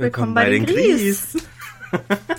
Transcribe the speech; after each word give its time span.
Willkommen 0.00 0.32
bei, 0.32 0.48
den 0.48 0.64
Gries. 0.64 1.36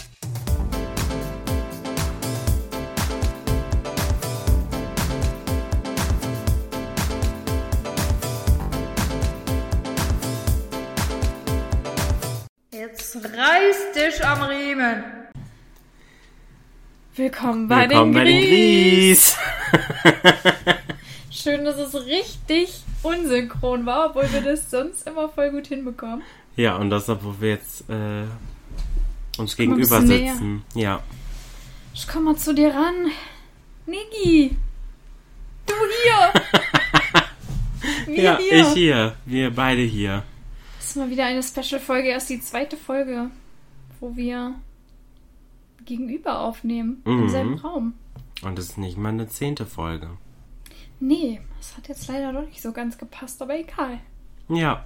Jetzt 12.72 13.18
reiß 13.18 13.92
dich 13.94 14.24
am 14.26 14.44
Riemen. 14.44 15.04
Willkommen 17.18 17.68
bei 17.68 17.90
Willkommen 17.90 18.14
den 18.14 18.22
bei 18.22 18.24
den. 18.24 18.42
Gries. 18.42 19.36
Schön, 21.30 21.66
dass 21.66 21.78
es 21.78 21.94
richtig 22.06 22.86
unsynchron 23.04 23.86
war, 23.86 24.12
obwohl 24.12 24.32
wir 24.32 24.40
das 24.40 24.72
sonst 24.72 25.06
immer 25.06 25.28
voll 25.28 25.52
gut 25.52 25.68
hinbekommen. 25.68 26.24
Ja, 26.60 26.76
und 26.76 26.90
das, 26.90 27.08
obwohl 27.08 27.40
wir 27.40 27.50
jetzt 27.52 27.90
äh, 27.90 28.26
uns 29.38 29.56
gegenüber 29.56 30.02
sitzen. 30.02 30.64
Ja. 30.76 31.02
Ich 31.94 32.06
komm 32.06 32.26
mal 32.26 32.36
zu 32.36 32.54
dir 32.54 32.74
ran. 32.74 32.96
Niggi. 33.86 34.58
Du 35.66 35.74
hier. 36.04 36.42
Wir 38.08 38.24
ja, 38.24 38.38
hier. 38.38 38.60
ich 38.62 38.68
hier. 38.74 39.16
Wir 39.26 39.52
beide 39.56 39.84
hier. 39.84 40.24
Das 40.78 40.88
ist 40.88 40.96
mal 40.98 41.10
wieder 41.10 41.26
eine 41.26 41.42
Special-Folge, 41.42 42.10
erst 42.10 42.30
die 42.30 42.42
zweite 42.42 42.76
Folge, 42.76 43.30
wo 44.02 44.16
wir 44.18 44.56
gegenüber 45.86 46.40
aufnehmen. 46.42 47.02
Im 47.06 47.22
Mhm. 47.24 47.30
selben 47.30 47.54
Raum. 47.60 47.94
Und 48.42 48.60
es 48.60 48.72
ist 48.72 48.78
nicht 48.78 48.98
mal 48.98 49.10
eine 49.10 49.30
zehnte 49.30 49.66
Folge. 49.66 50.10
Nee, 51.00 51.40
das 51.58 51.78
hat 51.78 51.88
jetzt 51.88 52.08
leider 52.10 52.34
doch 52.34 52.46
nicht 52.46 52.62
so 52.62 52.74
ganz 52.74 52.98
gepasst, 52.98 53.42
aber 53.42 53.58
egal. 53.58 54.00
Ja. 54.50 54.84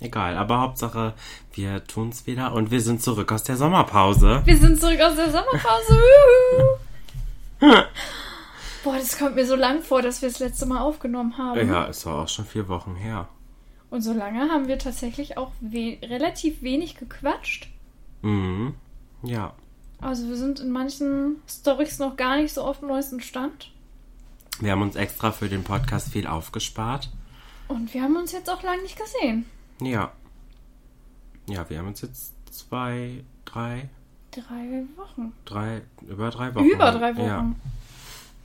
Egal, 0.00 0.36
aber 0.38 0.60
Hauptsache, 0.60 1.12
wir 1.52 1.84
tun's 1.84 2.26
wieder 2.26 2.54
und 2.54 2.70
wir 2.70 2.80
sind 2.80 3.02
zurück 3.02 3.30
aus 3.32 3.42
der 3.42 3.56
Sommerpause. 3.56 4.42
Wir 4.46 4.56
sind 4.56 4.80
zurück 4.80 5.00
aus 5.00 5.14
der 5.14 5.30
Sommerpause. 5.30 6.00
Boah, 8.82 8.96
das 8.96 9.18
kommt 9.18 9.34
mir 9.34 9.44
so 9.44 9.56
lang 9.56 9.82
vor, 9.82 10.00
dass 10.00 10.22
wir 10.22 10.30
das 10.30 10.38
letzte 10.38 10.64
Mal 10.64 10.80
aufgenommen 10.80 11.36
haben. 11.36 11.68
Ja, 11.68 11.86
es 11.86 12.06
war 12.06 12.22
auch 12.22 12.28
schon 12.28 12.46
vier 12.46 12.66
Wochen 12.68 12.94
her. 12.94 13.28
Und 13.90 14.00
so 14.00 14.14
lange 14.14 14.48
haben 14.50 14.68
wir 14.68 14.78
tatsächlich 14.78 15.36
auch 15.36 15.52
we 15.60 15.98
relativ 16.02 16.62
wenig 16.62 16.94
gequatscht. 16.96 17.68
Mhm. 18.22 18.74
Ja. 19.22 19.52
Also 20.00 20.28
wir 20.28 20.36
sind 20.36 20.60
in 20.60 20.70
manchen 20.70 21.42
Storys 21.46 21.98
noch 21.98 22.16
gar 22.16 22.36
nicht 22.36 22.54
so 22.54 22.62
auf 22.62 22.78
dem 22.78 22.88
neuesten 22.88 23.20
Stand. 23.20 23.70
Wir 24.60 24.72
haben 24.72 24.82
uns 24.82 24.96
extra 24.96 25.32
für 25.32 25.50
den 25.50 25.64
Podcast 25.64 26.08
viel 26.08 26.26
aufgespart. 26.26 27.10
Und 27.68 27.92
wir 27.92 28.02
haben 28.02 28.16
uns 28.16 28.32
jetzt 28.32 28.48
auch 28.48 28.62
lange 28.62 28.82
nicht 28.82 28.98
gesehen. 28.98 29.44
Ja. 29.80 30.12
Ja, 31.48 31.68
wir 31.68 31.78
haben 31.78 31.88
uns 31.88 32.00
jetzt 32.02 32.32
zwei, 32.52 33.24
drei, 33.44 33.88
Drei 34.30 34.84
Wochen. 34.96 35.32
drei, 35.44 35.82
über 36.02 36.30
drei 36.30 36.54
Wochen. 36.54 36.64
Über 36.66 36.92
drei 36.92 37.16
Wochen. 37.16 37.26
Ja. 37.26 37.52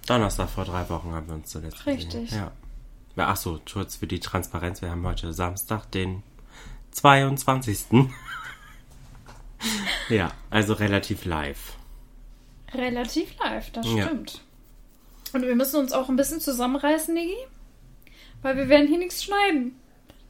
Donnerstag 0.08 0.50
vor 0.50 0.66
drei 0.66 0.88
Wochen 0.90 1.12
haben 1.14 1.28
wir 1.28 1.36
uns 1.36 1.50
zuletzt 1.50 1.86
Richtig. 1.86 2.24
gesehen. 2.30 2.38
Ja. 2.40 2.52
ja. 3.16 3.28
Ach 3.28 3.38
so, 3.38 3.60
kurz 3.72 3.96
für 3.98 4.08
die 4.08 4.20
Transparenz. 4.20 4.82
Wir 4.82 4.90
haben 4.90 5.06
heute 5.06 5.32
Samstag, 5.34 5.86
den 5.92 6.24
22. 6.92 7.86
ja, 10.10 10.32
also 10.50 10.74
relativ 10.74 11.26
live. 11.26 11.74
Relativ 12.74 13.38
live, 13.40 13.72
das 13.72 13.86
Ja. 13.88 14.06
stimmt. 14.06 14.42
Und 15.34 15.42
wir 15.44 15.56
müssen 15.56 15.78
uns 15.80 15.92
auch 15.92 16.10
ein 16.10 16.16
bisschen 16.16 16.40
zusammenreißen, 16.40 17.14
Nigi. 17.14 17.36
Weil 18.42 18.58
wir 18.58 18.70
werden 18.70 18.88
hier 18.88 18.98
nichts 19.00 19.24
schneiden. 19.24 19.76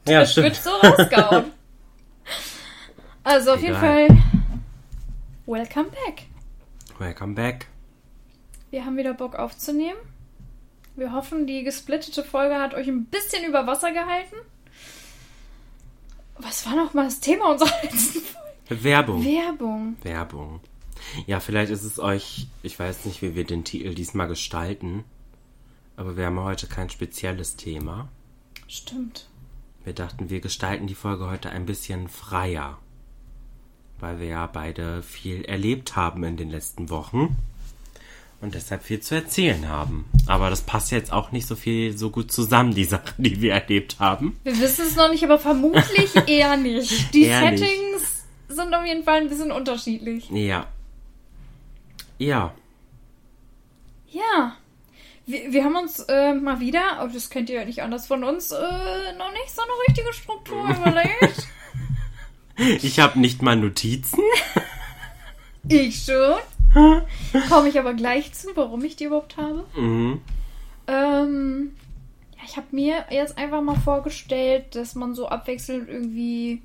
Ja, 0.08 0.20
das 0.20 0.36
wird 0.36 0.56
so 0.56 0.70
rausgehauen. 0.70 1.52
also 3.24 3.54
auf 3.54 3.62
jeden 3.62 3.76
Egal. 3.76 4.08
Fall, 4.08 4.24
welcome 5.48 5.90
back. 5.90 6.24
Welcome 7.00 7.34
back. 7.34 7.68
Wir 8.70 8.86
haben 8.86 8.98
wieder 8.98 9.16
Bock 9.16 9.36
aufzunehmen. 9.36 9.98
Wir 10.96 11.12
hoffen, 11.12 11.48
die 11.48 11.64
gesplittete 11.64 12.24
Folge 12.24 12.56
hat 12.56 12.74
euch 12.76 12.88
ein 12.88 13.06
bisschen 13.06 13.44
über 13.46 13.66
Wasser 13.66 13.92
gehalten. 13.92 14.36
Was 16.38 16.66
war 16.66 16.76
noch 16.76 16.94
mal 16.94 17.06
das 17.06 17.20
Thema 17.20 17.52
unserer 17.52 17.74
letzten 17.84 18.22
Folge? 18.22 18.84
Werbung. 18.84 19.26
Werbung. 19.26 19.98
Werbung. 20.04 20.60
Ja, 21.26 21.40
vielleicht 21.40 21.72
ist 21.72 21.84
es 21.84 22.00
euch, 22.00 22.48
ich 22.62 22.78
weiß 22.78 23.06
nicht, 23.06 23.22
wie 23.22 23.36
wir 23.36 23.44
den 23.44 23.64
Titel 23.64 23.96
diesmal 23.96 24.28
gestalten, 24.28 25.04
aber 25.98 26.16
wir 26.16 26.28
haben 26.28 26.40
heute 26.40 26.68
kein 26.68 26.90
spezielles 26.90 27.56
Thema. 27.56 28.10
Stimmt. 28.68 29.28
Wir 29.86 29.94
dachten, 29.94 30.32
wir 30.32 30.40
gestalten 30.40 30.88
die 30.88 30.96
Folge 30.96 31.30
heute 31.30 31.52
ein 31.52 31.68
bisschen 31.68 32.10
freier, 32.10 32.80
weil 34.00 34.20
wir 34.20 34.26
ja 34.26 34.48
beide 34.48 35.04
viel 35.04 35.46
erlebt 35.46 35.96
haben 35.96 36.24
in 36.24 36.38
den 36.38 36.50
letzten 36.50 36.90
Wochen 36.90 37.38
und 38.42 38.56
deshalb 38.56 38.82
viel 38.84 39.00
zu 39.00 39.14
erzählen 39.14 39.70
haben. 39.70 40.06
Aber 40.26 40.50
das 40.50 40.64
passt 40.64 40.92
jetzt 40.92 41.14
auch 41.14 41.32
nicht 41.32 41.46
so 41.46 41.56
viel 41.56 41.96
so 41.96 42.10
gut 42.10 42.32
zusammen, 42.32 42.74
die 42.74 42.86
Sachen, 42.86 43.24
die 43.24 43.40
wir 43.42 43.54
erlebt 43.54 43.98
haben. 44.00 44.40
Wir 44.44 44.60
wissen 44.60 44.88
es 44.88 44.96
noch 44.96 45.12
nicht, 45.12 45.24
aber 45.24 45.38
vermutlich 45.38 46.16
eher 46.28 46.58
nicht. 46.58 47.14
Die 47.14 47.26
Eher 47.26 47.52
nicht. 47.52 47.60
Settings 47.60 48.26
sind 48.48 48.74
auf 48.74 48.88
jeden 48.88 49.04
Fall 49.04 49.22
ein 49.22 49.30
bisschen 49.30 49.52
unterschiedlich. 49.52 50.32
Ja. 50.32 50.66
Ja. 52.18 52.56
Ja. 54.10 54.58
Wir, 55.26 55.52
wir 55.52 55.64
haben 55.64 55.76
uns 55.76 56.00
äh, 56.02 56.34
mal 56.34 56.60
wieder, 56.60 56.98
aber 56.98 57.12
das 57.12 57.30
kennt 57.30 57.50
ihr 57.50 57.60
ja 57.60 57.66
nicht 57.66 57.82
anders 57.82 58.08
von 58.08 58.24
uns, 58.24 58.52
äh, 58.52 59.14
noch 59.18 59.32
nicht 59.32 59.50
so 59.50 59.62
eine 59.62 59.72
richtige 59.88 60.14
Struktur 60.14 60.64
überlegt. 60.70 61.48
Ich 62.58 63.00
habe 63.00 63.20
nicht 63.20 63.42
mal 63.42 63.56
Notizen. 63.56 64.20
ich 65.68 66.04
schon. 66.04 66.36
Komme 67.50 67.70
ich 67.70 67.80
aber 67.80 67.94
gleich 67.94 68.34
zu, 68.34 68.50
warum 68.56 68.84
ich 68.84 68.96
die 68.96 69.06
überhaupt 69.06 69.38
habe. 69.38 69.66
Mhm. 69.76 70.22
Ähm, 70.88 71.76
ja, 72.38 72.44
ich 72.46 72.58
habe 72.58 72.68
mir 72.72 73.06
jetzt 73.10 73.38
einfach 73.38 73.62
mal 73.62 73.80
vorgestellt, 73.80 74.76
dass 74.76 74.94
man 74.94 75.16
so 75.16 75.28
abwechselnd 75.28 75.90
irgendwie 75.90 76.62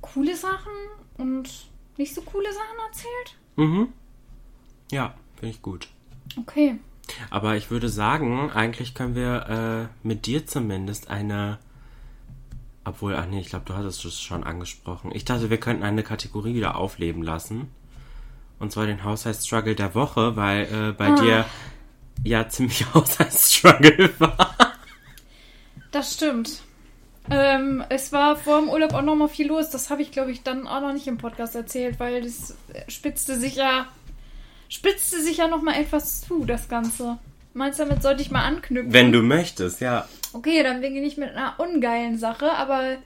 coole 0.00 0.36
Sachen 0.36 0.72
und 1.18 1.50
nicht 1.96 2.14
so 2.14 2.22
coole 2.22 2.52
Sachen 2.52 2.78
erzählt. 2.88 3.36
Mhm. 3.56 3.92
Ja, 4.90 5.14
finde 5.36 5.54
ich 5.54 5.62
gut. 5.62 5.88
Okay. 6.38 6.76
Aber 7.30 7.56
ich 7.56 7.70
würde 7.70 7.88
sagen, 7.88 8.50
eigentlich 8.50 8.94
können 8.94 9.14
wir 9.14 9.88
äh, 10.02 10.06
mit 10.06 10.26
dir 10.26 10.46
zumindest 10.46 11.10
eine. 11.10 11.58
Obwohl, 12.84 13.14
ach 13.16 13.26
nee, 13.26 13.40
ich 13.40 13.48
glaube, 13.48 13.64
du 13.66 13.74
hattest 13.74 14.04
es 14.04 14.20
schon 14.20 14.44
angesprochen. 14.44 15.10
Ich 15.14 15.24
dachte, 15.24 15.48
wir 15.50 15.58
könnten 15.58 15.82
eine 15.84 16.02
Kategorie 16.02 16.54
wieder 16.54 16.76
aufleben 16.76 17.22
lassen. 17.22 17.68
Und 18.58 18.72
zwar 18.72 18.86
den 18.86 19.04
Haushaltsstruggle 19.04 19.74
der 19.74 19.94
Woche, 19.94 20.36
weil 20.36 20.62
äh, 20.64 20.92
bei 20.92 21.08
Ah. 21.08 21.20
dir 21.20 21.44
ja 22.24 22.48
ziemlich 22.48 22.84
Haushaltsstruggle 22.94 24.10
war. 24.18 24.54
Das 25.90 26.14
stimmt. 26.14 26.62
Ähm, 27.30 27.82
es 27.88 28.12
war 28.12 28.36
vor 28.36 28.60
dem 28.60 28.68
Urlaub 28.68 28.92
auch 28.92 29.02
noch 29.02 29.14
mal 29.16 29.28
viel 29.28 29.46
los. 29.48 29.70
Das 29.70 29.88
habe 29.90 30.02
ich, 30.02 30.10
glaube 30.12 30.30
ich, 30.30 30.42
dann 30.42 30.66
auch 30.66 30.80
noch 30.82 30.92
nicht 30.92 31.06
im 31.06 31.16
Podcast 31.18 31.54
erzählt, 31.54 31.98
weil 31.98 32.22
das 32.22 32.54
spitzte 32.88 33.38
sich 33.38 33.56
ja, 33.56 33.86
spitzte 34.74 35.22
sich 35.22 35.38
ja 35.38 35.48
noch 35.48 35.62
mal 35.62 35.74
etwas 35.74 36.22
zu, 36.22 36.44
das 36.44 36.68
Ganze. 36.68 37.18
Meinst 37.52 37.78
du, 37.78 37.84
damit 37.84 38.02
sollte 38.02 38.22
ich 38.22 38.30
mal 38.30 38.44
anknüpfen? 38.44 38.92
Wenn 38.92 39.12
du 39.12 39.22
möchtest, 39.22 39.80
ja. 39.80 40.08
Okay, 40.32 40.62
dann 40.62 40.80
beginne 40.80 41.06
ich 41.06 41.16
mit 41.16 41.30
einer 41.30 41.54
ungeilen 41.58 42.18
Sache, 42.18 42.52
aber 42.52 42.96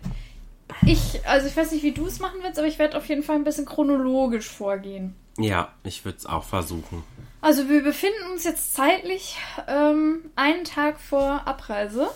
ich, 0.87 1.27
also 1.27 1.47
ich 1.47 1.57
weiß 1.57 1.73
nicht, 1.73 1.83
wie 1.83 1.93
du 1.93 2.07
es 2.07 2.19
machen 2.19 2.41
willst, 2.43 2.59
aber 2.59 2.69
ich 2.69 2.79
werde 2.79 2.97
auf 2.97 3.07
jeden 3.07 3.23
Fall 3.23 3.37
ein 3.37 3.45
bisschen 3.45 3.67
chronologisch 3.67 4.49
vorgehen. 4.49 5.15
Ja, 5.39 5.73
ich 5.85 6.05
würde 6.05 6.19
es 6.19 6.27
auch 6.27 6.45
versuchen. 6.45 7.05
Also 7.41 7.69
wir 7.69 7.83
befinden 7.83 8.33
uns 8.33 8.45
jetzt 8.45 8.75
zeitlich 8.75 9.37
ähm, 9.69 10.31
einen 10.35 10.65
Tag 10.65 10.99
vor 10.99 11.47
Abreise. 11.47 12.09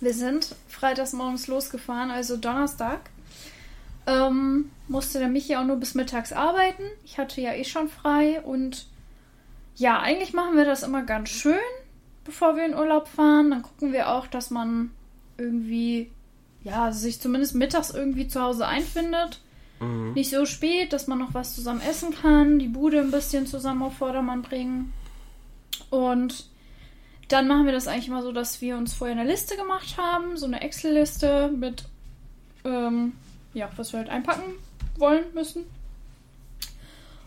Wir 0.00 0.14
sind 0.14 0.54
freitags 0.68 1.12
morgens 1.12 1.46
losgefahren, 1.46 2.10
also 2.10 2.36
Donnerstag. 2.36 3.00
Ähm, 4.06 4.70
musste 4.88 5.18
der 5.18 5.28
Michi 5.28 5.56
auch 5.56 5.64
nur 5.64 5.76
bis 5.76 5.94
mittags 5.94 6.32
arbeiten. 6.32 6.82
Ich 7.04 7.18
hatte 7.18 7.40
ja 7.40 7.52
eh 7.54 7.64
schon 7.64 7.88
frei 7.88 8.40
und 8.42 8.86
ja, 9.76 10.00
eigentlich 10.00 10.32
machen 10.32 10.56
wir 10.56 10.64
das 10.64 10.82
immer 10.82 11.02
ganz 11.02 11.28
schön, 11.28 11.54
bevor 12.24 12.56
wir 12.56 12.66
in 12.66 12.74
Urlaub 12.74 13.08
fahren. 13.08 13.50
Dann 13.50 13.62
gucken 13.62 13.92
wir 13.92 14.10
auch, 14.10 14.26
dass 14.26 14.50
man 14.50 14.90
irgendwie, 15.38 16.10
ja, 16.62 16.92
sich 16.92 17.20
zumindest 17.20 17.54
mittags 17.54 17.90
irgendwie 17.90 18.28
zu 18.28 18.40
Hause 18.40 18.66
einfindet. 18.66 19.40
Mhm. 19.80 20.12
Nicht 20.14 20.30
so 20.30 20.46
spät, 20.46 20.92
dass 20.92 21.06
man 21.06 21.18
noch 21.18 21.34
was 21.34 21.54
zusammen 21.54 21.80
essen 21.80 22.14
kann, 22.14 22.58
die 22.58 22.68
Bude 22.68 23.00
ein 23.00 23.10
bisschen 23.10 23.46
zusammen 23.46 23.82
auf 23.82 23.96
Vordermann 23.96 24.42
bringen. 24.42 24.92
Und 25.90 26.46
dann 27.28 27.48
machen 27.48 27.66
wir 27.66 27.72
das 27.72 27.88
eigentlich 27.88 28.08
mal 28.08 28.22
so, 28.22 28.32
dass 28.32 28.60
wir 28.60 28.76
uns 28.76 28.94
vorher 28.94 29.16
eine 29.18 29.28
Liste 29.28 29.56
gemacht 29.56 29.96
haben, 29.96 30.36
so 30.36 30.46
eine 30.46 30.60
Excel-Liste 30.60 31.50
mit, 31.56 31.84
ähm, 32.64 33.12
ja, 33.54 33.68
was 33.76 33.92
wir 33.92 33.98
halt 34.00 34.08
einpacken 34.08 34.54
wollen 34.98 35.24
müssen. 35.34 35.64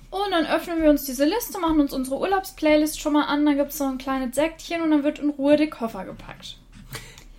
Und 0.09 0.31
dann 0.31 0.45
öffnen 0.45 0.81
wir 0.81 0.89
uns 0.89 1.03
diese 1.03 1.25
Liste, 1.25 1.59
machen 1.59 1.79
uns 1.81 1.91
unsere 1.93 2.17
Urlaubsplaylist 2.17 2.99
schon 3.01 3.13
mal 3.13 3.25
an, 3.25 3.45
dann 3.45 3.57
gibt 3.57 3.71
es 3.71 3.77
so 3.77 3.83
ein 3.85 3.97
kleines 3.97 4.35
Säckchen 4.35 4.81
und 4.81 4.91
dann 4.91 5.03
wird 5.03 5.19
in 5.19 5.29
Ruhe 5.31 5.57
der 5.57 5.69
Koffer 5.69 6.05
gepackt. 6.05 6.57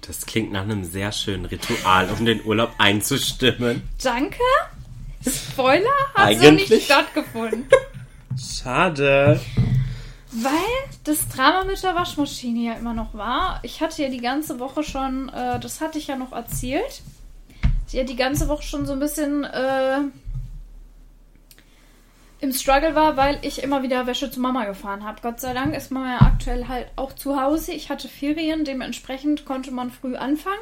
Das 0.02 0.26
klingt 0.26 0.52
nach 0.52 0.62
einem 0.62 0.84
sehr 0.84 1.10
schönen 1.10 1.46
Ritual, 1.46 2.08
um 2.10 2.24
den 2.24 2.44
Urlaub 2.44 2.70
einzustimmen. 2.78 3.82
Danke. 4.02 4.42
Spoiler 5.26 5.88
hat 6.14 6.38
so 6.38 6.46
Eigentlich- 6.46 6.70
nicht 6.70 6.84
stattgefunden. 6.84 7.66
Schade. 8.38 9.40
Weil 10.32 10.52
das 11.04 11.26
Drama 11.28 11.64
mit 11.64 11.82
der 11.82 11.94
Waschmaschine 11.94 12.60
ja 12.60 12.72
immer 12.74 12.92
noch 12.92 13.14
war. 13.14 13.58
Ich 13.62 13.80
hatte 13.80 14.02
ja 14.02 14.08
die 14.10 14.20
ganze 14.20 14.60
Woche 14.60 14.82
schon, 14.84 15.30
äh, 15.30 15.58
das 15.58 15.80
hatte 15.80 15.98
ich 15.98 16.08
ja 16.08 16.16
noch 16.16 16.32
erzählt. 16.32 17.00
Ja 17.92 18.04
die 18.04 18.16
ganze 18.16 18.48
Woche 18.48 18.62
schon 18.62 18.86
so 18.86 18.92
ein 18.92 18.98
bisschen 18.98 19.44
äh, 19.44 20.00
im 22.40 22.52
Struggle 22.52 22.94
war, 22.94 23.16
weil 23.16 23.38
ich 23.42 23.62
immer 23.62 23.82
wieder 23.82 24.06
Wäsche 24.06 24.30
zu 24.30 24.40
Mama 24.40 24.64
gefahren 24.64 25.04
habe. 25.04 25.20
Gott 25.22 25.40
sei 25.40 25.54
Dank 25.54 25.74
ist 25.74 25.90
Mama 25.90 26.12
ja 26.12 26.20
aktuell 26.20 26.68
halt 26.68 26.88
auch 26.96 27.12
zu 27.12 27.40
Hause. 27.40 27.72
Ich 27.72 27.88
hatte 27.88 28.08
Ferien, 28.08 28.64
dementsprechend 28.64 29.44
konnte 29.44 29.70
man 29.70 29.90
früh 29.90 30.16
anfangen. 30.16 30.58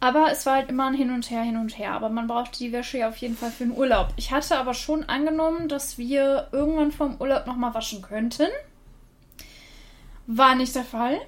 Aber 0.00 0.30
es 0.30 0.44
war 0.44 0.56
halt 0.56 0.68
immer 0.68 0.86
ein 0.86 0.94
Hin 0.94 1.10
und 1.10 1.30
Her, 1.30 1.42
hin 1.42 1.56
und 1.56 1.78
her. 1.78 1.92
Aber 1.92 2.10
man 2.10 2.26
brauchte 2.26 2.58
die 2.58 2.72
Wäsche 2.72 2.98
ja 2.98 3.08
auf 3.08 3.16
jeden 3.16 3.36
Fall 3.38 3.50
für 3.50 3.64
den 3.64 3.72
Urlaub. 3.72 4.08
Ich 4.16 4.32
hatte 4.32 4.58
aber 4.58 4.74
schon 4.74 5.04
angenommen, 5.04 5.68
dass 5.68 5.96
wir 5.96 6.48
irgendwann 6.52 6.92
vom 6.92 7.16
Urlaub 7.18 7.46
nochmal 7.46 7.72
waschen 7.72 8.02
könnten. 8.02 8.48
War 10.26 10.56
nicht 10.56 10.74
der 10.74 10.84
Fall. 10.84 11.20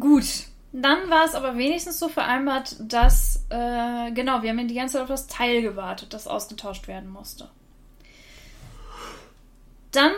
Gut. 0.00 0.46
Dann 0.72 1.10
war 1.10 1.24
es 1.24 1.34
aber 1.34 1.58
wenigstens 1.58 1.98
so 1.98 2.08
vereinbart, 2.08 2.76
dass, 2.80 3.44
äh, 3.50 4.10
genau, 4.12 4.42
wir 4.42 4.50
haben 4.50 4.68
die 4.68 4.74
ganze 4.74 4.94
Zeit 4.94 5.02
auf 5.02 5.08
das 5.08 5.26
Teil 5.26 5.60
gewartet, 5.60 6.14
das 6.14 6.26
ausgetauscht 6.26 6.88
werden 6.88 7.10
musste. 7.10 7.50
Dann 9.90 10.12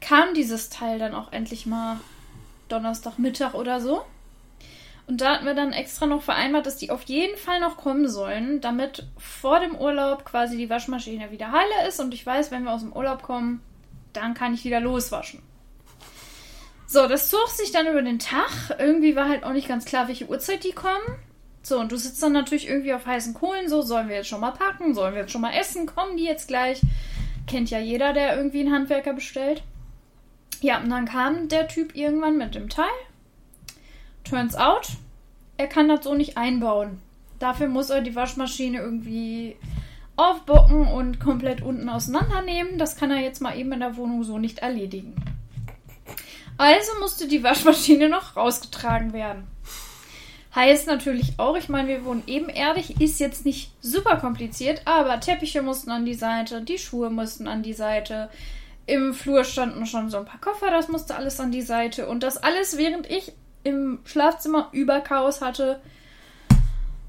kam 0.00 0.32
dieses 0.32 0.70
Teil 0.70 0.98
dann 0.98 1.14
auch 1.14 1.30
endlich 1.32 1.66
mal 1.66 2.00
Donnerstagmittag 2.68 3.52
oder 3.52 3.80
so. 3.80 4.02
Und 5.06 5.20
da 5.20 5.34
hatten 5.34 5.44
wir 5.44 5.54
dann 5.54 5.72
extra 5.72 6.06
noch 6.06 6.22
vereinbart, 6.22 6.64
dass 6.64 6.78
die 6.78 6.90
auf 6.90 7.02
jeden 7.02 7.36
Fall 7.36 7.60
noch 7.60 7.76
kommen 7.76 8.08
sollen, 8.08 8.62
damit 8.62 9.06
vor 9.18 9.60
dem 9.60 9.74
Urlaub 9.76 10.24
quasi 10.24 10.56
die 10.56 10.70
Waschmaschine 10.70 11.30
wieder 11.30 11.52
heile 11.52 11.86
ist 11.86 12.00
und 12.00 12.14
ich 12.14 12.24
weiß, 12.24 12.50
wenn 12.50 12.64
wir 12.64 12.72
aus 12.72 12.80
dem 12.80 12.94
Urlaub 12.94 13.22
kommen, 13.22 13.60
dann 14.14 14.32
kann 14.32 14.54
ich 14.54 14.64
wieder 14.64 14.80
loswaschen. 14.80 15.42
So, 16.92 17.08
das 17.08 17.30
zog 17.30 17.48
sich 17.48 17.72
dann 17.72 17.86
über 17.86 18.02
den 18.02 18.18
Tag. 18.18 18.76
Irgendwie 18.78 19.16
war 19.16 19.26
halt 19.26 19.44
auch 19.44 19.54
nicht 19.54 19.66
ganz 19.66 19.86
klar, 19.86 20.08
welche 20.08 20.28
Uhrzeit 20.28 20.62
die 20.62 20.72
kommen. 20.72 21.00
So, 21.62 21.80
und 21.80 21.90
du 21.90 21.96
sitzt 21.96 22.22
dann 22.22 22.34
natürlich 22.34 22.68
irgendwie 22.68 22.92
auf 22.92 23.06
heißen 23.06 23.32
Kohlen. 23.32 23.70
So, 23.70 23.80
sollen 23.80 24.10
wir 24.10 24.16
jetzt 24.16 24.28
schon 24.28 24.42
mal 24.42 24.50
packen? 24.50 24.94
Sollen 24.94 25.14
wir 25.14 25.22
jetzt 25.22 25.32
schon 25.32 25.40
mal 25.40 25.54
essen? 25.54 25.86
Kommen 25.86 26.18
die 26.18 26.24
jetzt 26.24 26.48
gleich? 26.48 26.82
Kennt 27.46 27.70
ja 27.70 27.78
jeder, 27.78 28.12
der 28.12 28.36
irgendwie 28.36 28.60
einen 28.60 28.74
Handwerker 28.74 29.14
bestellt. 29.14 29.62
Ja, 30.60 30.82
und 30.82 30.90
dann 30.90 31.06
kam 31.06 31.48
der 31.48 31.66
Typ 31.66 31.96
irgendwann 31.96 32.36
mit 32.36 32.54
dem 32.54 32.68
Teil. 32.68 32.84
Turns 34.22 34.54
out, 34.54 34.88
er 35.56 35.68
kann 35.68 35.88
das 35.88 36.04
so 36.04 36.14
nicht 36.14 36.36
einbauen. 36.36 37.00
Dafür 37.38 37.68
muss 37.68 37.88
er 37.88 38.02
die 38.02 38.16
Waschmaschine 38.16 38.76
irgendwie 38.76 39.56
aufbocken 40.16 40.88
und 40.88 41.20
komplett 41.20 41.62
unten 41.62 41.88
auseinandernehmen. 41.88 42.76
Das 42.76 42.96
kann 42.96 43.10
er 43.10 43.20
jetzt 43.20 43.40
mal 43.40 43.56
eben 43.56 43.72
in 43.72 43.80
der 43.80 43.96
Wohnung 43.96 44.24
so 44.24 44.38
nicht 44.38 44.58
erledigen. 44.58 45.14
Also 46.62 46.92
musste 47.00 47.26
die 47.26 47.42
Waschmaschine 47.42 48.08
noch 48.08 48.36
rausgetragen 48.36 49.12
werden. 49.12 49.48
Heißt 50.54 50.86
natürlich 50.86 51.32
auch, 51.38 51.56
ich 51.56 51.68
meine, 51.68 51.88
wir 51.88 52.04
wohnen 52.04 52.22
ebenerdig, 52.28 53.00
ist 53.00 53.18
jetzt 53.18 53.44
nicht 53.44 53.72
super 53.80 54.18
kompliziert, 54.18 54.82
aber 54.84 55.18
Teppiche 55.18 55.60
mussten 55.60 55.90
an 55.90 56.04
die 56.04 56.14
Seite, 56.14 56.62
die 56.62 56.78
Schuhe 56.78 57.10
mussten 57.10 57.48
an 57.48 57.64
die 57.64 57.72
Seite. 57.72 58.30
Im 58.86 59.12
Flur 59.12 59.42
standen 59.42 59.86
schon 59.86 60.08
so 60.08 60.18
ein 60.18 60.24
paar 60.24 60.40
Koffer, 60.40 60.70
das 60.70 60.86
musste 60.86 61.16
alles 61.16 61.40
an 61.40 61.50
die 61.50 61.62
Seite. 61.62 62.06
Und 62.06 62.22
das 62.22 62.36
alles, 62.36 62.78
während 62.78 63.10
ich 63.10 63.32
im 63.64 63.98
Schlafzimmer 64.04 64.68
Überchaos 64.70 65.40
hatte, 65.40 65.82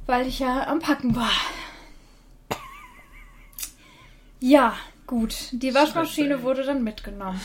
weil 0.08 0.26
ich 0.26 0.40
ja 0.40 0.66
am 0.66 0.80
Packen 0.80 1.16
war. 1.16 1.30
Ja, 4.40 4.76
gut. 5.06 5.36
Die 5.52 5.76
Waschmaschine 5.76 6.42
wurde 6.42 6.64
dann 6.64 6.84
mitgenommen. 6.84 7.40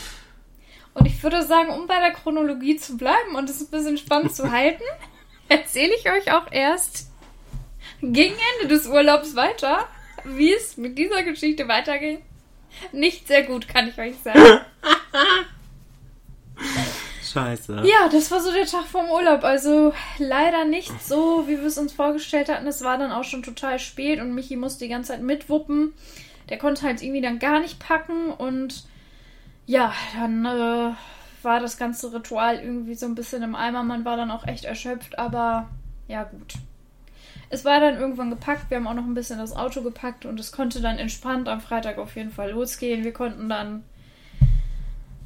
Und 0.93 1.05
ich 1.05 1.21
würde 1.23 1.43
sagen, 1.45 1.69
um 1.69 1.87
bei 1.87 1.99
der 1.99 2.11
Chronologie 2.11 2.77
zu 2.77 2.97
bleiben 2.97 3.35
und 3.35 3.49
es 3.49 3.61
ein 3.61 3.69
bisschen 3.69 3.97
spannend 3.97 4.35
zu 4.35 4.51
halten, 4.51 4.83
erzähle 5.49 5.93
ich 5.95 6.09
euch 6.09 6.31
auch 6.31 6.51
erst 6.51 7.09
gegen 8.01 8.35
Ende 8.61 8.73
des 8.73 8.87
Urlaubs 8.87 9.35
weiter, 9.35 9.87
wie 10.23 10.53
es 10.53 10.77
mit 10.77 10.97
dieser 10.97 11.23
Geschichte 11.23 11.67
weiterging. 11.67 12.21
Nicht 12.91 13.27
sehr 13.27 13.43
gut, 13.43 13.67
kann 13.67 13.89
ich 13.89 13.97
euch 13.97 14.15
sagen. 14.23 14.61
Scheiße. 17.31 17.83
Ja, 17.85 18.09
das 18.09 18.31
war 18.31 18.41
so 18.41 18.51
der 18.51 18.65
Tag 18.65 18.85
vom 18.85 19.09
Urlaub. 19.09 19.43
Also 19.43 19.93
leider 20.17 20.65
nicht 20.65 20.91
so, 21.03 21.47
wie 21.47 21.57
wir 21.57 21.65
es 21.65 21.77
uns 21.77 21.93
vorgestellt 21.93 22.49
hatten. 22.49 22.67
Es 22.67 22.83
war 22.83 22.97
dann 22.97 23.11
auch 23.11 23.23
schon 23.23 23.43
total 23.43 23.79
spät 23.79 24.19
und 24.19 24.33
Michi 24.33 24.55
musste 24.55 24.85
die 24.85 24.89
ganze 24.89 25.11
Zeit 25.11 25.21
mitwuppen. 25.21 25.93
Der 26.49 26.57
konnte 26.57 26.81
halt 26.83 27.01
irgendwie 27.03 27.21
dann 27.21 27.37
gar 27.39 27.59
nicht 27.59 27.79
packen 27.79 28.31
und 28.31 28.83
ja, 29.69 29.93
dann 30.15 30.45
äh, 30.45 30.95
war 31.43 31.59
das 31.59 31.77
ganze 31.77 32.11
Ritual 32.11 32.55
irgendwie 32.55 32.95
so 32.95 33.05
ein 33.05 33.13
bisschen 33.13 33.43
im 33.43 33.53
Eimer. 33.53 33.83
Man 33.83 34.03
war 34.03 34.17
dann 34.17 34.31
auch 34.31 34.47
echt 34.47 34.65
erschöpft, 34.65 35.19
aber 35.19 35.69
ja 36.07 36.23
gut. 36.23 36.55
Es 37.51 37.65
war 37.65 37.79
dann 37.79 37.99
irgendwann 37.99 38.31
gepackt. 38.31 38.71
Wir 38.71 38.77
haben 38.77 38.87
auch 38.87 38.95
noch 38.95 39.05
ein 39.05 39.13
bisschen 39.13 39.37
das 39.37 39.55
Auto 39.55 39.83
gepackt 39.83 40.25
und 40.25 40.39
es 40.39 40.51
konnte 40.51 40.81
dann 40.81 40.97
entspannt 40.97 41.47
am 41.47 41.61
Freitag 41.61 41.99
auf 41.99 42.15
jeden 42.15 42.31
Fall 42.31 42.49
losgehen. 42.49 43.03
Wir 43.03 43.13
konnten 43.13 43.47
dann 43.47 43.83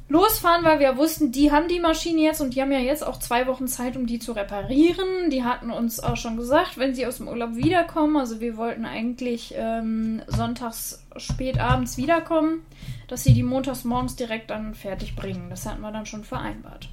losfahren, 0.08 0.64
weil 0.64 0.80
wir 0.80 0.96
wussten, 0.96 1.32
die 1.32 1.50
haben 1.50 1.68
die 1.68 1.80
Maschine 1.80 2.20
jetzt 2.20 2.40
und 2.40 2.54
die 2.54 2.60
haben 2.62 2.72
ja 2.72 2.78
jetzt 2.78 3.06
auch 3.06 3.18
zwei 3.18 3.46
Wochen 3.46 3.66
Zeit, 3.68 3.96
um 3.96 4.06
die 4.06 4.18
zu 4.18 4.32
reparieren. 4.32 5.30
Die 5.30 5.44
hatten 5.44 5.70
uns 5.70 6.00
auch 6.00 6.16
schon 6.16 6.36
gesagt, 6.36 6.76
wenn 6.76 6.94
sie 6.94 7.06
aus 7.06 7.16
dem 7.16 7.28
Urlaub 7.28 7.56
wiederkommen, 7.56 8.16
also 8.16 8.40
wir 8.40 8.56
wollten 8.56 8.84
eigentlich 8.84 9.54
ähm, 9.56 10.22
sonntags 10.26 11.02
spät 11.16 11.58
abends 11.58 11.96
wiederkommen, 11.96 12.60
dass 13.08 13.24
sie 13.24 13.34
die 13.34 13.42
montags 13.42 13.84
morgens 13.84 14.16
direkt 14.16 14.50
dann 14.50 14.74
fertig 14.74 15.16
bringen. 15.16 15.48
Das 15.50 15.66
hatten 15.66 15.80
wir 15.80 15.92
dann 15.92 16.06
schon 16.06 16.24
vereinbart. 16.24 16.88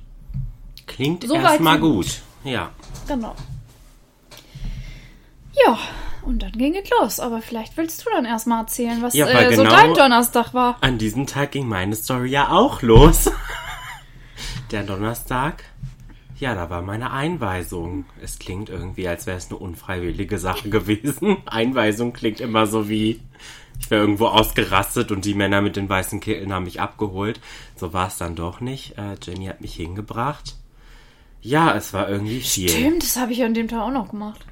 Klingt 0.88 1.28
So 1.28 1.36
erstmal 1.36 1.80
gut. 1.80 2.06
gut. 2.06 2.22
Ja. 2.44 2.72
Genau. 3.08 3.36
Ja, 5.66 5.78
und 6.24 6.44
dann 6.44 6.52
ging 6.52 6.76
es 6.76 6.90
los. 6.90 7.20
Aber 7.20 7.42
vielleicht 7.42 7.78
willst 7.78 8.06
du 8.06 8.10
dann 8.14 8.26
erstmal 8.26 8.62
erzählen, 8.62 9.02
was 9.02 9.14
Ja, 9.14 9.28
äh, 9.28 9.54
so 9.56 9.64
genau- 9.64 9.76
dein 9.76 9.94
Donnerstag 9.94 10.54
war. 10.54 10.78
An 10.82 10.98
diesem 10.98 11.28
Tag 11.28 11.52
ging 11.52 11.68
meine 11.68 11.96
Story 11.96 12.30
ja 12.30 12.50
auch 12.50 12.82
los. 12.82 13.30
Der 14.72 14.84
Donnerstag. 14.84 15.64
Ja, 16.40 16.56
da 16.56 16.70
war 16.70 16.82
meine 16.82 17.12
Einweisung. 17.12 18.06
Es 18.22 18.40
klingt 18.40 18.70
irgendwie, 18.70 19.08
als 19.08 19.28
wäre 19.28 19.38
es 19.38 19.50
eine 19.50 19.60
unfreiwillige 19.60 20.40
Sache 20.40 20.70
gewesen. 20.70 21.38
Einweisung 21.46 22.14
klingt 22.14 22.40
immer 22.40 22.66
so 22.66 22.90
wie, 22.90 23.20
ich 23.80 23.92
wäre 23.92 24.02
irgendwo 24.02 24.28
ausgerastet 24.28 25.12
und 25.12 25.26
die 25.26 25.36
Männer 25.36 25.62
mit 25.62 25.76
den 25.76 25.88
weißen 25.90 26.20
Kitteln 26.20 26.52
haben 26.54 26.64
mich 26.64 26.82
abgeholt. 26.82 27.40
So 27.76 27.94
war 27.94 28.08
es 28.08 28.18
dann 28.18 28.36
doch 28.36 28.60
nicht. 28.62 28.98
Äh, 28.98 29.18
Jenny 29.22 29.46
hat 29.46 29.62
mich 29.62 29.76
hingebracht. 29.76 30.56
Ja, 31.44 31.76
es 31.76 31.94
war 31.94 32.08
irgendwie 32.10 32.40
viel. 32.42 32.70
Stimmt, 32.70 33.04
das 33.04 33.18
habe 33.18 33.34
ich 33.34 33.44
an 33.44 33.54
dem 33.54 33.68
Tag 33.68 33.82
auch 33.82 33.92
noch 33.92 34.10
gemacht. 34.10 34.46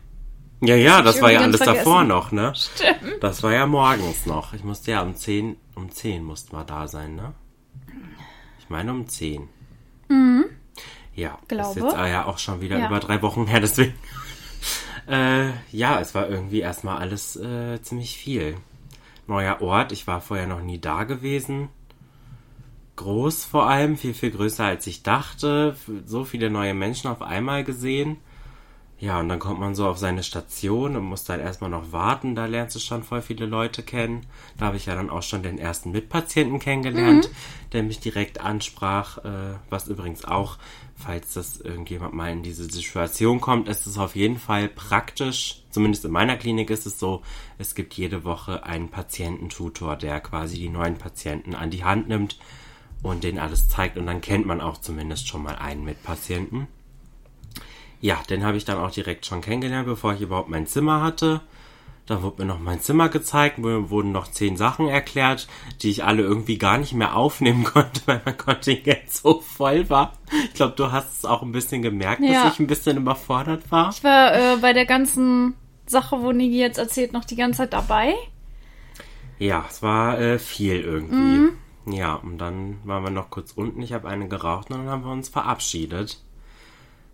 Ja, 0.62 0.76
ja, 0.76 1.00
ich 1.00 1.06
das 1.06 1.22
war 1.22 1.32
ja 1.32 1.40
alles 1.40 1.60
ganz 1.62 1.78
davor 1.78 2.06
vergessen. 2.06 2.08
noch, 2.10 2.32
ne? 2.32 2.54
Stimmt. 2.56 3.24
Das 3.24 3.44
war 3.44 3.54
ja 3.54 3.66
morgens 3.66 4.26
noch. 4.26 4.54
Ich 4.54 4.64
musste 4.64 4.92
ja 4.92 5.02
um 5.02 5.16
10, 5.16 5.56
um 5.76 5.90
10 5.92 6.24
mussten 6.24 6.56
wir 6.56 6.66
da 6.66 6.88
sein, 6.88 7.16
ne? 7.16 7.34
Ich 8.60 8.70
meine 8.70 8.92
um 8.92 9.08
10. 9.08 9.48
Ja, 11.16 11.38
ist 11.42 11.48
Glaube. 11.50 11.80
jetzt 11.80 11.94
ja 11.94 12.26
auch 12.26 12.38
schon 12.38 12.62
wieder 12.62 12.78
Ja. 12.80 12.88
über 12.88 13.00
drei 13.00 13.22
Wochen 13.22 13.46
her, 13.48 13.60
deswegen. 13.62 13.94
äh, 15.08 15.50
ja, 15.72 16.00
es 16.00 16.16
war 16.16 16.30
irgendwie 16.30 16.60
erstmal 16.62 16.98
alles 16.98 17.36
äh, 17.36 17.82
ziemlich 17.82 18.18
viel. 18.18 18.56
Neuer 19.28 19.62
Ort, 19.62 19.92
ich 19.92 20.08
war 20.08 20.22
vorher 20.22 20.48
noch 20.48 20.62
nie 20.62 20.80
da 20.80 21.04
gewesen. 21.04 21.70
Groß 22.96 23.46
vor 23.46 23.68
allem, 23.70 23.96
viel, 23.98 24.14
viel 24.14 24.32
größer 24.32 24.66
als 24.66 24.88
ich 24.88 25.04
dachte. 25.04 25.76
So 26.06 26.26
viele 26.26 26.50
neue 26.50 26.74
Menschen 26.74 27.10
auf 27.10 27.22
einmal 27.22 27.64
gesehen. 27.64 28.18
Ja, 29.02 29.22
und 29.22 29.30
dann 29.30 29.40
kommt 29.40 29.62
man 29.62 29.76
so 29.76 29.88
auf 29.88 29.98
seine 29.98 30.24
Station 30.24 30.98
und 30.98 31.06
muss 31.06 31.24
dann 31.24 31.40
erstmal 31.40 31.70
noch 31.70 31.94
warten. 31.94 32.36
Da 32.36 32.48
lernst 32.48 32.76
du 32.76 32.80
schon 32.80 33.04
voll 33.04 33.22
viele 33.22 33.46
Leute 33.46 33.82
kennen. 33.82 34.26
Da 34.58 34.66
habe 34.66 34.78
ich 34.78 34.88
ja 34.88 34.96
dann 34.96 35.10
auch 35.10 35.24
schon 35.24 35.42
den 35.42 35.58
ersten 35.58 35.92
Mitpatienten 35.92 36.60
kennengelernt, 36.60 37.30
der 37.72 37.84
mich 37.84 38.02
direkt 38.02 38.42
ansprach. 38.42 39.20
Äh, 39.20 39.56
was 39.70 39.88
übrigens 39.88 40.26
auch, 40.26 40.58
falls 40.98 41.34
das 41.34 41.62
irgendjemand 41.62 42.14
mal 42.14 42.30
in 42.30 42.44
diese 42.44 42.66
Situation 42.66 43.40
kommt, 43.40 43.70
ist 43.70 43.88
es 43.88 43.98
auf 43.98 44.18
jeden 44.18 44.38
Fall 44.38 44.68
praktisch. 44.68 45.64
Zumindest 45.70 46.04
in 46.04 46.12
meiner 46.12 46.36
Klinik 46.36 46.70
ist 46.70 46.86
es 46.86 47.00
so, 47.00 47.22
es 47.58 47.76
gibt 47.76 47.94
jede 47.94 48.26
Woche 48.26 48.66
einen 48.66 48.90
Patiententutor, 48.90 49.96
der 49.96 50.20
quasi 50.20 50.58
die 50.58 50.70
neuen 50.70 50.98
Patienten 50.98 51.56
an 51.56 51.70
die 51.70 51.86
Hand 51.86 52.10
nimmt 52.10 52.38
und 53.02 53.24
denen 53.24 53.40
alles 53.40 53.70
zeigt. 53.70 53.98
Und 53.98 54.08
dann 54.08 54.20
kennt 54.20 54.46
man 54.46 54.60
auch 54.60 54.78
zumindest 54.78 55.30
schon 55.30 55.44
mal 55.44 55.56
einen 55.56 55.86
Mitpatienten. 55.86 56.68
Ja, 58.02 58.20
den 58.30 58.46
habe 58.46 58.58
ich 58.58 58.66
dann 58.66 58.78
auch 58.78 58.92
direkt 58.92 59.26
schon 59.26 59.42
kennengelernt, 59.42 59.86
bevor 59.88 60.14
ich 60.14 60.22
überhaupt 60.22 60.50
mein 60.50 60.68
Zimmer 60.68 61.02
hatte. 61.02 61.42
Da 62.06 62.24
wurde 62.24 62.42
mir 62.42 62.48
noch 62.48 62.60
mein 62.60 62.82
Zimmer 62.82 63.08
gezeigt, 63.10 63.60
mir 63.60 63.92
wurden 63.92 64.12
noch 64.12 64.32
zehn 64.32 64.58
Sachen 64.58 64.88
erklärt, 64.88 65.48
die 65.84 65.92
ich 65.92 66.04
alle 66.04 66.24
irgendwie 66.24 66.58
gar 66.58 66.80
nicht 66.80 66.94
mehr 66.94 67.16
aufnehmen 67.16 67.64
konnte, 67.74 68.02
weil 68.08 68.22
mein 68.26 68.38
Kontingent 68.38 69.12
so 69.12 69.42
voll 69.42 69.90
war. 69.92 70.14
Ich 70.46 70.54
glaube, 70.56 70.74
du 70.76 70.92
hast 70.92 71.20
es 71.20 71.26
auch 71.26 71.44
ein 71.44 71.52
bisschen 71.52 71.82
gemerkt, 71.84 72.22
Ja. 72.24 72.46
dass 72.46 72.54
ich 72.54 72.60
ein 72.60 72.66
bisschen 72.68 72.98
überfordert 72.98 73.72
war. 73.72 73.90
Ich 73.92 74.04
war 74.04 74.34
äh, 74.34 74.58
bei 74.60 74.74
der 74.74 74.86
ganzen 74.88 75.54
Sache, 75.86 76.20
wo 76.22 76.32
Niki 76.32 76.58
jetzt 76.60 76.80
erzählt, 76.80 77.14
noch 77.14 77.26
die 77.26 77.36
ganze 77.36 77.58
Zeit 77.58 77.74
dabei. 77.74 78.16
Ja, 79.38 79.66
es 79.70 79.82
war 79.84 80.20
äh, 80.20 80.40
viel 80.40 80.80
irgendwie. 80.82 81.52
Ja, 81.96 82.16
und 82.16 82.38
dann 82.40 82.78
waren 82.86 83.04
wir 83.04 83.10
noch 83.12 83.30
kurz 83.30 83.52
unten. 83.54 83.82
Ich 83.82 83.94
habe 83.94 84.08
eine 84.08 84.28
geraucht 84.28 84.70
und 84.72 84.78
dann 84.80 84.90
haben 84.90 85.04
wir 85.06 85.12
uns 85.12 85.30
verabschiedet. 85.30 86.20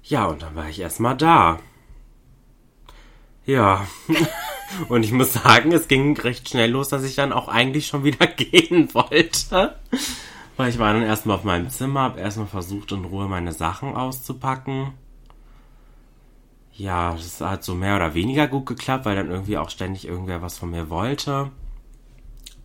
Ja, 0.07 0.27
und 0.27 0.43
dann 0.43 0.55
war 0.55 0.69
ich 0.69 0.79
erstmal 0.79 1.17
da. 1.17 1.59
Ja. 3.45 3.87
und 4.89 5.03
ich 5.03 5.11
muss 5.11 5.33
sagen, 5.33 5.71
es 5.71 5.87
ging 5.87 6.15
recht 6.17 6.47
schnell 6.47 6.71
los, 6.71 6.89
dass 6.89 7.03
ich 7.03 7.15
dann 7.15 7.33
auch 7.33 7.47
eigentlich 7.47 7.87
schon 7.87 8.03
wieder 8.03 8.27
gehen 8.27 8.93
wollte. 8.93 9.79
Weil 10.57 10.69
ich 10.69 10.79
war 10.79 10.93
dann 10.93 11.01
erstmal 11.01 11.37
auf 11.37 11.43
meinem 11.43 11.69
Zimmer, 11.69 12.01
habe 12.01 12.19
erstmal 12.19 12.47
versucht, 12.47 12.91
in 12.91 13.05
Ruhe 13.05 13.27
meine 13.27 13.51
Sachen 13.51 13.95
auszupacken. 13.95 14.93
Ja, 16.71 17.13
das 17.13 17.41
hat 17.41 17.63
so 17.63 17.73
mehr 17.73 17.95
oder 17.95 18.13
weniger 18.13 18.47
gut 18.47 18.67
geklappt, 18.67 19.05
weil 19.05 19.15
dann 19.15 19.31
irgendwie 19.31 19.57
auch 19.57 19.69
ständig 19.69 20.07
irgendwer 20.07 20.41
was 20.41 20.57
von 20.57 20.69
mir 20.69 20.89
wollte. 20.89 21.51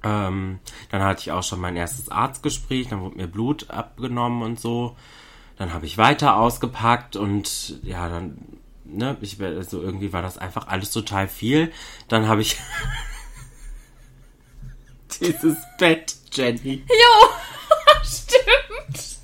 Ähm, 0.02 0.58
dann 0.90 1.02
hatte 1.02 1.20
ich 1.20 1.32
auch 1.32 1.42
schon 1.42 1.60
mein 1.60 1.76
erstes 1.76 2.10
Arztgespräch, 2.10 2.88
dann 2.88 3.00
wurde 3.00 3.16
mir 3.16 3.28
Blut 3.28 3.70
abgenommen 3.70 4.42
und 4.42 4.60
so. 4.60 4.96
Dann 5.60 5.74
habe 5.74 5.84
ich 5.84 5.98
weiter 5.98 6.38
ausgepackt 6.38 7.16
und 7.16 7.80
ja, 7.82 8.08
dann, 8.08 8.38
ne, 8.86 9.18
ich, 9.20 9.38
also 9.42 9.82
irgendwie 9.82 10.10
war 10.10 10.22
das 10.22 10.38
einfach 10.38 10.68
alles 10.68 10.90
total 10.90 11.28
viel. 11.28 11.70
Dann 12.08 12.28
habe 12.28 12.40
ich 12.40 12.56
dieses 15.20 15.58
Bett, 15.78 16.16
Jenny. 16.32 16.82
Jo, 16.88 17.28
stimmt. 18.02 19.18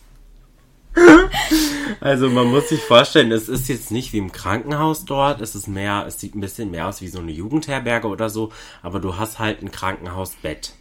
Also 2.00 2.28
man 2.28 2.48
muss 2.48 2.68
sich 2.68 2.82
vorstellen, 2.82 3.32
es 3.32 3.48
ist 3.48 3.70
jetzt 3.70 3.90
nicht 3.90 4.12
wie 4.12 4.18
im 4.18 4.30
Krankenhaus 4.30 5.06
dort, 5.06 5.40
es 5.40 5.54
ist 5.54 5.68
mehr, 5.68 6.04
es 6.06 6.20
sieht 6.20 6.34
ein 6.34 6.42
bisschen 6.42 6.70
mehr 6.70 6.86
aus 6.86 7.00
wie 7.00 7.08
so 7.08 7.20
eine 7.20 7.32
Jugendherberge 7.32 8.08
oder 8.08 8.28
so, 8.28 8.52
aber 8.82 9.00
du 9.00 9.16
hast 9.16 9.38
halt 9.38 9.62
ein 9.62 9.70
Krankenhausbett. 9.70 10.74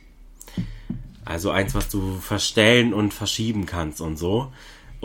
Also 1.24 1.50
eins, 1.50 1.74
was 1.76 1.88
du 1.88 2.20
verstellen 2.20 2.94
und 2.94 3.14
verschieben 3.14 3.66
kannst 3.66 4.02
und 4.02 4.18
so. 4.18 4.52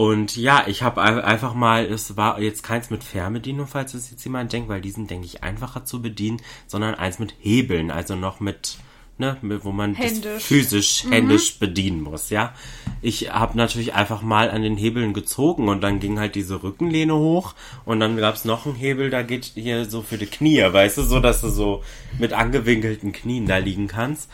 Und 0.00 0.34
ja, 0.34 0.64
ich 0.66 0.82
habe 0.82 1.02
einfach 1.02 1.52
mal, 1.52 1.84
es 1.84 2.16
war 2.16 2.40
jetzt 2.40 2.62
keins 2.62 2.88
mit 2.88 3.04
Fernbedienung, 3.04 3.66
falls 3.66 3.92
es 3.92 4.10
jetzt 4.10 4.24
jemand 4.24 4.50
denkt, 4.50 4.70
weil 4.70 4.80
die 4.80 4.92
sind, 4.92 5.10
denke 5.10 5.26
ich, 5.26 5.42
einfacher 5.42 5.84
zu 5.84 6.00
bedienen, 6.00 6.40
sondern 6.66 6.94
eins 6.94 7.18
mit 7.18 7.34
Hebeln, 7.38 7.90
also 7.90 8.16
noch 8.16 8.40
mit, 8.40 8.78
ne, 9.18 9.36
mit, 9.42 9.62
wo 9.62 9.72
man 9.72 9.94
das 9.94 10.06
Händisch. 10.06 10.42
physisch, 10.42 11.04
händisch 11.10 11.58
bedienen 11.58 12.00
muss, 12.00 12.30
ja. 12.30 12.54
Ich 13.02 13.30
habe 13.30 13.58
natürlich 13.58 13.92
einfach 13.92 14.22
mal 14.22 14.50
an 14.50 14.62
den 14.62 14.78
Hebeln 14.78 15.12
gezogen 15.12 15.68
und 15.68 15.82
dann 15.82 16.00
ging 16.00 16.18
halt 16.18 16.34
diese 16.34 16.62
Rückenlehne 16.62 17.14
hoch 17.14 17.54
und 17.84 18.00
dann 18.00 18.16
gab's 18.16 18.46
noch 18.46 18.64
einen 18.64 18.76
Hebel, 18.76 19.10
da 19.10 19.20
geht 19.20 19.52
hier 19.54 19.84
so 19.84 20.00
für 20.00 20.16
die 20.16 20.24
Knie, 20.24 20.62
weißt 20.62 20.96
du, 20.96 21.02
so 21.02 21.20
dass 21.20 21.42
du 21.42 21.50
so 21.50 21.84
mit 22.18 22.32
angewinkelten 22.32 23.12
Knien 23.12 23.44
da 23.44 23.58
liegen 23.58 23.86
kannst. 23.86 24.30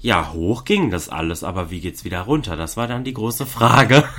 Ja, 0.00 0.32
hoch 0.32 0.64
ging 0.64 0.92
das 0.92 1.08
alles, 1.08 1.42
aber 1.42 1.72
wie 1.72 1.80
geht's 1.80 2.04
wieder 2.04 2.20
runter? 2.20 2.56
Das 2.56 2.76
war 2.76 2.86
dann 2.86 3.02
die 3.02 3.12
große 3.12 3.44
Frage. 3.44 4.04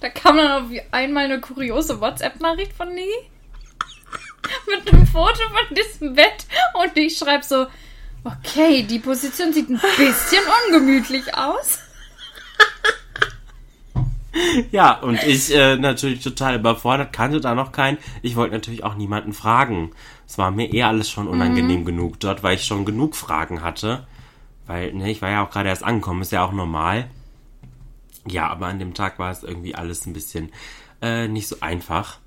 Da 0.00 0.08
kam 0.08 0.36
dann 0.36 0.64
auf 0.64 0.70
einmal 0.90 1.24
eine 1.24 1.40
kuriose 1.40 2.00
WhatsApp-Nachricht 2.00 2.72
von 2.72 2.88
Niki. 2.94 3.10
Mit 4.66 4.92
einem 4.92 5.06
Foto 5.06 5.42
von 5.48 5.76
diesem 5.76 6.14
Bett. 6.14 6.46
Und 6.74 6.96
ich 6.96 7.18
schreibe 7.18 7.44
so, 7.44 7.66
okay, 8.24 8.82
die 8.82 8.98
Position 8.98 9.52
sieht 9.52 9.68
ein 9.68 9.80
bisschen 9.96 10.42
ungemütlich 10.66 11.34
aus. 11.34 11.80
Ja, 14.70 14.92
und 15.00 15.22
ich 15.24 15.54
äh, 15.54 15.76
natürlich 15.76 16.22
total 16.22 16.54
überfordert, 16.54 17.12
kannte 17.12 17.40
da 17.40 17.54
noch 17.54 17.72
keinen. 17.72 17.98
Ich 18.22 18.36
wollte 18.36 18.54
natürlich 18.54 18.84
auch 18.84 18.94
niemanden 18.94 19.32
fragen. 19.32 19.90
Es 20.26 20.38
war 20.38 20.50
mir 20.50 20.72
eh 20.72 20.84
alles 20.84 21.10
schon 21.10 21.26
unangenehm 21.26 21.84
genug 21.84 22.20
dort, 22.20 22.42
weil 22.42 22.54
ich 22.54 22.64
schon 22.64 22.84
genug 22.84 23.16
Fragen 23.16 23.62
hatte. 23.62 24.06
Weil, 24.66 24.92
ne, 24.92 25.10
ich 25.10 25.20
war 25.20 25.30
ja 25.30 25.44
auch 25.44 25.50
gerade 25.50 25.68
erst 25.68 25.82
angekommen, 25.82 26.22
ist 26.22 26.32
ja 26.32 26.44
auch 26.44 26.52
normal. 26.52 27.10
Ja, 28.30 28.48
aber 28.48 28.66
an 28.66 28.78
dem 28.78 28.94
Tag 28.94 29.18
war 29.18 29.30
es 29.30 29.42
irgendwie 29.42 29.74
alles 29.74 30.06
ein 30.06 30.12
bisschen 30.12 30.50
äh, 31.02 31.28
nicht 31.28 31.48
so 31.48 31.56
einfach. 31.60 32.18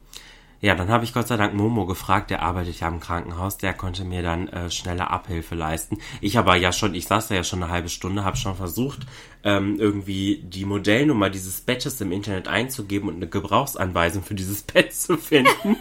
Ja, 0.64 0.76
dann 0.76 0.88
habe 0.88 1.04
ich 1.04 1.14
Gott 1.14 1.28
sei 1.28 1.36
Dank 1.36 1.54
Momo 1.54 1.86
gefragt, 1.86 2.30
der 2.30 2.42
arbeitet 2.42 2.80
ja 2.80 2.88
im 2.88 3.02
Krankenhaus, 3.02 3.58
der 3.58 3.74
konnte 3.74 4.06
mir 4.06 4.24
dann 4.24 4.48
äh, 4.48 4.72
schnelle 4.72 5.10
Abhilfe 5.10 5.56
leisten. 5.56 5.98
Ich 6.22 6.38
aber 6.38 6.56
ja 6.56 6.72
schon, 6.72 6.96
ich 6.96 7.06
saß 7.06 7.28
da 7.28 7.36
ja 7.36 7.44
schon 7.44 7.62
eine 7.62 7.70
halbe 7.70 7.90
Stunde, 7.90 8.24
habe 8.24 8.38
schon 8.38 8.56
versucht, 8.56 9.00
ähm, 9.44 9.78
irgendwie 9.78 10.42
die 10.42 10.64
Modellnummer 10.64 11.30
dieses 11.30 11.60
Bettes 11.60 12.00
im 12.00 12.14
Internet 12.14 12.48
einzugeben 12.48 13.10
und 13.10 13.18
eine 13.18 13.28
Gebrauchsanweisung 13.28 14.24
für 14.24 14.36
dieses 14.36 14.62
Bett 14.64 14.94
zu 14.94 15.18
finden. 15.18 15.76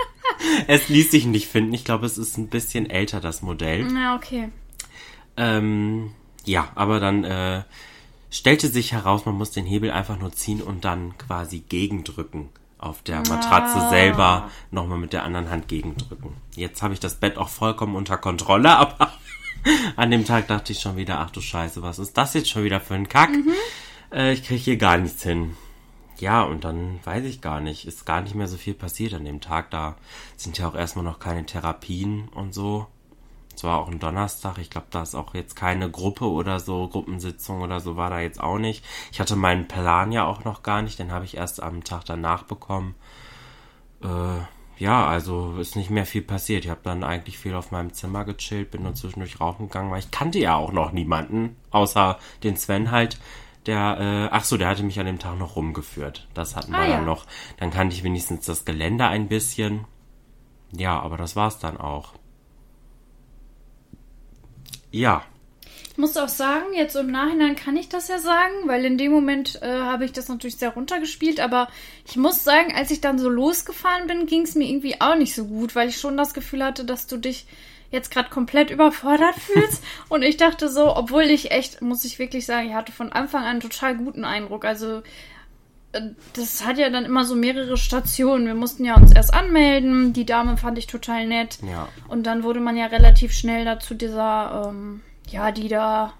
es 0.68 0.88
ließ 0.88 1.10
sich 1.10 1.26
nicht 1.26 1.48
finden. 1.48 1.74
Ich 1.74 1.84
glaube, 1.84 2.06
es 2.06 2.16
ist 2.16 2.38
ein 2.38 2.48
bisschen 2.48 2.88
älter, 2.88 3.20
das 3.20 3.42
Modell. 3.42 3.84
Na, 3.92 4.16
okay. 4.16 4.48
Ähm, 5.36 6.12
ja, 6.46 6.70
aber 6.76 6.98
dann 6.98 7.24
äh, 7.24 7.62
stellte 8.34 8.68
sich 8.68 8.92
heraus, 8.92 9.24
man 9.26 9.36
muss 9.36 9.52
den 9.52 9.64
Hebel 9.66 9.90
einfach 9.90 10.18
nur 10.18 10.32
ziehen 10.32 10.60
und 10.60 10.84
dann 10.84 11.16
quasi 11.18 11.60
gegendrücken. 11.68 12.48
Auf 12.78 13.00
der 13.02 13.20
Matratze 13.20 13.78
Ah. 13.78 13.88
selber 13.88 14.50
nochmal 14.70 14.98
mit 14.98 15.14
der 15.14 15.22
anderen 15.22 15.48
Hand 15.48 15.68
gegendrücken. 15.68 16.34
Jetzt 16.54 16.82
habe 16.82 16.92
ich 16.92 17.00
das 17.00 17.14
Bett 17.14 17.38
auch 17.38 17.48
vollkommen 17.48 17.96
unter 17.96 18.18
Kontrolle, 18.18 18.76
aber 18.76 19.12
an 19.96 20.10
dem 20.10 20.26
Tag 20.26 20.48
dachte 20.48 20.72
ich 20.72 20.80
schon 20.80 20.96
wieder, 20.96 21.20
ach 21.20 21.30
du 21.30 21.40
Scheiße, 21.40 21.80
was 21.82 21.98
ist 21.98 22.18
das 22.18 22.34
jetzt 22.34 22.50
schon 22.50 22.64
wieder 22.64 22.80
für 22.80 22.94
ein 22.94 23.08
Kack? 23.08 23.30
Äh, 24.12 24.34
ich 24.34 24.44
kriege 24.44 24.60
hier 24.60 24.76
gar 24.76 24.98
nichts 24.98 25.22
hin. 25.22 25.56
Ja, 26.18 26.42
und 26.42 26.64
dann 26.64 27.00
weiß 27.04 27.24
ich 27.24 27.40
gar 27.40 27.60
nicht, 27.60 27.86
ist 27.86 28.04
gar 28.04 28.20
nicht 28.20 28.34
mehr 28.34 28.48
so 28.48 28.56
viel 28.56 28.74
passiert 28.74 29.14
an 29.14 29.24
dem 29.24 29.40
Tag. 29.40 29.70
Da 29.70 29.96
sind 30.36 30.58
ja 30.58 30.68
auch 30.68 30.74
erstmal 30.74 31.04
noch 31.04 31.18
keine 31.18 31.46
Therapien 31.46 32.28
und 32.34 32.52
so. 32.52 32.86
Es 33.54 33.64
war 33.64 33.78
auch 33.78 33.88
ein 33.88 33.98
Donnerstag. 34.00 34.58
Ich 34.58 34.70
glaube, 34.70 34.88
da 34.90 35.02
ist 35.02 35.14
auch 35.14 35.34
jetzt 35.34 35.54
keine 35.56 35.90
Gruppe 35.90 36.26
oder 36.26 36.60
so, 36.60 36.88
Gruppensitzung 36.88 37.62
oder 37.62 37.80
so 37.80 37.96
war 37.96 38.10
da 38.10 38.20
jetzt 38.20 38.40
auch 38.40 38.58
nicht. 38.58 38.84
Ich 39.12 39.20
hatte 39.20 39.36
meinen 39.36 39.68
Plan 39.68 40.12
ja 40.12 40.24
auch 40.24 40.44
noch 40.44 40.62
gar 40.62 40.82
nicht, 40.82 40.98
den 40.98 41.12
habe 41.12 41.24
ich 41.24 41.36
erst 41.36 41.62
am 41.62 41.84
Tag 41.84 42.04
danach 42.04 42.42
bekommen. 42.44 42.94
Äh, 44.02 44.40
ja, 44.76 45.06
also 45.06 45.56
ist 45.58 45.76
nicht 45.76 45.90
mehr 45.90 46.04
viel 46.06 46.22
passiert. 46.22 46.64
Ich 46.64 46.70
habe 46.70 46.80
dann 46.82 47.04
eigentlich 47.04 47.38
viel 47.38 47.54
auf 47.54 47.70
meinem 47.70 47.92
Zimmer 47.92 48.24
gechillt, 48.24 48.72
bin 48.72 48.82
nur 48.82 48.94
zwischendurch 48.94 49.40
rauchen 49.40 49.68
gegangen, 49.68 49.90
weil 49.92 50.00
ich 50.00 50.10
kannte 50.10 50.38
ja 50.40 50.56
auch 50.56 50.72
noch 50.72 50.90
niemanden, 50.92 51.56
außer 51.70 52.18
den 52.42 52.56
Sven 52.56 52.90
halt. 52.90 53.18
Der, 53.66 53.98
äh, 53.98 54.28
ach 54.30 54.44
so, 54.44 54.58
der 54.58 54.68
hatte 54.68 54.82
mich 54.82 55.00
an 55.00 55.06
dem 55.06 55.18
Tag 55.18 55.38
noch 55.38 55.56
rumgeführt. 55.56 56.28
Das 56.34 56.54
hatten 56.54 56.72
wir 56.72 56.80
Ah, 56.80 56.86
dann 56.86 56.90
ja. 56.90 57.00
noch. 57.02 57.24
Dann 57.58 57.70
kannte 57.70 57.94
ich 57.94 58.02
wenigstens 58.02 58.44
das 58.44 58.64
Gelände 58.66 59.06
ein 59.06 59.28
bisschen. 59.28 59.86
Ja, 60.72 61.00
aber 61.00 61.16
das 61.16 61.34
war's 61.34 61.60
dann 61.60 61.78
auch. 61.78 62.12
Ja, 64.94 65.24
Ich 65.90 65.98
muss 65.98 66.16
auch 66.16 66.28
sagen, 66.28 66.66
jetzt 66.72 66.94
im 66.94 67.10
Nachhinein 67.10 67.56
kann 67.56 67.76
ich 67.76 67.88
das 67.88 68.06
ja 68.06 68.20
sagen, 68.20 68.54
weil 68.66 68.84
in 68.84 68.96
dem 68.96 69.10
Moment 69.10 69.60
äh, 69.60 69.66
habe 69.66 70.04
ich 70.04 70.12
das 70.12 70.28
natürlich 70.28 70.56
sehr 70.56 70.70
runtergespielt, 70.70 71.40
aber 71.40 71.68
ich 72.06 72.16
muss 72.16 72.44
sagen, 72.44 72.72
als 72.76 72.92
ich 72.92 73.00
dann 73.00 73.18
so 73.18 73.28
losgefahren 73.28 74.06
bin, 74.06 74.26
ging 74.26 74.42
es 74.42 74.54
mir 74.54 74.68
irgendwie 74.68 75.00
auch 75.00 75.16
nicht 75.16 75.34
so 75.34 75.46
gut, 75.46 75.74
weil 75.74 75.88
ich 75.88 75.98
schon 75.98 76.16
das 76.16 76.32
Gefühl 76.32 76.62
hatte, 76.64 76.84
dass 76.84 77.08
du 77.08 77.16
dich 77.16 77.46
jetzt 77.90 78.12
gerade 78.12 78.30
komplett 78.30 78.70
überfordert 78.70 79.34
fühlst. 79.40 79.82
Und 80.08 80.22
ich 80.22 80.36
dachte 80.36 80.68
so, 80.68 80.94
obwohl 80.94 81.24
ich 81.24 81.50
echt, 81.50 81.82
muss 81.82 82.04
ich 82.04 82.20
wirklich 82.20 82.46
sagen, 82.46 82.68
ich 82.68 82.74
hatte 82.74 82.92
von 82.92 83.10
Anfang 83.10 83.42
an 83.42 83.48
einen 83.48 83.60
total 83.60 83.96
guten 83.96 84.24
Eindruck. 84.24 84.64
Also 84.64 85.02
das 86.34 86.64
hat 86.66 86.78
ja 86.78 86.90
dann 86.90 87.04
immer 87.04 87.24
so 87.24 87.34
mehrere 87.34 87.76
Stationen. 87.76 88.46
Wir 88.46 88.54
mussten 88.54 88.84
ja 88.84 88.94
uns 88.96 89.12
erst 89.12 89.32
anmelden. 89.34 90.12
Die 90.12 90.26
Dame 90.26 90.56
fand 90.56 90.78
ich 90.78 90.86
total 90.86 91.26
nett. 91.26 91.58
ja. 91.62 91.88
Und 92.08 92.24
dann 92.26 92.42
wurde 92.42 92.60
man 92.60 92.76
ja 92.76 92.86
relativ 92.86 93.32
schnell 93.32 93.64
dazu 93.64 93.94
dieser, 93.94 94.68
ähm, 94.68 95.00
ja, 95.28 95.50
die 95.52 95.68
da 95.68 96.12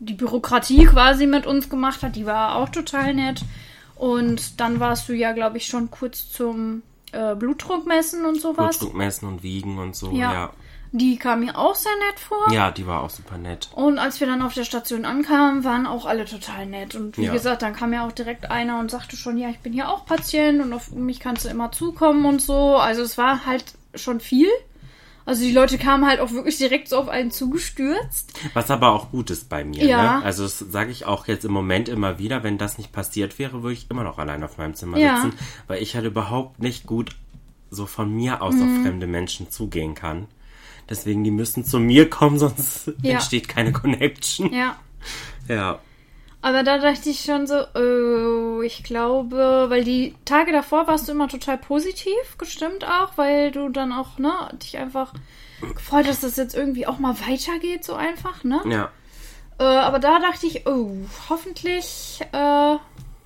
die 0.00 0.14
Bürokratie 0.14 0.84
quasi 0.86 1.26
mit 1.26 1.46
uns 1.46 1.68
gemacht 1.70 2.02
hat, 2.02 2.16
die 2.16 2.26
war 2.26 2.56
auch 2.56 2.68
total 2.68 3.14
nett. 3.14 3.42
Und 3.96 4.60
dann 4.60 4.80
warst 4.80 5.08
du 5.08 5.12
ja, 5.14 5.32
glaube 5.32 5.56
ich, 5.56 5.66
schon 5.66 5.90
kurz 5.90 6.30
zum 6.30 6.82
äh, 7.12 7.34
Blutdruck 7.36 7.86
messen 7.86 8.24
und 8.24 8.40
sowas. 8.40 8.78
Blutdruck 8.78 8.96
messen 8.98 9.28
und 9.28 9.42
wiegen 9.42 9.78
und 9.78 9.94
so, 9.96 10.10
Ja. 10.10 10.32
ja. 10.32 10.50
Die 10.96 11.16
kam 11.16 11.40
mir 11.40 11.58
auch 11.58 11.74
sehr 11.74 11.90
nett 12.08 12.20
vor. 12.20 12.52
Ja, 12.52 12.70
die 12.70 12.86
war 12.86 13.02
auch 13.02 13.10
super 13.10 13.36
nett. 13.36 13.68
Und 13.74 13.98
als 13.98 14.20
wir 14.20 14.28
dann 14.28 14.42
auf 14.42 14.54
der 14.54 14.62
Station 14.62 15.04
ankamen, 15.04 15.64
waren 15.64 15.88
auch 15.88 16.06
alle 16.06 16.24
total 16.24 16.66
nett. 16.66 16.94
Und 16.94 17.18
wie 17.18 17.24
Ja. 17.24 17.32
gesagt, 17.32 17.62
dann 17.62 17.74
kam 17.74 17.92
ja 17.92 18.06
auch 18.06 18.12
direkt 18.12 18.48
einer 18.48 18.78
und 18.78 18.92
sagte 18.92 19.16
schon, 19.16 19.36
ja, 19.36 19.48
ich 19.48 19.58
bin 19.58 19.72
hier 19.72 19.88
auch 19.88 20.06
Patient 20.06 20.62
und 20.62 20.72
auf 20.72 20.92
mich 20.92 21.18
kannst 21.18 21.44
du 21.44 21.48
immer 21.48 21.72
zukommen 21.72 22.24
und 22.24 22.40
so. 22.40 22.76
Also 22.76 23.02
es 23.02 23.18
war 23.18 23.44
halt 23.44 23.64
schon 23.96 24.20
viel. 24.20 24.46
Also 25.26 25.42
die 25.42 25.50
Leute 25.52 25.78
kamen 25.78 26.06
halt 26.06 26.20
auch 26.20 26.30
wirklich 26.30 26.58
direkt 26.58 26.88
so 26.88 26.96
auf 26.98 27.08
einen 27.08 27.32
zugestürzt. 27.32 28.32
Was 28.52 28.70
aber 28.70 28.92
auch 28.92 29.10
gut 29.10 29.30
ist 29.30 29.48
bei 29.48 29.64
mir. 29.64 29.84
Ja. 29.84 30.18
Ne? 30.20 30.24
Also 30.24 30.44
das 30.44 30.60
sage 30.60 30.92
ich 30.92 31.06
auch 31.06 31.26
jetzt 31.26 31.44
im 31.44 31.50
Moment 31.52 31.88
immer 31.88 32.20
wieder. 32.20 32.44
Wenn 32.44 32.56
das 32.56 32.78
nicht 32.78 32.92
passiert 32.92 33.38
wäre, 33.40 33.64
würde 33.64 33.72
ich 33.72 33.90
immer 33.90 34.04
noch 34.04 34.18
allein 34.18 34.44
auf 34.44 34.58
meinem 34.58 34.74
Zimmer 34.74 34.98
Ja. 34.98 35.16
sitzen, 35.22 35.36
weil 35.66 35.82
ich 35.82 35.96
halt 35.96 36.04
überhaupt 36.04 36.60
nicht 36.60 36.86
gut 36.86 37.16
so 37.70 37.86
von 37.86 38.14
mir 38.14 38.42
aus 38.42 38.54
Mhm. 38.54 38.62
auf 38.62 38.82
fremde 38.82 39.06
Menschen 39.08 39.50
zugehen 39.50 39.96
kann. 39.96 40.28
Deswegen, 40.88 41.24
die 41.24 41.30
müssen 41.30 41.64
zu 41.64 41.78
mir 41.80 42.08
kommen, 42.10 42.38
sonst 42.38 42.92
Ja. 43.02 43.14
entsteht 43.14 43.48
keine 43.48 43.72
Connection. 43.72 44.52
Ja. 44.52 44.76
Ja. 45.48 45.78
Aber 46.42 46.62
da 46.62 46.76
dachte 46.76 47.08
ich 47.08 47.20
schon 47.20 47.46
so, 47.46 47.54
oh, 47.74 48.60
ich 48.60 48.82
glaube, 48.84 49.66
weil 49.68 49.82
die 49.82 50.14
Tage 50.26 50.52
davor 50.52 50.86
warst 50.86 51.08
du 51.08 51.12
immer 51.12 51.26
total 51.28 51.56
positiv 51.56 52.12
gestimmt 52.36 52.84
auch, 52.84 53.16
weil 53.16 53.50
du 53.50 53.70
dann 53.70 53.92
auch, 53.92 54.18
ne, 54.18 54.30
dich 54.62 54.76
einfach 54.76 55.14
gefreut 55.74 56.06
hast, 56.06 56.22
dass 56.22 56.32
das 56.32 56.36
jetzt 56.36 56.54
irgendwie 56.54 56.86
auch 56.86 56.98
mal 56.98 57.14
weitergeht, 57.26 57.82
so 57.84 57.94
einfach, 57.94 58.44
ne? 58.44 58.60
Ja. 58.68 58.90
Äh, 59.58 59.62
aber 59.64 59.98
da 60.00 60.18
dachte 60.18 60.46
ich, 60.46 60.66
oh, 60.66 60.90
hoffentlich 61.30 62.20
äh, 62.32 62.76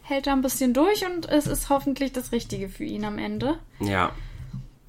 hält 0.02 0.26
er 0.28 0.32
ein 0.34 0.42
bisschen 0.42 0.72
durch 0.72 1.04
und 1.04 1.28
es 1.28 1.48
ist 1.48 1.70
hoffentlich 1.70 2.12
das 2.12 2.30
Richtige 2.30 2.68
für 2.68 2.84
ihn 2.84 3.04
am 3.04 3.18
Ende. 3.18 3.58
Ja. 3.80 4.12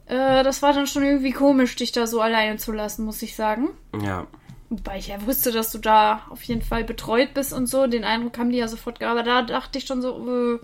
Äh, 0.10 0.44
das 0.44 0.62
war 0.62 0.74
dann 0.74 0.88
schon 0.88 1.04
irgendwie 1.04 1.32
komisch, 1.32 1.76
dich 1.76 1.92
da 1.92 2.08
so 2.08 2.20
alleine 2.20 2.58
zu 2.58 2.72
lassen, 2.72 3.06
muss 3.06 3.22
ich 3.22 3.36
sagen. 3.36 3.70
Ja. 4.04 4.26
Wobei 4.70 4.98
ich 4.98 5.08
ja 5.08 5.26
wusste, 5.26 5.52
dass 5.52 5.72
du 5.72 5.78
da 5.78 6.24
auf 6.30 6.44
jeden 6.44 6.62
Fall 6.62 6.84
betreut 6.84 7.34
bist 7.34 7.54
und 7.54 7.68
so. 7.68 7.88
Den 7.88 8.04
Eindruck 8.04 8.38
haben 8.38 8.52
die 8.52 8.58
ja 8.58 8.68
sofort 8.68 9.00
gehabt. 9.00 9.18
Aber 9.18 9.24
da 9.24 9.42
dachte 9.44 9.78
ich 9.78 9.86
schon 9.86 10.02
so, 10.02 10.56
äh, 10.56 10.60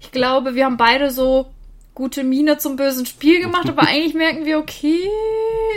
ich 0.00 0.10
glaube, 0.10 0.54
wir 0.54 0.64
haben 0.64 0.76
beide 0.76 1.10
so 1.10 1.46
gute 1.94 2.24
Miene 2.24 2.58
zum 2.58 2.76
bösen 2.76 3.06
Spiel 3.06 3.40
gemacht, 3.40 3.68
aber 3.68 3.82
eigentlich 3.88 4.14
merken 4.14 4.44
wir, 4.44 4.58
okay, 4.58 5.08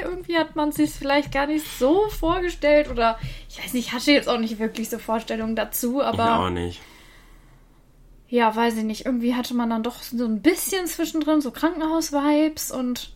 irgendwie 0.03 0.37
hat 0.37 0.55
man 0.55 0.71
sich 0.71 0.91
vielleicht 0.91 1.31
gar 1.31 1.47
nicht 1.47 1.65
so 1.77 2.07
vorgestellt 2.09 2.89
oder 2.89 3.19
ich 3.49 3.63
weiß 3.63 3.73
nicht, 3.73 3.87
ich 3.87 3.93
hatte 3.93 4.11
jetzt 4.11 4.29
auch 4.29 4.39
nicht 4.39 4.59
wirklich 4.59 4.89
so 4.89 4.99
Vorstellungen 4.99 5.55
dazu, 5.55 5.99
Ich 5.99 6.07
auch 6.07 6.19
aber 6.19 6.49
nicht. 6.49 6.81
Ja, 8.33 8.55
weiß 8.55 8.77
ich 8.77 8.83
nicht, 8.83 9.05
irgendwie 9.05 9.35
hatte 9.35 9.53
man 9.53 9.69
dann 9.69 9.83
doch 9.83 10.01
so 10.01 10.25
ein 10.25 10.41
bisschen 10.41 10.87
zwischendrin 10.87 11.39
so 11.39 11.51
Krankenhaus-Vibes 11.51 12.71
und 12.71 13.13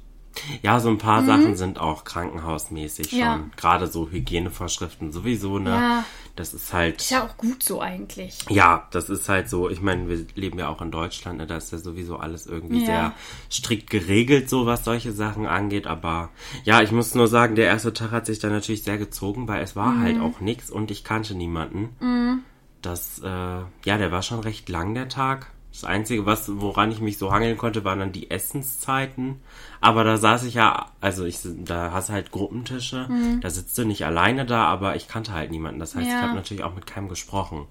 Ja, 0.62 0.80
so 0.80 0.90
ein 0.90 1.00
paar 1.00 1.26
Sachen 1.26 1.56
sind 1.56 1.80
auch 1.80 2.04
krankenhausmäßig 2.04 3.10
schon. 3.10 3.18
Mhm. 3.18 3.24
Ja. 3.24 3.40
Gerade 3.56 3.88
so 3.88 4.10
Hygienevorschriften 4.12 5.12
sowieso, 5.12 5.58
ne? 5.58 5.72
Ja. 5.72 6.04
Das 6.36 6.54
ist 6.54 6.72
halt. 6.72 7.02
ist 7.02 7.10
ja 7.10 7.26
auch 7.26 7.36
gut 7.38 7.64
so 7.64 7.82
eigentlich. 7.82 8.38
Ja, 8.48 8.88
das 8.92 9.10
ist 9.10 9.28
halt 9.28 9.50
so, 9.50 9.72
ich 9.72 9.82
meine, 9.82 10.08
wir 10.08 10.24
leben 10.36 10.60
ja 10.60 10.68
auch 10.70 10.84
in 10.84 10.92
Deutschland, 10.92 11.40
ne, 11.40 11.48
da 11.48 11.58
ist 11.58 11.72
ja 11.72 11.80
sowieso 11.80 12.18
alles 12.18 12.46
irgendwie 12.46 12.82
Ja. 12.82 12.86
sehr 12.86 13.14
strikt 13.52 13.90
geregelt, 13.90 14.48
so 14.48 14.68
was 14.68 14.86
solche 14.86 15.12
Sachen 15.14 15.48
angeht. 15.48 15.88
Aber 15.88 16.30
ja, 16.64 16.84
ich 16.84 16.92
muss 16.92 17.16
nur 17.16 17.28
sagen, 17.28 17.56
der 17.56 17.66
erste 17.66 17.92
Tag 17.92 18.12
hat 18.12 18.28
sich 18.28 18.38
dann 18.38 18.52
natürlich 18.52 18.84
sehr 18.84 19.00
gezogen, 19.00 19.48
weil 19.48 19.64
es 19.64 19.76
war 19.76 19.94
Mhm. 19.94 20.02
halt 20.04 20.20
auch 20.22 20.40
nix 20.42 20.70
und 20.70 20.92
ich 20.92 21.04
kannte 21.04 21.34
niemanden. 21.34 22.44
Das, 22.88 23.20
äh, 23.20 23.28
ja, 23.28 23.98
der 23.98 24.12
war 24.14 24.22
schon 24.22 24.40
recht 24.40 24.70
lang, 24.70 24.94
der 24.94 25.10
Tag. 25.10 25.48
Das 25.74 25.84
Einzige, 25.84 26.26
was, 26.26 26.50
woran 26.60 26.90
ich 26.92 27.02
mich 27.02 27.18
so 27.18 27.32
hangeln 27.34 27.58
konnte, 27.58 27.84
waren 27.84 28.00
dann 28.00 28.12
die 28.14 28.32
Essenszeiten. 28.32 29.42
Aber 29.82 30.04
da 30.06 30.18
saß 30.18 30.44
ich 30.46 30.54
ja, 30.54 30.88
also 31.02 31.26
ich, 31.26 31.40
da 31.44 31.92
hast 31.92 32.08
du 32.10 32.14
halt 32.14 32.32
Gruppentische, 32.32 33.10
da 33.42 33.50
sitzt 33.50 33.78
du 33.78 33.84
nicht 33.86 34.06
alleine 34.06 34.46
da, 34.46 34.64
aber 34.66 34.96
ich 34.96 35.08
kannte 35.08 35.34
halt 35.34 35.52
niemanden. 35.52 35.80
Das 35.80 35.96
heißt, 35.96 36.08
ich 36.08 36.14
Ja. 36.14 36.22
habe 36.22 36.34
natürlich 36.36 36.64
auch 36.64 36.74
mit 36.74 36.88
keinem 36.88 37.10
gesprochen. 37.10 37.68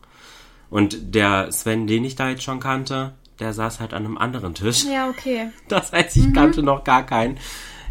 Und 0.68 1.14
der 1.14 1.50
Sven, 1.50 1.86
den 1.86 2.04
ich 2.04 2.14
da 2.14 2.28
jetzt 2.28 2.42
schon 2.44 2.60
kannte, 2.60 3.14
der 3.40 3.52
saß 3.54 3.80
halt 3.80 3.94
an 3.94 4.04
einem 4.04 4.18
anderen 4.18 4.54
Tisch. 4.54 4.84
Ja, 4.84 5.08
okay. 5.08 5.48
Das 5.68 5.92
heißt, 5.92 6.16
ich 6.16 6.32
kannte 6.34 6.62
noch 6.62 6.84
gar 6.84 7.04
keinen. 7.06 7.38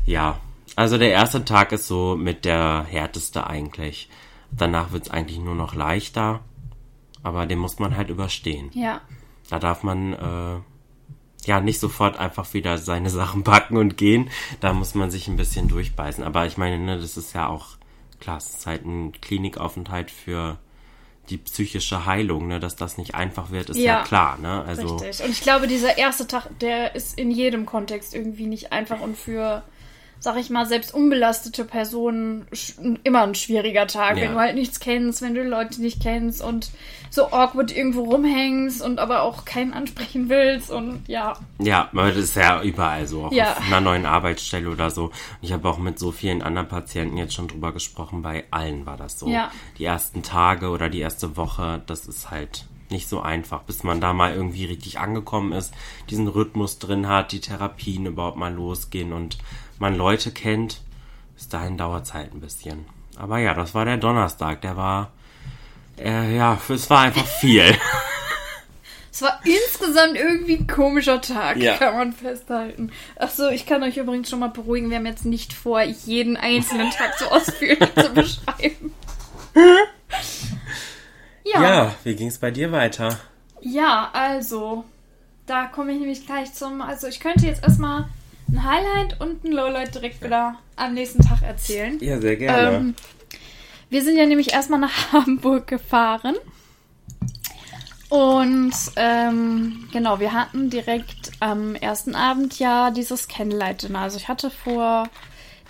Ja, 0.05 0.39
also 0.75 0.97
der 0.97 1.11
erste 1.11 1.43
Tag 1.43 1.71
ist 1.71 1.87
so 1.87 2.15
mit 2.15 2.45
der 2.45 2.85
härteste 2.87 3.47
eigentlich. 3.47 4.09
Danach 4.51 4.91
wird's 4.91 5.09
eigentlich 5.09 5.39
nur 5.39 5.55
noch 5.55 5.73
leichter. 5.75 6.39
Aber 7.25 7.47
den 7.47 7.57
muss 7.57 7.79
man 7.79 7.97
halt 7.97 8.09
überstehen. 8.09 8.69
Ja. 8.73 9.01
Da 9.49 9.57
darf 9.57 9.81
man 9.81 10.13
äh, 10.13 11.47
ja 11.47 11.59
nicht 11.59 11.79
sofort 11.79 12.17
einfach 12.17 12.53
wieder 12.53 12.77
seine 12.77 13.09
Sachen 13.21 13.43
packen 13.43 13.77
und 13.77 13.97
gehen. 13.97 14.29
Da 14.59 14.73
muss 14.73 14.93
man 14.93 15.09
sich 15.09 15.27
ein 15.27 15.35
bisschen 15.35 15.67
durchbeißen. 15.67 16.23
Aber 16.23 16.45
ich 16.45 16.57
meine, 16.57 16.77
ne, 16.77 16.99
das 16.99 17.17
ist 17.17 17.33
ja 17.33 17.47
auch 17.47 17.77
klar, 18.19 18.37
es 18.37 18.49
ist 18.51 18.67
halt 18.67 18.85
ein 18.85 19.11
Klinikaufenthalt 19.21 20.11
für 20.11 20.59
die 21.29 21.37
psychische 21.37 22.05
Heilung, 22.05 22.47
ne, 22.47 22.59
dass 22.59 22.75
das 22.75 22.99
nicht 22.99 23.15
einfach 23.15 23.49
wird, 23.49 23.71
ist 23.71 23.77
ja, 23.77 23.95
Ja. 23.95 24.03
klar, 24.03 24.37
ne? 24.37 24.63
Also 24.67 24.97
Richtig. 24.97 25.25
Und 25.25 25.31
ich 25.31 25.41
glaube, 25.41 25.65
dieser 25.67 25.97
erste 25.97 26.27
Tag, 26.27 26.47
der 26.59 26.93
ist 26.93 27.17
in 27.17 27.31
jedem 27.31 27.65
Kontext 27.65 28.13
irgendwie 28.13 28.45
nicht 28.45 28.71
einfach 28.71 29.01
und 29.01 29.17
für, 29.17 29.63
sag 30.19 30.37
ich 30.37 30.49
mal, 30.49 30.65
selbst 30.65 30.93
unbelastete 30.93 31.65
Personen 31.65 32.47
immer 33.03 33.23
ein 33.23 33.35
schwieriger 33.35 33.85
Tag, 33.87 34.17
Ja. 34.17 34.23
wenn 34.23 34.33
du 34.33 34.39
halt 34.39 34.55
nichts 34.55 34.79
kennst, 34.79 35.21
wenn 35.21 35.35
du 35.35 35.43
Leute 35.43 35.81
nicht 35.81 36.01
kennst 36.01 36.41
und 36.41 36.71
so 37.11 37.27
awkward 37.31 37.71
irgendwo 37.75 38.03
rumhängst 38.03 38.81
und 38.81 38.99
aber 38.99 39.21
auch 39.21 39.45
keinen 39.45 39.73
ansprechen 39.73 40.27
willst 40.27 40.71
und 40.71 41.03
ja. 41.07 41.37
Ja, 41.59 41.89
das 41.93 42.15
ist 42.17 42.35
ja 42.35 42.61
überall 42.61 43.05
so, 43.07 43.25
auch 43.25 43.31
Ja. 43.31 43.51
auf 43.51 43.61
einer 43.67 43.81
neuen 43.81 44.05
Arbeitsstelle 44.05 44.69
oder 44.69 44.89
so. 44.89 45.11
Ich 45.41 45.51
habe 45.53 45.69
auch 45.69 45.77
mit 45.77 45.99
so 45.99 46.11
vielen 46.11 46.41
anderen 46.41 46.67
Patienten 46.67 47.17
jetzt 47.17 47.33
schon 47.35 47.47
drüber 47.47 47.71
gesprochen, 47.71 48.21
bei 48.21 48.45
allen 48.51 48.85
war 48.85 48.97
das 48.97 49.19
so. 49.19 49.27
Ja. 49.29 49.51
Die 49.77 49.85
ersten 49.85 50.23
Tage 50.23 50.69
oder 50.69 50.89
die 50.89 50.99
erste 50.99 51.37
Woche, 51.37 51.81
das 51.85 52.07
ist 52.07 52.31
halt 52.31 52.65
nicht 52.91 53.07
so 53.09 53.19
einfach, 53.21 53.63
bis 53.63 53.83
man 53.83 53.99
da 53.99 54.13
mal 54.13 54.33
irgendwie 54.35 54.65
richtig 54.65 54.99
angekommen 54.99 55.53
ist, 55.53 55.73
diesen 56.11 56.27
Rhythmus 56.27 56.77
drin 56.77 57.07
hat, 57.07 57.31
die 57.31 57.39
Therapien 57.39 58.05
überhaupt 58.05 58.37
mal 58.37 58.53
losgehen 58.53 59.11
und 59.11 59.37
man 59.79 59.95
Leute 59.95 60.31
kennt. 60.31 60.81
Bis 61.35 61.49
dahin 61.49 61.77
dauert 61.77 62.05
es 62.05 62.13
halt 62.13 62.33
ein 62.33 62.41
bisschen. 62.41 62.85
Aber 63.17 63.37
ja, 63.39 63.53
das 63.53 63.73
war 63.73 63.85
der 63.85 63.97
Donnerstag, 63.97 64.61
der 64.61 64.77
war, 64.77 65.11
äh, 65.99 66.35
ja, 66.35 66.57
es 66.69 66.89
war 66.89 67.01
einfach 67.01 67.25
viel. 67.25 67.63
Es 69.11 69.21
war 69.21 69.39
insgesamt 69.45 70.17
irgendwie 70.17 70.57
ein 70.57 70.67
komischer 70.67 71.21
Tag, 71.21 71.55
Ja. 71.55 71.77
kann 71.77 71.95
man 71.95 72.11
festhalten. 72.11 72.91
Achso, 73.15 73.47
ich 73.47 73.65
kann 73.65 73.81
euch 73.81 73.95
übrigens 73.95 74.29
schon 74.29 74.39
mal 74.39 74.49
beruhigen, 74.49 74.89
wir 74.89 74.97
haben 74.97 75.05
jetzt 75.05 75.23
nicht 75.23 75.53
vor, 75.53 75.81
jeden 75.81 76.35
einzelnen 76.35 76.91
Tag 76.91 77.17
so 77.17 77.27
ausführlich 77.27 77.95
zu 77.95 78.09
beschreiben. 78.09 78.93
Ja. 81.45 81.61
ja, 81.63 81.95
wie 82.03 82.13
ging's 82.15 82.39
bei 82.39 82.51
dir 82.51 82.73
weiter? 82.73 83.17
Ja, 83.61 84.09
also, 84.11 84.83
da 85.45 85.67
komme 85.67 85.93
ich 85.93 85.99
nämlich 85.99 86.25
gleich 86.25 86.53
zum. 86.53 86.81
Also, 86.81 87.07
ich 87.07 87.21
könnte 87.21 87.45
jetzt 87.45 87.63
erstmal 87.63 88.09
ein 88.49 88.63
Highlight 88.63 89.19
und 89.21 89.43
ein 89.43 89.51
Lowlight 89.51 89.95
direkt 89.95 90.23
wieder 90.23 90.57
am 90.75 90.93
nächsten 90.93 91.23
Tag 91.23 91.41
erzählen. 91.41 91.97
Ja, 92.01 92.19
sehr 92.19 92.35
gerne. 92.35 92.77
Ähm, 92.77 92.95
wir 93.89 94.03
sind 94.03 94.17
ja 94.17 94.25
nämlich 94.25 94.53
erstmal 94.53 94.79
nach 94.79 95.11
Hamburg 95.13 95.67
gefahren. 95.67 96.35
Und 98.09 98.73
ähm, 98.97 99.87
genau, 99.91 100.19
wir 100.19 100.31
hatten 100.31 100.69
direkt 100.69 101.31
am 101.39 101.75
ersten 101.75 102.15
Abend 102.15 102.59
ja 102.59 102.91
dieses 102.91 103.27
Candlelight-Dinner. 103.27 103.99
Also 103.99 104.17
ich 104.17 104.27
hatte 104.27 104.51
vor 104.51 105.09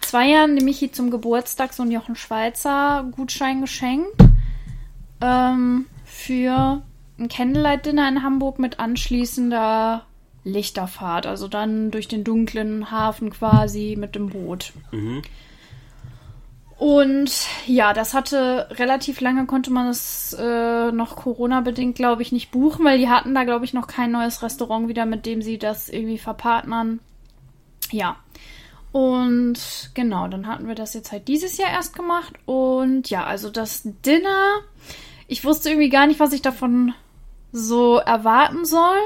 zwei 0.02 0.30
Jahren 0.30 0.56
dem 0.56 0.66
Michi 0.66 0.92
zum 0.92 1.12
Geburtstag 1.12 1.74
so 1.74 1.84
einen 1.84 1.92
Jochen 1.92 2.16
Schweizer 2.16 3.10
Gutschein 3.16 3.62
geschenkt. 3.62 4.22
Ähm, 5.22 5.86
für 6.04 6.82
ein 7.18 7.30
Candlelight-Dinner 7.30 8.08
in 8.10 8.24
Hamburg 8.24 8.60
mit 8.60 8.80
anschließender 8.80 10.06
Lichterfahrt. 10.46 11.26
Also 11.26 11.50
dann 11.50 11.92
durch 11.92 12.08
den 12.08 12.24
dunklen 12.24 12.92
Hafen 12.92 13.32
quasi 13.32 13.98
mit 14.00 14.16
dem 14.16 14.30
Boot. 14.30 14.72
Und 16.78 17.48
ja, 17.68 17.94
das 17.94 18.14
hatte 18.14 18.68
relativ 18.72 19.22
lange, 19.22 19.46
konnte 19.46 19.72
man 19.72 19.88
es 19.88 20.34
äh, 20.40 20.92
noch 20.92 21.16
Corona-bedingt, 21.16 21.96
glaube 21.96 22.22
ich, 22.22 22.32
nicht 22.32 22.52
buchen, 22.52 22.86
weil 22.86 22.98
die 22.98 23.10
hatten 23.10 23.34
da, 23.34 23.44
glaube 23.44 23.66
ich, 23.66 23.74
noch 23.74 23.88
kein 23.88 24.12
neues 24.12 24.44
Restaurant 24.44 24.88
wieder, 24.90 25.06
mit 25.06 25.26
dem 25.26 25.42
sie 25.42 25.58
das 25.58 25.90
irgendwie 25.90 26.18
verpartnern. 26.18 27.00
Ja. 27.92 28.18
Und 28.92 29.92
genau, 29.94 30.28
dann 30.28 30.48
hatten 30.48 30.68
wir 30.68 30.76
das 30.76 30.94
jetzt 30.94 31.12
halt 31.12 31.28
dieses 31.28 31.58
Jahr 31.58 31.72
erst 31.72 31.96
gemacht. 31.96 32.34
Und 32.46 33.10
ja, 33.10 33.26
also 33.26 33.50
das 33.50 33.82
Dinner, 34.06 34.62
ich 35.28 35.44
wusste 35.44 35.70
irgendwie 35.70 35.90
gar 35.90 36.08
nicht, 36.08 36.20
was 36.20 36.34
ich 36.34 36.42
davon 36.42 36.94
so 37.52 37.98
erwarten 37.98 38.66
soll. 38.66 39.00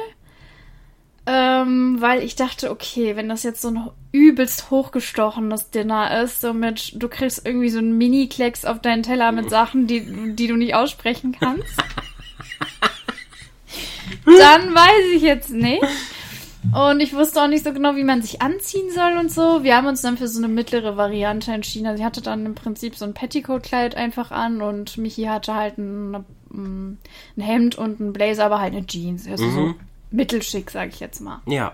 Ähm, 1.32 1.98
weil 2.00 2.24
ich 2.24 2.36
dachte, 2.36 2.72
okay, 2.72 3.16
wenn 3.16 3.30
das 3.30 3.44
jetzt 3.44 3.62
so 3.62 3.68
ein 3.68 3.88
übelst 4.12 4.72
hochgestochenes 4.72 5.70
Dinner 5.70 6.24
ist, 6.24 6.42
so 6.42 6.56
mit, 6.56 7.00
du 7.00 7.08
kriegst 7.08 7.46
irgendwie 7.46 7.70
so 7.70 7.78
einen 7.78 8.00
Mini-Klecks 8.00 8.66
auf 8.66 8.82
deinen 8.82 9.04
Teller 9.04 9.32
mit 9.32 9.52
Sachen, 9.52 9.86
die, 9.86 10.34
die 10.34 10.48
du 10.48 10.56
nicht 10.56 10.74
aussprechen 10.74 11.38
kannst. 11.40 11.68
Dann 14.26 14.74
weiß 14.74 15.14
ich 15.14 15.22
jetzt 15.22 15.52
nicht. 15.52 15.84
Und 16.74 17.00
ich 17.00 17.14
wusste 17.14 17.44
auch 17.44 17.48
nicht 17.48 17.64
so 17.64 17.74
genau, 17.74 17.96
wie 17.96 18.04
man 18.04 18.24
sich 18.24 18.42
anziehen 18.42 18.90
soll 18.90 19.16
und 19.20 19.32
so. 19.32 19.64
Wir 19.64 19.78
haben 19.78 19.88
uns 19.88 20.02
dann 20.02 20.18
für 20.18 20.28
so 20.28 20.40
eine 20.40 20.52
mittlere 20.52 20.98
Variante 20.98 21.52
entschieden. 21.52 21.86
Also 21.86 22.02
ich 22.02 22.06
hatte 22.06 22.22
dann 22.22 22.46
im 22.46 22.56
Prinzip 22.56 22.96
so 22.96 23.06
ein 23.06 23.14
Petticoat-Kleid 23.14 23.96
einfach 23.96 24.32
an 24.32 24.62
und 24.62 24.98
Michi 24.98 25.26
hatte 25.26 25.54
halt 25.54 25.78
ein, 25.78 26.26
ein 26.52 26.98
Hemd 27.38 27.78
und 27.78 28.00
ein 28.00 28.14
Blazer, 28.14 28.46
aber 28.46 28.60
halt 28.60 28.74
eine 28.74 28.86
Jeans. 28.86 29.28
Also 29.28 29.50
so 29.52 29.76
mittelschick, 30.12 30.72
sag 30.72 30.90
ich 30.90 31.00
jetzt 31.00 31.20
mal. 31.22 31.42
Ja. 31.46 31.74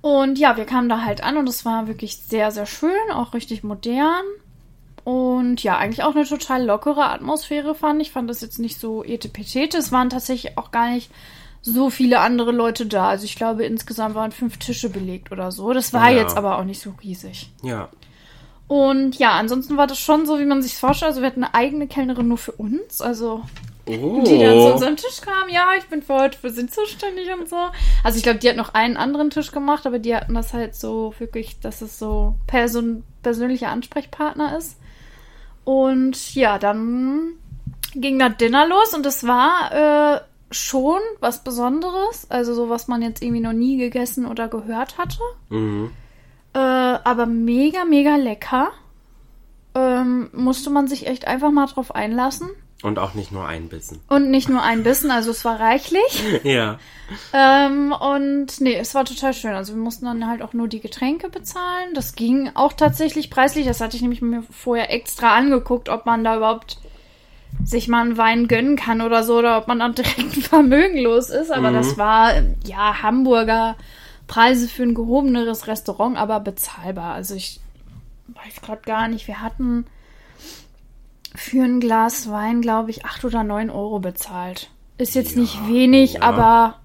Und 0.00 0.38
ja, 0.38 0.56
wir 0.56 0.64
kamen 0.66 0.88
da 0.88 1.02
halt 1.02 1.22
an 1.22 1.36
und 1.36 1.48
es 1.48 1.64
war 1.64 1.88
wirklich 1.88 2.16
sehr, 2.18 2.50
sehr 2.52 2.66
schön, 2.66 3.10
auch 3.12 3.34
richtig 3.34 3.64
modern. 3.64 4.24
Und 5.02 5.62
ja, 5.62 5.76
eigentlich 5.78 6.02
auch 6.04 6.14
eine 6.14 6.24
total 6.24 6.64
lockere 6.64 7.08
Atmosphäre 7.10 7.74
fand 7.74 8.02
ich. 8.02 8.10
Fand 8.10 8.28
das 8.30 8.40
jetzt 8.40 8.58
nicht 8.58 8.78
so 8.80 9.04
etepetete. 9.04 9.78
Es 9.78 9.92
waren 9.92 10.10
tatsächlich 10.10 10.58
auch 10.58 10.70
gar 10.70 10.90
nicht 10.90 11.10
so 11.62 11.90
viele 11.90 12.20
andere 12.20 12.52
Leute 12.52 12.86
da. 12.86 13.08
Also 13.08 13.24
ich 13.24 13.36
glaube, 13.36 13.64
insgesamt 13.64 14.14
waren 14.14 14.32
fünf 14.32 14.56
Tische 14.58 14.88
belegt 14.90 15.32
oder 15.32 15.50
so. 15.52 15.72
Das 15.72 15.92
war 15.92 16.10
Ja. 16.10 16.18
jetzt 16.18 16.36
aber 16.36 16.58
auch 16.58 16.64
nicht 16.64 16.80
so 16.80 16.94
riesig. 17.02 17.50
Ja. 17.62 17.88
Und 18.68 19.16
ja, 19.18 19.32
ansonsten 19.32 19.76
war 19.76 19.86
das 19.86 19.98
schon 19.98 20.26
so, 20.26 20.38
wie 20.40 20.44
man 20.44 20.60
sich 20.62 20.74
vorstellt. 20.76 21.10
Also 21.10 21.20
wir 21.20 21.28
hatten 21.28 21.44
eine 21.44 21.54
eigene 21.54 21.86
Kellnerin 21.86 22.28
nur 22.28 22.38
für 22.38 22.52
uns. 22.52 23.00
Also 23.00 23.42
Oh. 23.88 24.24
die 24.26 24.38
dann 24.38 24.58
zu 24.58 24.72
unserem 24.72 24.96
Tisch 24.96 25.20
kam, 25.20 25.48
ja, 25.48 25.68
ich 25.78 25.86
bin 25.86 26.02
für 26.02 26.14
heute 26.14 26.36
für 26.36 26.50
sie 26.50 26.66
zuständig 26.66 27.32
und 27.32 27.48
so. 27.48 27.56
Also 28.02 28.16
ich 28.16 28.24
glaube, 28.24 28.40
die 28.40 28.48
hat 28.48 28.56
noch 28.56 28.74
einen 28.74 28.96
anderen 28.96 29.30
Tisch 29.30 29.52
gemacht, 29.52 29.86
aber 29.86 30.00
die 30.00 30.14
hatten 30.14 30.34
das 30.34 30.52
halt 30.52 30.74
so 30.74 31.14
wirklich, 31.18 31.60
dass 31.60 31.82
es 31.82 31.98
so 31.98 32.34
person 32.48 33.04
persönlicher 33.22 33.68
Ansprechpartner 33.68 34.58
ist. 34.58 34.76
Und 35.64 36.34
ja, 36.34 36.58
dann 36.58 37.34
ging 37.94 38.18
das 38.18 38.36
Dinner 38.38 38.66
los 38.66 38.92
und 38.92 39.06
es 39.06 39.24
war 39.24 40.16
äh, 40.16 40.20
schon 40.50 41.00
was 41.20 41.44
Besonderes. 41.44 42.28
Also 42.28 42.54
so, 42.54 42.68
was 42.68 42.88
man 42.88 43.02
jetzt 43.02 43.22
irgendwie 43.22 43.40
noch 43.42 43.52
nie 43.52 43.76
gegessen 43.76 44.26
oder 44.26 44.48
gehört 44.48 44.98
hatte. 44.98 45.20
Mhm. 45.48 45.92
Äh, 46.54 46.58
aber 46.58 47.26
mega, 47.26 47.84
mega 47.84 48.16
lecker. 48.16 48.70
Ähm, 49.76 50.30
musste 50.32 50.70
man 50.70 50.88
sich 50.88 51.06
echt 51.06 51.26
einfach 51.26 51.52
mal 51.52 51.66
drauf 51.66 51.94
einlassen. 51.94 52.48
Und 52.82 52.98
auch 52.98 53.14
nicht 53.14 53.32
nur 53.32 53.46
ein 53.46 53.68
Bissen. 53.68 54.00
Und 54.08 54.30
nicht 54.30 54.48
nur 54.48 54.62
ein 54.62 54.82
Bissen, 54.82 55.10
also 55.10 55.30
es 55.30 55.44
war 55.44 55.58
reichlich. 55.58 56.22
Ja. 56.44 56.78
Ähm, 57.32 57.92
und 57.92 58.60
nee, 58.60 58.74
es 58.74 58.94
war 58.94 59.04
total 59.04 59.32
schön. 59.32 59.54
Also 59.54 59.74
wir 59.74 59.80
mussten 59.80 60.06
dann 60.06 60.26
halt 60.26 60.42
auch 60.42 60.52
nur 60.52 60.66
die 60.66 60.80
Getränke 60.80 61.28
bezahlen. 61.28 61.94
Das 61.94 62.16
ging 62.16 62.50
auch 62.54 62.72
tatsächlich 62.72 63.30
preislich. 63.30 63.64
Das 63.64 63.80
hatte 63.80 63.96
ich 63.96 64.02
nämlich 64.02 64.22
mir 64.22 64.42
vorher 64.50 64.92
extra 64.92 65.36
angeguckt, 65.36 65.88
ob 65.88 66.04
man 66.04 66.24
da 66.24 66.36
überhaupt 66.36 66.78
sich 67.64 67.86
mal 67.88 68.02
einen 68.02 68.18
Wein 68.18 68.48
gönnen 68.48 68.76
kann 68.76 69.00
oder 69.00 69.22
so, 69.22 69.38
oder 69.38 69.56
ob 69.56 69.68
man 69.68 69.78
dann 69.78 69.94
direkt 69.96 70.34
vermögenlos 70.34 71.30
ist. 71.30 71.52
Aber 71.52 71.70
das 71.70 71.96
war, 71.96 72.34
ja, 72.64 73.02
Hamburger 73.02 73.76
Preise 74.26 74.68
für 74.68 74.82
ein 74.82 74.94
gehobeneres 74.94 75.68
Restaurant, 75.68 76.16
aber 76.16 76.40
bezahlbar. 76.40 77.14
Also 77.14 77.34
ich 77.34 77.60
weiß 78.28 78.60
gerade 78.62 78.82
gar 78.82 79.08
nicht. 79.08 79.28
Wir 79.28 79.40
hatten 79.40 79.86
für 81.36 81.62
ein 81.62 81.80
Glas 81.80 82.30
Wein, 82.30 82.60
glaube 82.62 82.90
ich, 82.90 83.04
acht 83.04 83.24
oder 83.24 83.44
neun 83.44 83.70
Euro 83.70 83.98
bezahlt. 84.00 84.70
Ist 84.98 85.14
jetzt 85.14 85.34
Ja, 85.36 85.40
nicht 85.42 85.68
wenig, 85.68 86.14
ja. 86.14 86.22
aber 86.22 86.80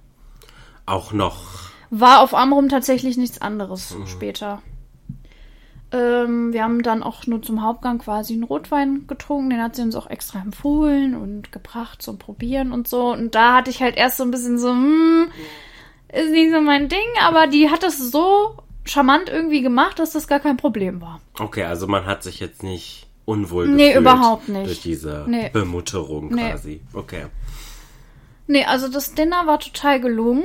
Auch 0.86 1.14
noch. 1.14 1.72
war 1.90 2.20
auf 2.22 2.34
Amrum 2.36 2.70
tatsächlich 2.70 3.18
nichts 3.18 3.42
anderes 3.42 3.96
später. 4.06 4.62
Ähm, 5.94 6.54
wir 6.54 6.64
haben 6.64 6.84
dann 6.84 7.04
auch 7.04 7.28
nur 7.28 7.42
zum 7.42 7.64
Hauptgang 7.64 8.00
quasi 8.00 8.34
einen 8.34 8.44
Rotwein 8.44 9.08
getrunken. 9.08 9.50
Den 9.50 9.62
hat 9.62 9.76
sie 9.76 9.82
uns 9.82 9.96
auch 9.96 10.10
extra 10.10 10.40
empfohlen 10.40 11.16
und 11.16 11.52
gebracht 11.52 12.02
zum 12.02 12.18
Probieren 12.18 12.72
und 12.72 12.88
so. 12.88 13.12
Und 13.12 13.36
da 13.36 13.56
hatte 13.56 13.70
ich 13.72 13.82
halt 13.82 13.98
erst 13.98 14.18
so 14.18 14.24
ein 14.24 14.32
bisschen 14.32 14.58
so, 14.58 14.70
hm, 14.70 15.28
ist 16.14 16.32
nicht 16.32 16.52
so 16.54 16.62
mein 16.62 16.88
Ding. 16.88 17.00
Aber 17.26 17.48
die 17.48 17.70
hat 17.70 17.84
das 17.84 17.98
so 17.98 18.56
charmant 18.86 19.30
irgendwie 19.30 19.62
gemacht, 19.62 20.00
dass 20.00 20.12
das 20.14 20.28
gar 20.28 20.40
kein 20.40 20.56
Problem 20.58 21.02
war. 21.02 21.20
Okay, 21.40 21.64
also 21.66 21.88
man 21.88 22.06
hat 22.06 22.24
sich 22.24 22.40
jetzt 22.40 22.64
nicht 22.64 23.08
unwohl 23.26 23.68
Nee, 23.68 23.96
überhaupt 23.96 24.50
nicht. 24.50 24.68
Durch 24.68 24.82
diese 24.82 25.26
Nee. 25.28 25.50
Bemutterung 25.52 26.34
Nee. 26.34 26.50
quasi. 26.52 26.82
Okay. 26.94 27.26
Nee, 28.48 28.66
also 28.66 28.88
das 28.90 29.14
Dinner 29.14 29.48
war 29.48 29.60
total 29.60 30.00
gelungen. 30.02 30.44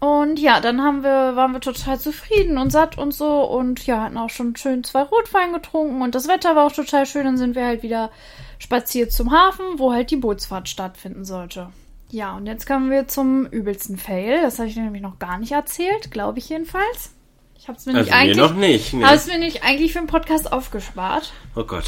Und 0.00 0.40
ja, 0.40 0.60
dann 0.60 0.82
haben 0.82 1.04
wir, 1.04 1.36
waren 1.36 1.52
wir 1.52 1.60
total 1.60 1.98
zufrieden 2.00 2.58
und 2.58 2.70
satt 2.70 2.98
und 2.98 3.14
so 3.14 3.44
und 3.44 3.86
ja, 3.86 4.00
hatten 4.02 4.18
auch 4.18 4.30
schon 4.30 4.56
schön 4.56 4.82
zwei 4.82 5.02
Rotwein 5.02 5.52
getrunken 5.52 6.02
und 6.02 6.16
das 6.16 6.26
Wetter 6.26 6.56
war 6.56 6.66
auch 6.66 6.72
total 6.72 7.06
schön. 7.06 7.24
Dann 7.24 7.36
sind 7.36 7.54
wir 7.54 7.64
halt 7.64 7.84
wieder 7.84 8.10
spaziert 8.58 9.12
zum 9.12 9.30
Hafen, 9.30 9.64
wo 9.78 9.92
halt 9.92 10.10
die 10.10 10.16
Bootsfahrt 10.16 10.68
stattfinden 10.68 11.24
sollte. 11.24 11.68
Ja, 12.10 12.36
und 12.36 12.46
jetzt 12.46 12.66
kommen 12.66 12.90
wir 12.90 13.06
zum 13.06 13.46
übelsten 13.46 13.96
Fail. 13.96 14.42
Das 14.42 14.58
habe 14.58 14.68
ich 14.68 14.76
nämlich 14.76 15.02
noch 15.02 15.20
gar 15.20 15.38
nicht 15.38 15.52
erzählt, 15.52 16.10
glaube 16.10 16.40
ich 16.40 16.48
jedenfalls. 16.48 17.14
Ich 17.62 17.68
habe 17.68 17.78
es 17.78 17.86
mir 17.86 17.94
Also 17.94 18.06
nicht 18.06 18.12
eigentlich, 18.12 18.36
noch 18.36 18.54
nicht. 18.54 18.92
Nee. 18.92 19.04
habe 19.04 19.14
es 19.14 19.28
mir 19.28 19.38
nicht 19.38 19.62
eigentlich 19.62 19.92
für 19.92 20.00
den 20.00 20.08
Podcast 20.08 20.52
aufgespart. 20.52 21.32
Oh 21.54 21.62
Gott. 21.62 21.84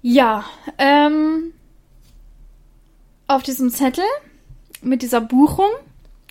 Ja, 0.00 0.44
ähm, 0.78 1.52
auf 3.26 3.42
diesem 3.42 3.70
Zettel 3.70 4.04
mit 4.80 5.02
dieser 5.02 5.20
Buchung 5.20 5.68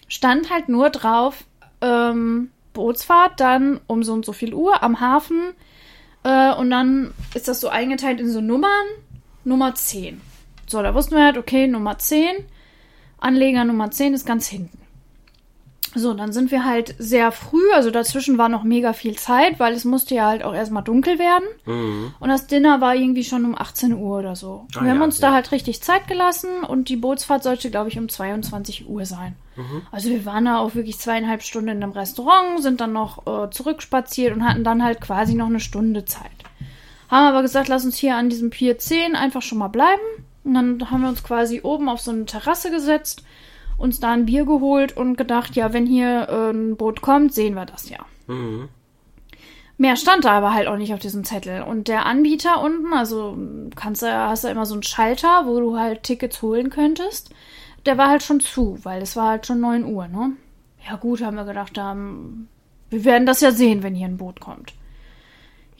stand 0.08 0.50
halt 0.50 0.70
nur 0.70 0.90
drauf, 0.90 1.44
ähm, 1.82 2.50
Bootsfahrt 2.72 3.42
dann 3.42 3.82
um 3.88 4.04
so 4.04 4.14
und 4.14 4.24
so 4.24 4.32
viel 4.32 4.54
Uhr 4.54 4.82
am 4.82 5.02
Hafen. 5.02 5.52
Äh, 6.24 6.54
und 6.54 6.70
dann 6.70 7.14
ist 7.34 7.50
das 7.50 7.60
so 7.60 7.68
eingeteilt 7.68 8.22
in 8.22 8.32
so 8.32 8.40
Nummern. 8.40 8.70
Nummer 9.44 9.76
10. 9.76 10.22
So, 10.66 10.82
da 10.82 10.94
wussten 10.96 11.16
wir 11.16 11.26
halt, 11.26 11.38
okay, 11.38 11.68
Nummer 11.68 11.98
10. 11.98 12.38
Anleger 13.18 13.66
Nummer 13.66 13.92
10 13.92 14.14
ist 14.14 14.26
ganz 14.26 14.48
hinten. 14.48 14.79
So, 15.96 16.14
dann 16.14 16.32
sind 16.32 16.52
wir 16.52 16.66
halt 16.66 16.94
sehr 17.00 17.32
früh, 17.32 17.72
also 17.74 17.90
dazwischen 17.90 18.38
war 18.38 18.48
noch 18.48 18.64
mega 18.64 18.94
viel 18.94 19.18
Zeit, 19.18 19.60
weil 19.60 19.74
es 19.74 19.86
musste 19.86 20.14
ja 20.14 20.28
halt 20.28 20.44
auch 20.44 20.54
erstmal 20.54 20.84
dunkel 20.84 21.18
werden. 21.18 21.46
Mhm. 21.66 22.14
Und 22.20 22.30
das 22.30 22.46
Dinner 22.48 22.80
war 22.80 22.96
irgendwie 22.96 23.24
schon 23.24 23.44
um 23.44 23.58
18 23.58 23.94
Uhr 23.94 24.20
oder 24.20 24.36
so. 24.36 24.68
Ah, 24.76 24.84
wir 24.84 24.92
haben 24.92 25.00
ja, 25.00 25.04
uns 25.04 25.20
ja. 25.20 25.30
da 25.30 25.34
halt 25.34 25.52
richtig 25.52 25.82
Zeit 25.82 26.08
gelassen 26.08 26.64
und 26.68 26.90
die 26.90 26.96
Bootsfahrt 26.96 27.44
sollte, 27.44 27.72
glaube 27.72 27.90
ich, 27.90 27.98
um 27.98 28.08
22 28.08 28.88
Uhr 28.88 29.06
sein. 29.06 29.36
Mhm. 29.56 29.82
Also 29.92 30.10
wir 30.10 30.26
waren 30.26 30.46
da 30.46 30.60
auch 30.60 30.76
wirklich 30.76 31.00
zweieinhalb 31.00 31.42
Stunden 31.42 31.70
in 31.70 31.84
einem 31.84 31.94
Restaurant, 31.94 32.62
sind 32.62 32.82
dann 32.82 32.94
noch 32.94 33.26
äh, 33.26 33.50
zurückspaziert 33.50 34.36
und 34.36 34.48
hatten 34.48 34.64
dann 34.64 34.84
halt 34.84 35.02
quasi 35.02 35.34
noch 35.34 35.48
eine 35.48 35.60
Stunde 35.60 36.06
Zeit. 36.06 36.30
Haben 37.10 37.26
aber 37.26 37.42
gesagt, 37.42 37.68
lass 37.68 37.86
uns 37.86 37.98
hier 37.98 38.16
an 38.16 38.30
diesem 38.30 38.52
Pier 38.52 38.78
10 38.78 39.16
einfach 39.16 39.42
schon 39.42 39.58
mal 39.58 39.70
bleiben. 39.70 40.02
Und 40.44 40.54
dann 40.54 40.92
haben 40.92 41.02
wir 41.02 41.10
uns 41.10 41.24
quasi 41.24 41.62
oben 41.64 41.90
auf 41.90 42.00
so 42.00 42.12
eine 42.12 42.26
Terrasse 42.26 42.72
gesetzt, 42.72 43.24
uns 43.80 44.00
da 44.00 44.12
ein 44.12 44.26
Bier 44.26 44.46
geholt 44.46 44.96
und 44.96 45.18
gedacht, 45.18 45.56
ja, 45.56 45.74
wenn 45.74 45.88
hier 45.88 46.28
äh, 46.30 46.52
ein 46.52 46.76
Boot 46.78 47.02
kommt, 47.02 47.34
sehen 47.34 47.56
wir 47.56 47.66
das 47.66 47.90
ja. 47.90 48.00
Mhm. 48.28 48.70
Mehr 49.78 49.96
stand 49.96 50.26
da 50.26 50.34
aber 50.34 50.54
halt 50.54 50.68
auch 50.68 50.76
nicht 50.76 50.94
auf 50.94 51.00
diesem 51.00 51.24
Zettel. 51.24 51.62
Und 51.64 51.88
der 51.88 52.06
Anbieter 52.06 52.62
unten, 52.62 52.94
also 52.94 53.38
kannst 53.76 54.02
du, 54.02 54.12
hast 54.14 54.44
du 54.44 54.50
immer 54.50 54.66
so 54.66 54.74
einen 54.74 54.84
Schalter, 54.84 55.44
wo 55.46 55.58
du 55.62 55.78
halt 55.78 56.04
Tickets 56.04 56.42
holen 56.42 56.70
könntest. 56.70 57.34
Der 57.86 57.98
war 57.98 58.10
halt 58.10 58.22
schon 58.22 58.42
zu, 58.42 58.78
weil 58.84 59.02
es 59.02 59.16
war 59.16 59.30
halt 59.30 59.48
schon 59.48 59.62
9 59.62 59.86
Uhr, 59.86 60.10
ne? 60.10 60.34
Ja 60.86 60.98
gut, 60.98 61.22
haben 61.22 61.38
wir 61.38 61.46
gedacht, 61.46 61.78
ähm, 61.78 62.50
wir 62.90 63.06
werden 63.06 63.26
das 63.26 63.40
ja 63.40 63.52
sehen, 63.52 63.82
wenn 63.82 63.96
hier 63.96 64.08
ein 64.08 64.18
Boot 64.18 64.42
kommt. 64.42 64.74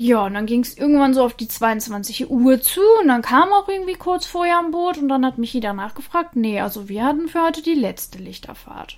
Ja, 0.02 0.26
und 0.26 0.36
dann 0.36 0.46
ging 0.46 0.62
es 0.62 0.78
irgendwann 0.78 1.14
so 1.14 1.22
auf 1.26 1.34
die 1.34 1.50
22 1.50 2.30
Uhr 2.30 2.62
zu 2.62 2.80
und 3.02 3.10
dann 3.10 3.22
kam 3.22 3.52
auch 3.52 3.68
irgendwie 3.68 3.96
kurz 3.96 4.26
vorher 4.26 4.60
ein 4.60 4.72
Boot 4.72 4.98
und 4.98 5.10
dann 5.10 5.26
hat 5.26 5.38
Michi 5.38 5.60
danach 5.60 5.94
gefragt, 5.94 6.38
nee, 6.38 6.62
also 6.62 6.88
wir 6.88 7.04
hatten 7.04 7.28
für 7.28 7.44
heute 7.44 7.62
die 7.62 7.74
letzte 7.74 8.18
Lichterfahrt. 8.18 8.98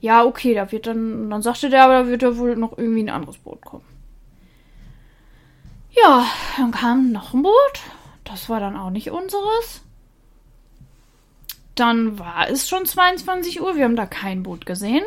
Ja, 0.00 0.24
okay, 0.24 0.52
da 0.52 0.72
wird 0.72 0.88
dann, 0.88 1.30
dann 1.30 1.40
sagte 1.40 1.70
der, 1.70 1.84
aber 1.84 2.00
da 2.00 2.06
wird 2.08 2.22
ja 2.22 2.36
wohl 2.36 2.56
noch 2.56 2.76
irgendwie 2.76 3.04
ein 3.04 3.10
anderes 3.10 3.38
Boot 3.38 3.64
kommen. 3.64 3.84
Ja, 5.92 6.26
dann 6.56 6.72
kam 6.72 7.12
noch 7.12 7.32
ein 7.32 7.44
Boot. 7.44 7.80
Das 8.24 8.48
war 8.48 8.58
dann 8.58 8.76
auch 8.76 8.90
nicht 8.90 9.12
unseres. 9.12 9.82
Dann 11.76 12.18
war 12.18 12.50
es 12.50 12.68
schon 12.68 12.86
22 12.86 13.60
Uhr. 13.60 13.76
Wir 13.76 13.84
haben 13.84 13.94
da 13.94 14.06
kein 14.06 14.42
Boot 14.42 14.66
gesehen. 14.66 15.04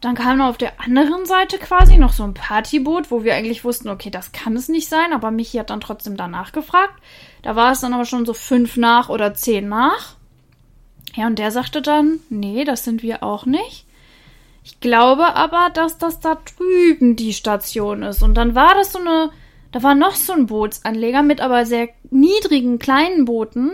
Dann 0.00 0.14
kam 0.14 0.40
auf 0.40 0.58
der 0.58 0.80
anderen 0.80 1.24
Seite 1.24 1.58
quasi 1.58 1.96
noch 1.96 2.12
so 2.12 2.22
ein 2.22 2.34
Partyboot, 2.34 3.10
wo 3.10 3.24
wir 3.24 3.34
eigentlich 3.34 3.64
wussten, 3.64 3.88
okay, 3.88 4.10
das 4.10 4.32
kann 4.32 4.54
es 4.54 4.68
nicht 4.68 4.88
sein, 4.88 5.12
aber 5.12 5.30
Michi 5.30 5.56
hat 5.58 5.70
dann 5.70 5.80
trotzdem 5.80 6.16
danach 6.16 6.52
gefragt. 6.52 7.02
Da 7.42 7.56
war 7.56 7.72
es 7.72 7.80
dann 7.80 7.94
aber 7.94 8.04
schon 8.04 8.26
so 8.26 8.34
fünf 8.34 8.76
nach 8.76 9.08
oder 9.08 9.34
zehn 9.34 9.68
nach. 9.68 10.16
Ja, 11.14 11.26
und 11.26 11.38
der 11.38 11.50
sagte 11.50 11.80
dann, 11.80 12.20
nee, 12.28 12.64
das 12.64 12.84
sind 12.84 13.02
wir 13.02 13.22
auch 13.22 13.46
nicht. 13.46 13.86
Ich 14.64 14.80
glaube 14.80 15.34
aber, 15.34 15.70
dass 15.72 15.96
das 15.96 16.20
da 16.20 16.36
drüben 16.56 17.16
die 17.16 17.32
Station 17.32 18.02
ist. 18.02 18.22
Und 18.22 18.34
dann 18.34 18.54
war 18.54 18.74
das 18.74 18.92
so 18.92 18.98
eine, 18.98 19.30
da 19.72 19.82
war 19.82 19.94
noch 19.94 20.14
so 20.14 20.32
ein 20.32 20.46
Bootsanleger 20.46 21.22
mit 21.22 21.40
aber 21.40 21.64
sehr 21.64 21.88
niedrigen 22.10 22.78
kleinen 22.78 23.24
Booten. 23.24 23.72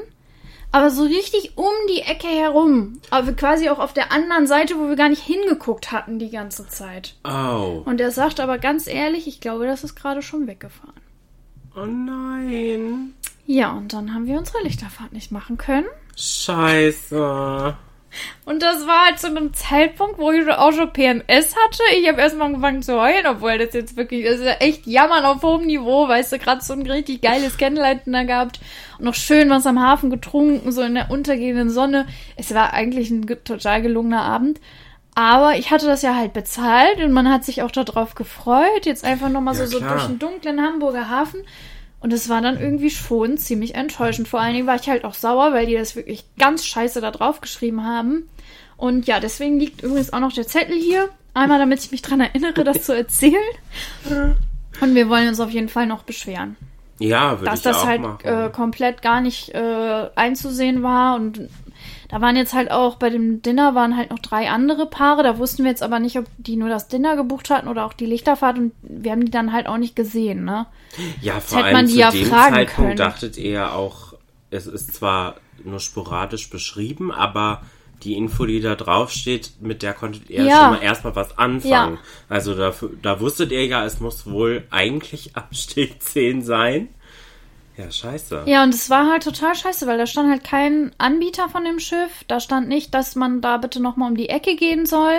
Aber 0.72 0.90
so 0.90 1.04
richtig 1.04 1.56
um 1.56 1.72
die 1.90 2.00
Ecke 2.00 2.28
herum. 2.28 3.00
Aber 3.10 3.32
quasi 3.34 3.68
auch 3.68 3.78
auf 3.78 3.92
der 3.92 4.10
anderen 4.10 4.46
Seite, 4.46 4.78
wo 4.78 4.88
wir 4.88 4.96
gar 4.96 5.10
nicht 5.10 5.22
hingeguckt 5.22 5.92
hatten 5.92 6.18
die 6.18 6.30
ganze 6.30 6.66
Zeit. 6.66 7.14
Oh. 7.24 7.82
Und 7.84 8.00
er 8.00 8.10
sagt 8.10 8.40
aber 8.40 8.58
ganz 8.58 8.86
ehrlich, 8.86 9.28
ich 9.28 9.40
glaube, 9.40 9.66
das 9.66 9.84
ist 9.84 9.94
gerade 9.94 10.22
schon 10.22 10.46
weggefahren. 10.46 11.00
Oh 11.76 11.86
nein. 11.86 13.14
Ja, 13.46 13.72
und 13.72 13.92
dann 13.92 14.14
haben 14.14 14.26
wir 14.26 14.38
unsere 14.38 14.62
Lichterfahrt 14.62 15.12
nicht 15.12 15.30
machen 15.30 15.58
können. 15.58 15.86
Scheiße. 16.16 17.76
Und 18.44 18.62
das 18.62 18.86
war 18.86 19.06
halt 19.06 19.18
zu 19.18 19.28
einem 19.28 19.54
Zeitpunkt, 19.54 20.18
wo 20.18 20.30
ich 20.32 20.48
auch 20.48 20.72
schon 20.72 20.92
PMS 20.92 21.54
hatte. 21.56 21.82
Ich 21.98 22.08
habe 22.08 22.20
erstmal 22.20 22.48
angefangen 22.48 22.82
zu 22.82 23.00
heulen, 23.00 23.26
obwohl 23.26 23.58
das 23.58 23.72
jetzt 23.74 23.96
wirklich, 23.96 24.24
das 24.24 24.40
ist 24.40 24.44
ja 24.44 24.52
echt 24.54 24.86
Jammern 24.86 25.24
auf 25.24 25.42
hohem 25.42 25.66
Niveau, 25.66 26.08
weißt 26.08 26.32
du, 26.32 26.38
gerade 26.38 26.62
so 26.62 26.72
ein 26.72 26.82
richtig 26.82 27.22
geiles 27.22 27.56
Candlelight-Dinner 27.56 28.24
gehabt 28.24 28.60
und 28.98 29.04
noch 29.04 29.14
schön 29.14 29.50
was 29.50 29.66
am 29.66 29.80
Hafen 29.80 30.10
getrunken, 30.10 30.72
so 30.72 30.82
in 30.82 30.94
der 30.94 31.10
untergehenden 31.10 31.70
Sonne. 31.70 32.06
Es 32.36 32.54
war 32.54 32.72
eigentlich 32.72 33.10
ein 33.10 33.26
total 33.44 33.82
gelungener 33.82 34.22
Abend. 34.22 34.60
Aber 35.14 35.56
ich 35.56 35.70
hatte 35.70 35.86
das 35.86 36.00
ja 36.00 36.14
halt 36.16 36.32
bezahlt 36.32 36.98
und 36.98 37.12
man 37.12 37.30
hat 37.30 37.44
sich 37.44 37.62
auch 37.62 37.70
darauf 37.70 38.14
gefreut, 38.14 38.86
jetzt 38.86 39.04
einfach 39.04 39.28
nochmal 39.28 39.54
Ja, 39.54 39.66
so, 39.66 39.72
so 39.72 39.78
klar. 39.78 39.92
durch 39.92 40.06
den 40.06 40.18
dunklen 40.18 40.60
Hamburger 40.62 41.10
Hafen. 41.10 41.42
Und 42.02 42.12
es 42.12 42.28
war 42.28 42.42
dann 42.42 42.60
irgendwie 42.60 42.90
schon 42.90 43.38
ziemlich 43.38 43.76
enttäuschend. 43.76 44.26
Vor 44.26 44.40
allen 44.40 44.54
Dingen 44.54 44.66
war 44.66 44.74
ich 44.74 44.88
halt 44.88 45.04
auch 45.04 45.14
sauer, 45.14 45.52
weil 45.52 45.66
die 45.66 45.74
das 45.74 45.94
wirklich 45.94 46.24
ganz 46.36 46.66
scheiße 46.66 47.00
da 47.00 47.12
drauf 47.12 47.40
geschrieben 47.40 47.84
haben. 47.84 48.28
Und 48.76 49.06
ja, 49.06 49.20
deswegen 49.20 49.60
liegt 49.60 49.82
übrigens 49.82 50.12
auch 50.12 50.18
noch 50.18 50.32
der 50.32 50.46
Zettel 50.46 50.76
hier. 50.76 51.08
Einmal, 51.34 51.60
damit 51.60 51.78
ich 51.84 51.92
mich 51.92 52.02
dran 52.02 52.20
erinnere, 52.20 52.64
das 52.64 52.84
zu 52.84 52.94
erzählen. 52.94 53.36
Und 54.80 54.94
wir 54.94 55.08
wollen 55.08 55.28
uns 55.28 55.38
auf 55.38 55.50
jeden 55.50 55.68
Fall 55.68 55.86
noch 55.86 56.02
beschweren. 56.02 56.56
Ja, 56.98 57.38
würde 57.38 57.46
dass 57.46 57.60
ich 57.60 57.64
das 57.64 57.78
auch 57.78 57.86
halt 57.86 58.02
machen. 58.02 58.26
äh, 58.26 58.50
komplett 58.50 59.02
gar 59.02 59.20
nicht 59.20 59.54
äh, 59.54 60.08
einzusehen 60.14 60.82
war 60.82 61.16
und 61.16 61.48
da 62.12 62.20
waren 62.20 62.36
jetzt 62.36 62.52
halt 62.52 62.70
auch 62.70 62.96
bei 62.96 63.08
dem 63.08 63.40
Dinner 63.40 63.74
waren 63.74 63.96
halt 63.96 64.10
noch 64.10 64.18
drei 64.18 64.50
andere 64.50 64.84
Paare. 64.84 65.22
Da 65.22 65.38
wussten 65.38 65.64
wir 65.64 65.70
jetzt 65.70 65.82
aber 65.82 65.98
nicht, 65.98 66.18
ob 66.18 66.26
die 66.36 66.56
nur 66.56 66.68
das 66.68 66.86
Dinner 66.88 67.16
gebucht 67.16 67.48
hatten 67.48 67.68
oder 67.68 67.86
auch 67.86 67.94
die 67.94 68.04
Lichterfahrt 68.04 68.58
und 68.58 68.72
wir 68.82 69.12
haben 69.12 69.24
die 69.24 69.30
dann 69.30 69.50
halt 69.54 69.66
auch 69.66 69.78
nicht 69.78 69.96
gesehen, 69.96 70.44
ne? 70.44 70.66
ja, 71.22 71.40
vor 71.40 71.64
allem 71.64 71.72
man 71.72 71.86
die 71.86 71.94
zu 71.94 71.98
ja 72.00 72.10
dem 72.10 72.26
fragen 72.26 72.54
Zeitpunkt 72.54 72.74
können. 72.90 72.96
dachtet 72.98 73.38
ihr 73.38 73.50
ja 73.52 73.72
auch, 73.72 74.12
es 74.50 74.66
ist 74.66 74.92
zwar 74.94 75.36
nur 75.64 75.80
sporadisch 75.80 76.50
beschrieben, 76.50 77.10
aber 77.10 77.62
die 78.02 78.14
Info, 78.18 78.44
die 78.44 78.60
da 78.60 78.74
draufsteht, 78.74 79.52
mit 79.62 79.82
der 79.82 79.94
konntet 79.94 80.28
ihr 80.28 80.44
Ja. 80.44 80.58
schon 80.58 80.70
mal 80.72 80.82
erstmal 80.82 81.16
was 81.16 81.38
anfangen. 81.38 81.94
Ja. 81.94 81.98
Also 82.28 82.54
da, 82.54 82.74
da 83.00 83.20
wusstet 83.20 83.52
ihr 83.52 83.64
ja, 83.64 83.86
es 83.86 84.00
muss 84.00 84.26
wohl 84.26 84.64
eigentlich 84.70 85.34
Absteg 85.34 86.02
10 86.02 86.42
sein. 86.42 86.88
Ja, 87.76 87.90
scheiße. 87.90 88.42
Ja, 88.46 88.62
und 88.64 88.74
es 88.74 88.90
war 88.90 89.10
halt 89.10 89.22
total 89.22 89.54
scheiße, 89.54 89.86
weil 89.86 89.98
da 89.98 90.06
stand 90.06 90.30
halt 90.30 90.44
kein 90.44 90.92
Anbieter 90.98 91.48
von 91.48 91.64
dem 91.64 91.78
Schiff. 91.78 92.24
Da 92.28 92.38
stand 92.40 92.68
nicht, 92.68 92.92
dass 92.94 93.14
man 93.16 93.40
da 93.40 93.56
bitte 93.56 93.80
nochmal 93.80 94.10
um 94.10 94.16
die 94.16 94.28
Ecke 94.28 94.56
gehen 94.56 94.84
soll. 94.86 95.14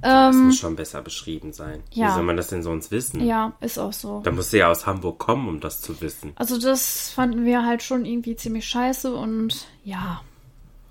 Das 0.00 0.34
Ähm, 0.34 0.46
muss 0.46 0.58
schon 0.58 0.76
besser 0.76 1.02
beschrieben 1.02 1.52
sein. 1.52 1.82
Wie 1.92 2.00
ja. 2.00 2.14
soll 2.14 2.22
man 2.22 2.36
das 2.36 2.48
denn 2.48 2.62
sonst 2.62 2.90
wissen? 2.92 3.26
ja, 3.26 3.52
ist 3.60 3.78
auch 3.78 3.92
so. 3.92 4.20
Da 4.22 4.30
musst 4.30 4.52
du 4.52 4.58
ja 4.58 4.70
aus 4.70 4.86
Hamburg 4.86 5.18
kommen, 5.18 5.48
um 5.48 5.60
das 5.60 5.80
zu 5.80 6.00
wissen. 6.00 6.32
Also 6.36 6.58
das 6.58 7.10
fanden 7.10 7.44
wir 7.44 7.66
halt 7.66 7.82
schon 7.82 8.04
irgendwie 8.04 8.36
ziemlich 8.36 8.66
scheiße 8.66 9.12
und 9.12 9.66
ja, 9.84 10.22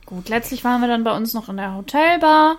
gut. 0.06 0.28
Letztlich 0.30 0.63
waren 0.66 0.82
wir 0.82 0.90
dann 0.90 1.06
bei 1.06 1.16
uns 1.16 1.34
noch 1.34 1.48
in 1.48 1.56
der 1.58 1.76
Hotelbar. 1.76 2.58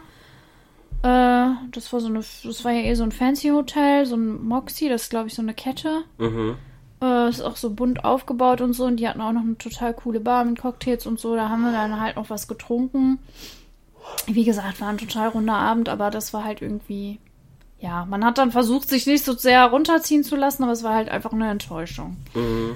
Äh, 1.02 1.50
das 1.70 1.92
war 1.92 2.00
so 2.00 2.08
eine, 2.08 2.20
das 2.42 2.64
war 2.64 2.72
ja 2.72 2.80
eh 2.82 2.94
so 2.94 3.04
ein 3.04 3.12
fancy 3.12 3.50
Hotel, 3.50 4.06
so 4.06 4.16
ein 4.16 4.42
Moxie, 4.42 4.88
das 4.88 5.02
ist 5.02 5.10
glaube 5.10 5.28
ich 5.28 5.34
so 5.34 5.42
eine 5.42 5.54
Kette. 5.54 6.02
Mhm. 6.16 6.56
Äh, 7.00 7.28
ist 7.28 7.42
auch 7.42 7.56
so 7.56 7.70
bunt 7.70 8.04
aufgebaut 8.04 8.60
und 8.60 8.72
so 8.72 8.84
und 8.84 8.96
die 8.96 9.08
hatten 9.08 9.20
auch 9.20 9.32
noch 9.32 9.42
eine 9.42 9.56
total 9.56 9.94
coole 9.94 10.20
Bar 10.20 10.44
mit 10.44 10.58
Cocktails 10.58 11.06
und 11.06 11.20
so. 11.20 11.36
Da 11.36 11.48
haben 11.48 11.62
wir 11.62 11.72
dann 11.72 12.00
halt 12.00 12.16
noch 12.16 12.30
was 12.30 12.48
getrunken. 12.48 13.18
Wie 14.26 14.44
gesagt, 14.44 14.80
war 14.80 14.88
ein 14.88 14.98
total 14.98 15.28
runder 15.28 15.56
Abend, 15.56 15.88
aber 15.88 16.10
das 16.10 16.32
war 16.32 16.42
halt 16.42 16.62
irgendwie, 16.62 17.18
ja, 17.78 18.04
man 18.06 18.24
hat 18.24 18.38
dann 18.38 18.50
versucht, 18.50 18.88
sich 18.88 19.06
nicht 19.06 19.24
so 19.24 19.34
sehr 19.34 19.64
runterziehen 19.66 20.24
zu 20.24 20.34
lassen, 20.34 20.64
aber 20.64 20.72
es 20.72 20.82
war 20.82 20.94
halt 20.94 21.08
einfach 21.08 21.32
eine 21.32 21.50
Enttäuschung. 21.50 22.16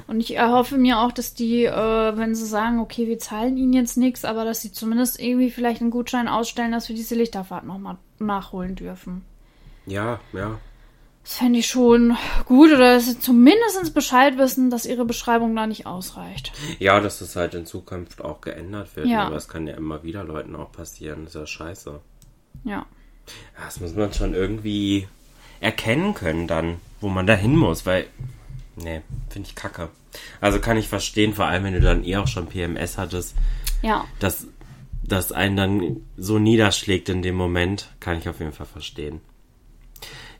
Und 0.06 0.20
ich 0.20 0.36
erhoffe 0.36 0.78
mir 0.78 1.00
auch, 1.00 1.10
dass 1.10 1.34
die, 1.34 1.64
äh, 1.64 2.16
wenn 2.16 2.34
sie 2.34 2.46
sagen, 2.46 2.78
okay, 2.78 3.08
wir 3.08 3.18
zahlen 3.18 3.56
ihnen 3.56 3.72
jetzt 3.72 3.96
nichts, 3.96 4.24
aber 4.24 4.44
dass 4.44 4.60
sie 4.60 4.72
zumindest 4.72 5.18
irgendwie 5.20 5.50
vielleicht 5.50 5.80
einen 5.80 5.90
Gutschein 5.90 6.28
ausstellen, 6.28 6.70
dass 6.72 6.88
wir 6.88 6.94
diese 6.94 7.16
Lichterfahrt 7.16 7.64
nochmal 7.64 7.96
nachholen 8.20 8.76
dürfen. 8.76 9.24
Ja, 9.86 10.20
ja. 10.32 10.58
Das 11.24 11.34
fände 11.34 11.60
ich 11.60 11.68
schon 11.68 12.16
gut 12.46 12.70
oder 12.72 12.94
dass 12.94 13.06
sie 13.06 13.18
zumindest 13.18 13.94
Bescheid 13.94 14.38
wissen, 14.38 14.70
dass 14.70 14.86
ihre 14.86 15.04
Beschreibung 15.04 15.54
da 15.54 15.66
nicht 15.68 15.86
ausreicht. 15.86 16.52
Ja, 16.80 16.98
dass 16.98 17.20
das 17.20 17.36
halt 17.36 17.54
in 17.54 17.64
Zukunft 17.64 18.20
auch 18.22 18.40
geändert 18.40 18.96
wird. 18.96 19.06
Ja. 19.06 19.26
Aber 19.26 19.36
es 19.36 19.46
kann 19.48 19.66
ja 19.68 19.74
immer 19.76 20.02
wieder 20.02 20.24
Leuten 20.24 20.56
auch 20.56 20.72
passieren. 20.72 21.24
Das 21.24 21.34
ist 21.34 21.40
ja 21.40 21.46
scheiße. 21.46 22.00
Ja. 22.64 22.86
Das 23.56 23.78
muss 23.80 23.94
man 23.94 24.12
schon 24.12 24.34
irgendwie 24.34 25.06
erkennen 25.60 26.14
können 26.14 26.48
dann, 26.48 26.78
wo 27.00 27.08
man 27.08 27.26
da 27.26 27.34
hin 27.34 27.56
muss, 27.56 27.86
weil. 27.86 28.06
Nee, 28.74 29.02
finde 29.28 29.48
ich 29.48 29.54
kacke. 29.54 29.90
Also 30.40 30.58
kann 30.58 30.76
ich 30.76 30.88
verstehen, 30.88 31.34
vor 31.34 31.44
allem 31.46 31.64
wenn 31.64 31.74
du 31.74 31.80
dann 31.80 32.04
eh 32.04 32.16
auch 32.16 32.26
schon 32.26 32.48
PMS 32.48 32.98
hattest, 32.98 33.34
Ja. 33.82 34.04
dass 34.18 34.46
das 35.04 35.30
einen 35.30 35.56
dann 35.56 35.96
so 36.16 36.38
niederschlägt 36.38 37.08
in 37.08 37.22
dem 37.22 37.34
Moment, 37.36 37.90
kann 38.00 38.18
ich 38.18 38.28
auf 38.28 38.40
jeden 38.40 38.52
Fall 38.52 38.66
verstehen. 38.66 39.20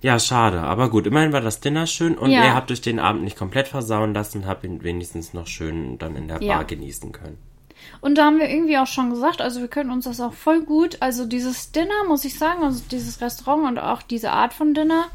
Ja, 0.03 0.19
schade. 0.19 0.61
Aber 0.61 0.91
gut, 0.91 1.07
immerhin 1.07 1.33
war 1.33 1.41
das 1.41 1.61
Dinner 1.61 1.87
schön 1.87 2.19
und 2.19 2.31
Ja. 2.31 2.45
ihr 2.45 2.55
habt 2.55 2.71
euch 2.73 2.81
den 2.81 2.99
Abend 2.99 3.23
nicht 3.23 3.37
komplett 3.39 3.69
versauen 3.69 4.13
lassen, 4.15 4.47
habt 4.47 4.65
ihn 4.65 4.83
wenigstens 4.83 5.33
noch 5.33 5.47
schön 5.47 5.97
dann 5.99 6.17
in 6.17 6.29
der 6.29 6.43
Ja. 6.43 6.57
Bar 6.57 6.65
genießen 6.65 7.13
können. 7.13 7.39
Und 8.01 8.17
da 8.17 8.27
haben 8.27 8.39
wir 8.39 8.49
irgendwie 8.51 8.79
auch 8.79 8.87
schon 8.87 9.11
gesagt, 9.11 9.41
also 9.41 9.61
wir 9.61 9.69
können 9.69 9.91
uns 9.91 10.05
das 10.05 10.21
auch 10.21 10.33
voll 10.33 10.63
gut, 10.63 10.99
also 11.01 11.25
dieses 11.25 11.73
Dinner, 11.73 12.05
muss 12.09 12.25
ich 12.25 12.39
sagen, 12.39 12.63
also 12.63 12.83
dieses 12.91 13.21
Restaurant 13.21 13.67
und 13.67 13.79
auch 13.79 14.03
diese 14.03 14.31
Art 14.33 14.53
von 14.55 14.75
Dinner, 14.75 15.07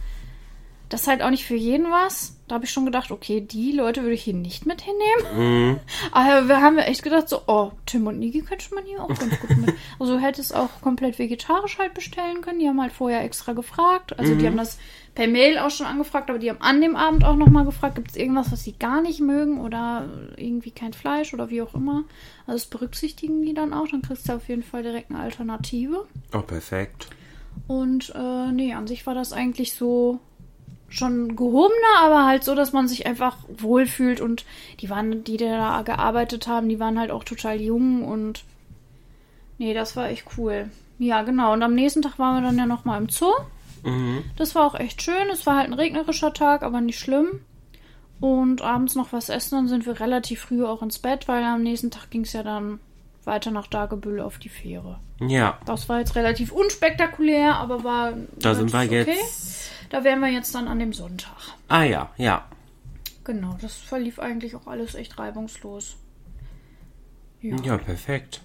das 0.90 1.02
ist 1.02 1.08
halt 1.08 1.22
auch 1.22 1.30
nicht 1.30 1.46
für 1.46 1.56
jeden 1.56 1.92
was. 1.92 2.37
Da 2.48 2.56
habe 2.56 2.66
ich 2.66 2.72
schon 2.72 2.86
gedacht, 2.86 3.12
okay, 3.12 3.42
die 3.42 3.74
Leute 3.74 4.02
würde 4.04 4.14
ich 4.14 4.24
hier 4.24 4.34
nicht 4.34 4.66
mit 4.66 4.82
hinnehmen. 4.82 5.80
Aber 6.12 6.48
wir 6.48 6.62
haben 6.62 6.78
echt 6.78 7.04
gedacht, 7.04 7.28
so, 7.28 7.42
oh, 7.48 7.72
Tim 7.86 8.08
und 8.08 8.20
Niki 8.20 8.42
könnte 8.42 8.74
man 8.74 8.86
hier 8.86 9.04
auch 9.04 9.10
ganz 9.10 9.40
gut 9.40 9.58
mit. 9.58 9.76
Also 10.00 10.16
du 10.16 10.22
hättest 10.22 10.56
auch 10.56 10.70
komplett 10.82 11.18
vegetarisch 11.18 11.80
halt 11.80 11.94
bestellen 11.94 12.42
können. 12.42 12.60
Die 12.60 12.68
haben 12.68 12.82
halt 12.82 12.92
vorher 12.92 13.24
extra 13.24 13.54
gefragt. 13.54 14.18
Also 14.18 14.36
die 14.36 14.46
haben 14.46 14.58
das 14.58 14.78
per 15.16 15.28
Mail 15.28 15.58
auch 15.58 15.72
schon 15.72 15.88
angefragt, 15.88 16.30
aber 16.30 16.38
die 16.38 16.50
haben 16.50 16.62
an 16.62 16.80
dem 16.80 16.96
Abend 16.96 17.26
auch 17.26 17.36
nochmal 17.36 17.66
gefragt, 17.66 17.96
gibt 17.96 18.12
es 18.12 18.16
irgendwas, 18.16 18.52
was 18.52 18.64
sie 18.64 18.74
gar 18.74 19.02
nicht 19.02 19.20
mögen 19.20 19.60
oder 19.60 20.08
irgendwie 20.36 20.70
kein 20.70 20.94
Fleisch 20.94 21.34
oder 21.34 21.50
wie 21.50 21.64
auch 21.64 21.74
immer. 21.74 22.04
Also 22.46 22.60
das 22.60 22.66
berücksichtigen 22.68 23.42
die 23.42 23.56
dann 23.56 23.74
auch. 23.74 23.88
Dann 23.88 24.04
kriegst 24.04 24.30
du 24.30 24.34
auf 24.34 24.48
jeden 24.48 24.64
Fall 24.64 24.84
direkt 24.84 25.10
eine 25.10 25.20
Alternative. 25.20 26.06
Oh, 26.34 26.42
perfekt. 26.42 27.08
Und 27.66 28.14
äh, 28.16 28.52
nee, 28.52 28.74
an 28.74 28.86
sich 28.86 29.08
war 29.08 29.16
das 29.16 29.34
eigentlich 29.34 29.74
so 29.74 30.20
schon 30.90 31.36
gehobener, 31.36 32.00
aber 32.02 32.26
halt 32.26 32.44
so, 32.44 32.56
dass 32.56 32.72
man 32.72 32.88
sich 32.88 33.06
einfach 33.06 33.38
wohlfühlt 33.48 34.22
und 34.22 34.46
die 34.80 34.90
waren, 34.90 35.24
die 35.24 35.38
da 35.38 35.82
gearbeitet 35.82 36.48
haben, 36.48 36.70
die 36.70 36.80
waren 36.80 37.00
halt 37.00 37.12
auch 37.12 37.24
total 37.24 37.60
jung 37.60 38.06
und 38.06 38.44
nee, 39.58 39.74
das 39.74 39.96
war 39.96 40.10
echt 40.10 40.26
cool. 40.38 40.70
Ja, 41.00 41.22
genau. 41.24 41.54
Und 41.54 41.62
am 41.62 41.76
nächsten 41.76 42.02
Tag 42.02 42.18
waren 42.18 42.42
wir 42.42 42.48
dann 42.48 42.58
ja 42.58 42.66
nochmal 42.66 43.02
im 43.02 43.10
Zoo. 43.10 43.34
Mhm. 43.84 44.24
Das 44.36 44.56
war 44.56 44.66
auch 44.66 44.76
echt 44.76 45.02
schön. 45.02 45.30
Es 45.32 45.46
war 45.46 45.58
halt 45.58 45.68
ein 45.68 45.74
regnerischer 45.74 46.34
Tag, 46.34 46.64
aber 46.64 46.82
nicht 46.82 47.00
schlimm. 47.00 47.42
Und 48.20 48.64
abends 48.64 48.96
noch 48.96 49.14
was 49.14 49.30
essen, 49.30 49.56
dann 49.56 49.68
sind 49.68 49.86
wir 49.86 50.00
relativ 50.00 50.42
früh 50.42 50.66
auch 50.66 50.82
ins 50.82 50.98
Bett, 50.98 51.28
weil 51.28 51.44
am 51.44 51.62
nächsten 51.62 51.92
Tag 51.92 52.10
ging 52.10 52.22
es 52.22 52.34
ja 52.34 52.42
dann 52.42 52.80
weiter 53.26 53.52
nach 53.52 53.68
Dagebüll 53.68 54.20
auf 54.20 54.40
die 54.40 54.50
Fähre. 54.50 55.00
Ja, 55.20 55.58
Das 55.66 55.90
war 55.90 56.00
jetzt 56.00 56.16
relativ 56.16 56.52
unspektakulär, 56.52 57.56
aber 57.58 57.84
war. 57.84 58.14
da 58.40 58.54
sind 58.54 58.72
wir 58.72 58.80
relativ 58.82 59.08
jetzt. 59.16 59.72
Da 59.90 60.04
wären 60.04 60.20
wir 60.20 60.30
jetzt 60.30 60.54
dann 60.54 60.68
an 60.68 60.80
dem 60.80 60.94
Sonntag. 60.94 61.36
Ah 61.68 61.84
ja, 61.84 62.10
ja. 62.18 62.46
Genau, 63.24 63.58
das 63.62 63.76
verlief 63.76 64.20
eigentlich 64.20 64.56
auch 64.56 64.68
alles 64.68 64.96
echt 64.96 65.18
reibungslos. 65.18 65.96
Ja. 67.42 67.56
Ja, 67.64 67.78
perfekt. 67.78 68.42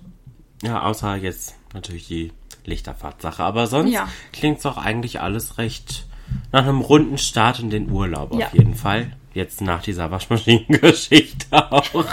Ja, 0.62 0.82
außer 0.84 1.16
jetzt 1.16 1.56
natürlich 1.74 2.06
die 2.06 2.32
Lichterfahrtsache. 2.64 3.42
Aber 3.42 3.66
sonst 3.66 3.92
Ja. 3.92 4.08
klingt's 4.32 4.62
doch 4.62 4.76
eigentlich 4.78 5.20
alles 5.20 5.58
recht 5.58 6.06
nach 6.52 6.62
einem 6.62 6.80
runden 6.80 7.18
Start 7.18 7.58
in 7.58 7.70
den 7.70 7.90
Urlaub 7.90 8.32
Ja. 8.34 8.46
auf 8.46 8.54
jeden 8.54 8.74
Fall. 8.74 9.12
Jetzt 9.34 9.60
nach 9.60 9.82
dieser 9.82 10.10
Waschmaschinengeschichte 10.10 11.46
auch. 11.72 12.04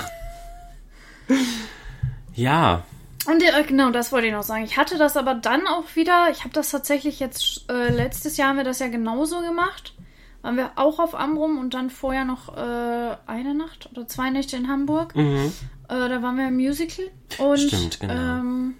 ja, 2.34 2.84
Und 3.30 3.44
äh, 3.44 3.64
genau, 3.64 3.92
das 3.92 4.12
wollte 4.12 4.28
ich 4.28 4.34
noch 4.34 4.44
sagen. 4.44 4.64
Ich 4.64 4.78
hatte 4.78 4.98
das 4.98 5.18
aber 5.18 5.36
dann 5.36 5.68
auch 5.68 5.96
wieder. 5.96 6.30
Ich 6.32 6.40
habe 6.42 6.54
das 6.54 6.72
tatsächlich 6.72 7.20
jetzt. 7.20 7.70
Äh, 7.70 7.94
letztes 7.94 8.38
Jahr 8.38 8.50
haben 8.50 8.58
wir 8.58 8.64
das 8.64 8.80
ja 8.80 8.88
genauso 8.88 9.42
gemacht. 9.42 9.94
Waren 10.42 10.56
wir 10.56 10.72
auch 10.76 11.00
auf 11.00 11.20
Amrum 11.20 11.60
und 11.60 11.74
dann 11.74 11.90
vorher 11.90 12.24
noch 12.24 12.56
äh, 12.56 13.18
eine 13.28 13.54
Nacht 13.54 13.90
oder 13.92 14.08
zwei 14.08 14.30
Nächte 14.30 14.56
in 14.56 14.70
Hamburg. 14.70 15.16
mhm. 15.16 15.52
Äh, 15.90 16.08
da 16.08 16.22
waren 16.22 16.38
wir 16.38 16.48
im 16.48 16.56
Musical. 16.56 17.06
Und 17.40 17.58
Stimmt, 17.58 18.00
genau. 18.00 18.14
ähm, 18.14 18.76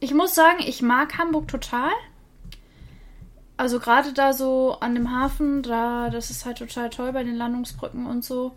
ich 0.00 0.14
muss 0.14 0.34
sagen, 0.34 0.58
ich 0.60 0.80
mag 0.80 1.18
Hamburg 1.18 1.48
total. 1.48 1.90
Also 3.56 3.80
gerade 3.80 4.12
da 4.12 4.32
so 4.32 4.76
an 4.80 4.94
dem 4.94 5.10
Hafen, 5.10 5.62
da, 5.62 6.10
das 6.10 6.30
ist 6.30 6.44
halt 6.44 6.58
total 6.58 6.90
toll 6.90 7.12
bei 7.12 7.24
den 7.24 7.36
Landungsbrücken 7.36 8.06
und 8.06 8.24
so. 8.24 8.54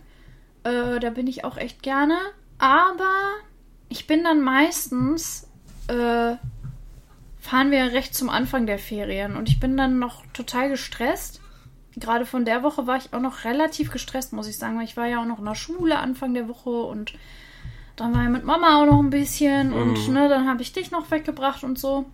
Äh, 0.63 1.00
da 1.00 1.10
bin 1.10 1.28
ich 1.28 1.46
auch 1.46 1.58
echt 1.58 1.82
gerne. 1.82 2.18
Aber 2.58 3.10
ich 3.89 4.08
bin 4.08 4.23
dann 4.23 4.41
meistens, 4.41 5.47
äh, 5.88 6.36
fahren 7.39 7.71
wir 7.71 7.91
recht 7.91 8.13
zum 8.13 8.30
Anfang 8.30 8.65
der 8.67 8.80
Ferien 8.80 9.36
und 9.36 9.49
ich 9.49 9.60
bin 9.60 9.75
dann 9.75 9.99
noch 9.99 10.23
total 10.34 10.69
gestresst. 10.69 11.41
Gerade 11.95 12.25
von 12.25 12.45
der 12.45 12.63
Woche 12.63 12.86
war 12.86 12.97
ich 12.97 13.12
auch 13.13 13.19
noch 13.19 13.43
relativ 13.43 13.91
gestresst, 13.91 14.32
muss 14.32 14.47
ich 14.47 14.58
sagen, 14.58 14.78
weil 14.78 14.86
ich 14.86 14.95
war 14.95 15.08
ja 15.08 15.21
auch 15.21 15.25
noch 15.25 15.39
in 15.39 15.45
der 15.45 15.56
Schule 15.56 15.97
Anfang 15.97 16.34
der 16.34 16.47
Woche 16.47 16.69
und 16.69 17.13
dann 17.95 18.13
war 18.15 18.23
ich 18.23 18.30
mit 18.30 18.45
Mama 18.45 18.82
auch 18.82 18.86
noch 18.86 18.99
ein 18.99 19.10
bisschen 19.10 19.73
und 19.73 20.08
ne, 20.10 20.30
dann 20.30 20.47
habe 20.47 20.62
ich 20.62 20.71
dich 20.71 20.91
noch 20.91 21.12
weggebracht 21.12 21.63
und 21.63 21.78
so. 21.78 22.06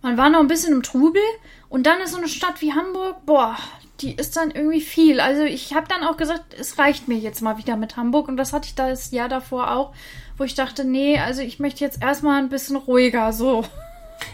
Man 0.00 0.16
war 0.16 0.30
noch 0.30 0.40
ein 0.40 0.48
bisschen 0.48 0.72
im 0.72 0.82
Trubel 0.82 1.22
und 1.68 1.86
dann 1.86 2.00
ist 2.00 2.12
so 2.12 2.18
eine 2.18 2.28
Stadt 2.28 2.60
wie 2.62 2.72
Hamburg, 2.72 3.26
boah, 3.26 3.56
die 4.00 4.14
ist 4.14 4.36
dann 4.36 4.50
irgendwie 4.50 4.80
viel. 4.80 5.20
Also 5.20 5.42
ich 5.42 5.74
habe 5.74 5.88
dann 5.88 6.04
auch 6.04 6.16
gesagt, 6.16 6.54
es 6.54 6.78
reicht 6.78 7.08
mir 7.08 7.18
jetzt 7.18 7.42
mal 7.42 7.58
wieder 7.58 7.76
mit 7.76 7.96
Hamburg 7.96 8.28
und 8.28 8.36
das 8.36 8.52
hatte 8.52 8.68
ich 8.68 8.74
das 8.74 9.10
Jahr 9.10 9.28
davor 9.28 9.72
auch, 9.74 9.92
wo 10.36 10.44
ich 10.44 10.54
dachte, 10.54 10.84
nee, 10.84 11.18
also 11.18 11.42
ich 11.42 11.58
möchte 11.58 11.84
jetzt 11.84 12.02
erstmal 12.02 12.40
ein 12.40 12.48
bisschen 12.48 12.76
ruhiger, 12.76 13.32
so. 13.32 13.64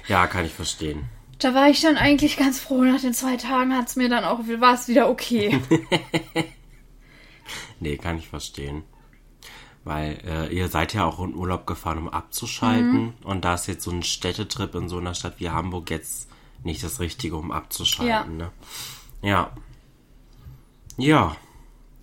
ja, 0.09 0.27
kann 0.27 0.45
ich 0.45 0.53
verstehen. 0.53 1.05
Da 1.39 1.55
war 1.55 1.69
ich 1.69 1.81
dann 1.81 1.97
eigentlich 1.97 2.37
ganz 2.37 2.61
froh. 2.61 2.83
Nach 2.83 3.01
den 3.01 3.15
zwei 3.15 3.37
Tagen 3.37 3.77
hat 3.77 3.89
es 3.89 3.97
mir 3.97 4.09
dann 4.09 4.25
auch, 4.25 4.41
war 4.59 4.75
es 4.75 4.89
wieder 4.89 5.09
okay. 5.09 5.61
Nee, 7.81 7.99
kann 7.99 8.19
ich 8.19 8.29
verstehen. 8.29 8.85
Weil 9.85 10.19
äh, 10.27 10.55
ihr 10.55 10.69
seid 10.69 10.95
ja 10.95 11.05
auch 11.05 11.23
in 11.23 11.35
Urlaub 11.35 11.67
gefahren, 11.67 11.99
um 11.99 12.09
abzuschalten. 12.09 13.13
Und 13.23 13.45
da 13.45 13.55
ist 13.55 13.67
jetzt 13.67 13.85
so 13.85 13.91
ein 13.91 14.03
Städtetrip 14.03 14.75
in 14.75 14.89
so 14.89 14.97
einer 14.97 15.15
Stadt 15.15 15.39
wie 15.39 15.51
Hamburg 15.51 15.91
jetzt 15.91 16.31
nicht 16.63 16.83
das 16.83 17.01
Richtige, 17.01 17.37
um 17.37 17.53
abzuschalten. 17.53 18.39
Ne? 18.39 18.51
Ja. 19.25 19.51
Ja, 20.97 21.37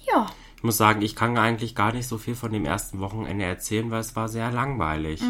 Ja. 0.08 0.28
ich 0.58 0.64
muss 0.64 0.78
sagen, 0.78 1.02
ich 1.02 1.16
kann 1.16 1.38
eigentlich 1.38 1.76
gar 1.76 1.94
nicht 1.94 2.08
so 2.08 2.18
viel 2.18 2.36
von 2.36 2.52
dem 2.52 2.66
ersten 2.66 3.00
Wochenende 3.00 3.46
erzählen, 3.46 3.90
weil 3.92 4.02
es 4.02 4.16
war 4.16 4.28
sehr 4.28 4.52
langweilig. 4.52 5.22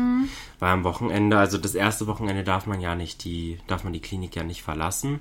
Weil 0.59 0.71
am 0.71 0.83
Wochenende, 0.83 1.37
also 1.37 1.57
das 1.57 1.75
erste 1.75 2.07
Wochenende 2.07 2.43
darf 2.43 2.65
man 2.65 2.81
ja 2.81 2.95
nicht 2.95 3.23
die, 3.23 3.59
darf 3.67 3.83
man 3.83 3.93
die 3.93 3.99
Klinik 4.01 4.35
ja 4.35 4.43
nicht 4.43 4.63
verlassen. 4.63 5.19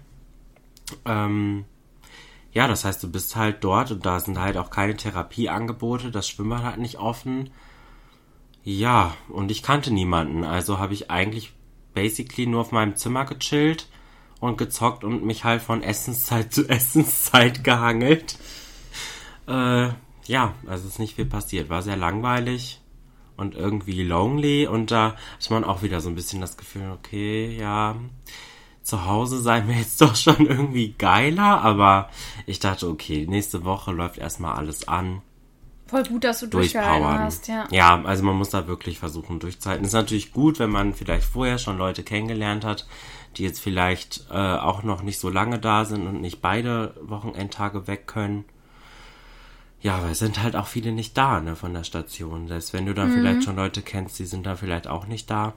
Ähm, 1.04 1.64
ja, 2.52 2.66
das 2.66 2.84
heißt, 2.84 3.02
du 3.02 3.10
bist 3.10 3.36
halt 3.36 3.62
dort 3.62 3.90
und 3.90 4.06
da 4.06 4.18
sind 4.20 4.38
halt 4.38 4.56
auch 4.56 4.70
keine 4.70 4.96
Therapieangebote, 4.96 6.10
das 6.10 6.28
Schwimmbad 6.28 6.62
hat 6.62 6.78
nicht 6.78 6.98
offen. 6.98 7.50
Ja, 8.62 9.14
und 9.28 9.50
ich 9.50 9.62
kannte 9.62 9.92
niemanden, 9.92 10.44
also 10.44 10.78
habe 10.78 10.94
ich 10.94 11.10
eigentlich 11.10 11.52
basically 11.94 12.46
nur 12.46 12.60
auf 12.62 12.72
meinem 12.72 12.94
Zimmer 12.96 13.24
gechillt 13.24 13.88
und 14.40 14.58
gezockt 14.58 15.04
und 15.04 15.24
mich 15.24 15.44
halt 15.44 15.62
von 15.62 15.82
Essenszeit 15.82 16.52
zu 16.52 16.68
Essenszeit 16.68 17.62
gehangelt. 17.62 18.38
Äh, 19.46 19.88
ja, 20.26 20.54
also 20.66 20.88
ist 20.88 20.98
nicht 20.98 21.16
viel 21.16 21.26
passiert. 21.26 21.68
War 21.68 21.82
sehr 21.82 21.96
langweilig 21.96 22.80
und 23.36 23.54
irgendwie 23.54 24.02
lonely 24.02 24.66
und 24.66 24.90
da 24.90 25.14
hat 25.14 25.50
man 25.50 25.64
auch 25.64 25.82
wieder 25.82 26.00
so 26.00 26.08
ein 26.08 26.14
bisschen 26.14 26.40
das 26.40 26.56
Gefühl, 26.56 26.90
okay, 26.92 27.56
ja, 27.58 27.96
zu 28.82 29.06
Hause 29.06 29.40
sei 29.40 29.62
mir 29.62 29.76
jetzt 29.78 30.00
doch 30.00 30.16
schon 30.16 30.46
irgendwie 30.46 30.94
geiler, 30.96 31.62
aber 31.62 32.10
ich 32.46 32.60
dachte, 32.60 32.88
okay, 32.88 33.26
nächste 33.28 33.64
Woche 33.64 33.92
läuft 33.92 34.18
erstmal 34.18 34.56
alles 34.56 34.88
an 34.88 35.22
Voll 35.90 36.04
gut, 36.04 36.22
dass 36.22 36.38
du 36.38 36.46
durchgehalten 36.46 37.18
hast, 37.18 37.48
ja. 37.48 37.66
ja, 37.72 38.00
also 38.04 38.22
man 38.22 38.36
muss 38.36 38.50
da 38.50 38.68
wirklich 38.68 39.00
versuchen 39.00 39.40
durchzuhalten. 39.40 39.84
Ist 39.84 39.92
natürlich 39.92 40.32
gut, 40.32 40.60
wenn 40.60 40.70
man 40.70 40.94
vielleicht 40.94 41.24
vorher 41.24 41.58
schon 41.58 41.78
Leute 41.78 42.04
kennengelernt 42.04 42.64
hat, 42.64 42.86
die 43.36 43.44
jetzt 43.44 43.60
vielleicht 43.60 44.26
äh, 44.30 44.34
auch 44.34 44.82
noch 44.82 45.02
nicht 45.02 45.18
so 45.18 45.28
lange 45.28 45.58
da 45.58 45.84
sind 45.84 46.06
und 46.06 46.20
nicht 46.20 46.40
beide 46.40 46.94
Wochenendtage 47.00 47.86
weg 47.86 48.06
können. 48.06 48.44
Ja, 49.82 50.02
weil 50.02 50.10
es 50.10 50.18
sind 50.18 50.42
halt 50.42 50.56
auch 50.56 50.66
viele 50.66 50.92
nicht 50.92 51.16
da, 51.16 51.40
ne, 51.40 51.56
von 51.56 51.72
der 51.72 51.84
Station. 51.84 52.48
Selbst 52.48 52.72
wenn 52.72 52.86
du 52.86 52.92
dann 52.92 53.12
vielleicht 53.12 53.44
schon 53.44 53.56
Leute 53.56 53.80
kennst, 53.80 54.18
die 54.18 54.26
sind 54.26 54.44
da 54.44 54.56
vielleicht 54.56 54.88
auch 54.88 55.06
nicht 55.06 55.30
da. 55.30 55.54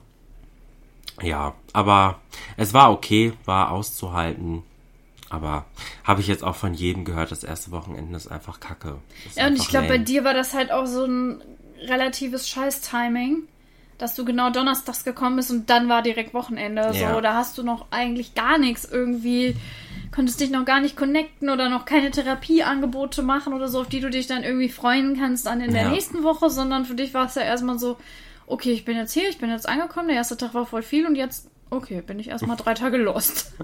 Ja, 1.21 1.55
aber 1.73 2.21
es 2.55 2.73
war 2.73 2.91
okay, 2.91 3.33
war 3.45 3.71
auszuhalten. 3.71 4.63
Aber 5.29 5.65
habe 6.03 6.21
ich 6.21 6.27
jetzt 6.27 6.43
auch 6.43 6.55
von 6.55 6.73
jedem 6.73 7.05
gehört, 7.05 7.31
das 7.31 7.43
erste 7.43 7.71
Wochenende 7.71 8.15
ist 8.15 8.27
einfach 8.27 8.59
kacke. 8.59 8.99
Ist 9.25 9.37
Ja, 9.37 9.47
und 9.47 9.55
ich 9.55 9.67
glaube, 9.67 9.87
bei 9.87 9.97
dir 9.97 10.23
war 10.23 10.33
das 10.33 10.53
halt 10.53 10.71
auch 10.71 10.85
so 10.85 11.05
ein 11.05 11.41
relatives 11.87 12.47
Scheiß-Timing, 12.47 13.43
dass 13.97 14.15
du 14.15 14.25
genau 14.25 14.49
donnerstags 14.49 15.03
gekommen 15.03 15.35
bist 15.37 15.51
und 15.51 15.69
dann 15.69 15.89
war 15.89 16.01
direkt 16.01 16.33
Wochenende. 16.33 16.91
Ja. 16.93 17.13
So, 17.15 17.21
da 17.21 17.35
hast 17.35 17.57
du 17.57 17.63
noch 17.63 17.85
eigentlich 17.91 18.35
gar 18.35 18.57
nichts 18.57 18.85
irgendwie, 18.89 19.55
konntest 20.13 20.39
dich 20.39 20.49
noch 20.51 20.65
gar 20.65 20.79
nicht 20.81 20.95
connecten 20.97 21.49
oder 21.49 21.69
noch 21.69 21.85
keine 21.85 22.11
Therapieangebote 22.11 23.21
machen 23.23 23.53
oder 23.53 23.67
so, 23.67 23.81
auf 23.81 23.87
die 23.89 23.99
du 23.99 24.09
dich 24.09 24.27
dann 24.27 24.43
irgendwie 24.43 24.69
freuen 24.69 25.17
kannst 25.17 25.45
dann 25.45 25.61
in 25.61 25.73
der 25.73 25.83
Ja. 25.83 25.89
nächsten 25.89 26.23
Woche, 26.23 26.49
sondern 26.49 26.85
für 26.85 26.95
dich 26.95 27.13
war 27.13 27.25
es 27.27 27.35
ja 27.35 27.43
erstmal 27.43 27.79
so, 27.79 27.97
okay, 28.47 28.71
ich 28.71 28.85
bin 28.85 28.97
jetzt 28.97 29.13
hier, 29.13 29.29
ich 29.29 29.37
bin 29.37 29.49
jetzt 29.49 29.67
angekommen, 29.69 30.07
der 30.09 30.17
erste 30.17 30.37
Tag 30.37 30.53
war 30.53 30.65
voll 30.65 30.83
viel 30.83 31.05
und 31.05 31.15
jetzt, 31.15 31.49
okay, 31.69 32.01
bin 32.01 32.19
ich 32.19 32.29
erstmal 32.29 32.57
drei 32.57 32.73
Tage 32.73 32.97
lost. 32.97 33.53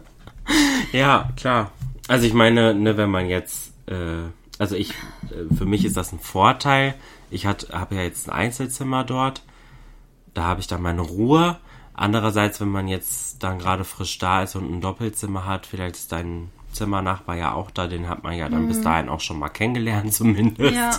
Ja, 0.92 1.30
klar. 1.38 1.72
Also 2.08 2.26
ich 2.26 2.34
meine, 2.34 2.74
ne, 2.74 2.98
wenn 2.98 3.12
man 3.12 3.28
jetzt, 3.30 3.72
äh, 3.88 3.94
also 4.58 4.76
ich, 4.76 4.92
äh, 5.30 5.54
für 5.56 5.66
mich 5.66 5.86
ist 5.86 5.96
das 5.96 6.12
ein 6.12 6.20
Vorteil. 6.20 6.96
Ich 7.30 7.46
habe 7.46 7.96
ja 7.96 8.02
jetzt 8.02 8.28
ein 8.28 8.34
Einzelzimmer 8.36 9.04
dort. 9.04 9.44
Da 10.40 10.46
habe 10.46 10.62
ich 10.62 10.68
dann 10.68 10.82
meine 10.82 11.02
Ruhe. 11.02 11.58
Andererseits, 11.94 12.62
wenn 12.62 12.70
man 12.70 12.88
jetzt 12.88 13.44
dann 13.44 13.60
gerade 13.60 13.84
frisch 13.84 14.20
da 14.20 14.42
ist 14.42 14.56
und 14.56 14.72
ein 14.72 14.80
Doppelzimmer 14.80 15.46
hat, 15.46 15.66
vielleicht 15.66 15.98
ist 15.98 16.14
dein 16.14 16.50
Zimmernachbar 16.72 17.36
ja 17.36 17.54
auch 17.54 17.72
da, 17.72 17.88
den 17.88 18.08
hat 18.08 18.24
man 18.24 18.38
ja 18.38 18.48
dann 18.48 18.70
bis 18.70 18.80
dahin 18.80 19.10
auch 19.10 19.20
schon 19.20 19.38
mal 19.38 19.50
kennengelernt 19.50 20.14
zumindest. 20.14 20.76
Ja. 20.76 20.92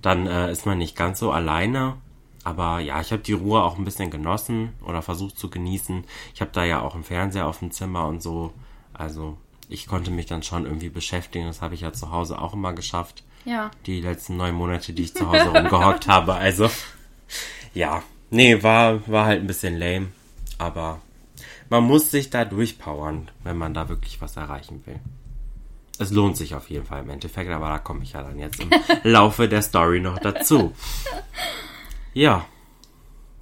Dann 0.00 0.26
äh, 0.26 0.50
ist 0.50 0.64
man 0.64 0.78
nicht 0.78 0.96
ganz 0.96 1.18
so 1.18 1.32
alleine. 1.32 1.96
Aber 2.44 2.78
ja, 2.78 2.98
ich 3.02 3.12
habe 3.12 3.20
die 3.20 3.34
Ruhe 3.34 3.62
auch 3.62 3.76
ein 3.76 3.84
bisschen 3.84 4.10
genossen 4.10 4.72
oder 4.82 5.02
versucht 5.02 5.38
zu 5.38 5.50
genießen. 5.50 6.04
Ich 6.32 6.40
habe 6.40 6.52
da 6.54 6.64
ja 6.64 6.80
auch 6.80 6.94
einen 6.94 7.04
Fernseher 7.04 7.46
auf 7.46 7.58
dem 7.58 7.72
Zimmer 7.72 8.06
und 8.06 8.22
so. 8.22 8.54
Also 8.94 9.36
ich 9.68 9.86
konnte 9.86 10.10
mich 10.10 10.24
dann 10.24 10.42
schon 10.42 10.64
irgendwie 10.64 10.88
beschäftigen. 10.88 11.46
Das 11.46 11.60
habe 11.60 11.74
ich 11.74 11.82
ja 11.82 11.92
zu 11.92 12.10
Hause 12.10 12.40
auch 12.40 12.54
immer 12.54 12.72
geschafft. 12.72 13.22
Ja. 13.44 13.70
Die 13.84 14.00
letzten 14.00 14.38
neun 14.38 14.54
Monate, 14.54 14.94
die 14.94 15.02
ich 15.02 15.14
zu 15.14 15.28
Hause 15.28 15.50
rumgehockt 15.50 16.08
habe. 16.08 16.32
Also 16.32 16.70
ja, 17.74 18.02
nee, 18.30 18.62
war, 18.62 19.06
war 19.08 19.26
halt 19.26 19.40
ein 19.40 19.46
bisschen 19.46 19.78
lame. 19.78 20.08
Aber 20.58 21.00
man 21.70 21.84
muss 21.84 22.10
sich 22.10 22.30
da 22.30 22.44
durchpowern, 22.44 23.30
wenn 23.44 23.56
man 23.56 23.74
da 23.74 23.88
wirklich 23.88 24.20
was 24.20 24.36
erreichen 24.36 24.82
will. 24.86 24.98
Es 26.00 26.10
lohnt 26.12 26.36
sich 26.36 26.54
auf 26.54 26.70
jeden 26.70 26.86
Fall 26.86 27.02
im 27.02 27.10
Endeffekt, 27.10 27.50
aber 27.50 27.68
da 27.68 27.78
komme 27.78 28.02
ich 28.04 28.12
ja 28.12 28.22
dann 28.22 28.38
jetzt 28.38 28.60
im 28.60 28.70
Laufe 29.02 29.48
der 29.48 29.62
Story 29.62 30.00
noch 30.00 30.18
dazu. 30.18 30.72
Ja, 32.14 32.46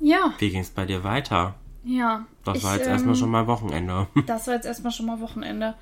Ja, 0.00 0.32
wie 0.38 0.50
ging 0.50 0.60
es 0.60 0.70
bei 0.70 0.84
dir 0.86 1.04
weiter? 1.04 1.54
ja. 1.84 2.26
Das 2.44 2.58
Ich, 2.58 2.64
war 2.64 2.76
jetzt 2.76 2.86
ähm, 2.86 2.92
erstmal 2.92 3.16
schon 3.16 3.30
mal 3.30 3.46
Wochenende. 3.48 4.06
Das 4.26 4.46
war 4.46 4.54
jetzt 4.54 4.66
erstmal 4.66 4.92
schon 4.92 5.06
mal 5.06 5.20
Wochenende. 5.20 5.74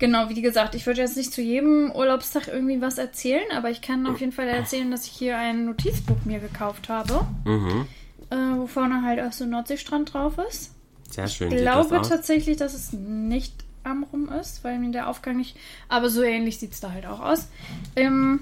Genau, 0.00 0.28
wie 0.28 0.42
gesagt, 0.42 0.74
ich 0.74 0.86
würde 0.86 1.02
jetzt 1.02 1.16
nicht 1.16 1.32
zu 1.32 1.40
jedem 1.40 1.92
Urlaubstag 1.92 2.48
irgendwie 2.48 2.80
was 2.80 2.98
erzählen, 2.98 3.44
aber 3.54 3.70
ich 3.70 3.80
kann 3.80 4.06
auf 4.06 4.18
jeden 4.18 4.32
Fall 4.32 4.48
erzählen, 4.48 4.90
dass 4.90 5.06
ich 5.06 5.12
hier 5.12 5.36
ein 5.38 5.66
Notizbuch 5.66 6.16
mir 6.24 6.40
gekauft 6.40 6.88
habe, 6.88 7.26
mhm. 7.44 7.86
Äh, 8.30 8.36
wo 8.56 8.66
vorne 8.66 9.02
halt 9.02 9.20
auch 9.20 9.32
so 9.32 9.44
ein 9.44 9.50
Nordseestrand 9.50 10.12
drauf 10.14 10.38
ist. 10.48 10.72
Sehr 11.10 11.28
schön 11.28 11.48
Ich 11.48 11.54
das 11.54 11.62
glaube 11.62 12.00
aus. 12.00 12.08
tatsächlich, 12.08 12.56
dass 12.56 12.74
es 12.74 12.92
nicht 12.92 13.52
am 13.82 14.04
Rum 14.04 14.28
ist, 14.28 14.62
weil 14.62 14.78
mir 14.78 14.90
der 14.92 15.08
Aufgang 15.08 15.36
nicht. 15.36 15.56
Aber 15.88 16.10
so 16.10 16.22
ähnlich 16.22 16.58
sieht 16.58 16.72
es 16.72 16.80
da 16.80 16.92
halt 16.92 17.06
auch 17.06 17.20
aus. 17.20 17.48
Ähm, 17.96 18.40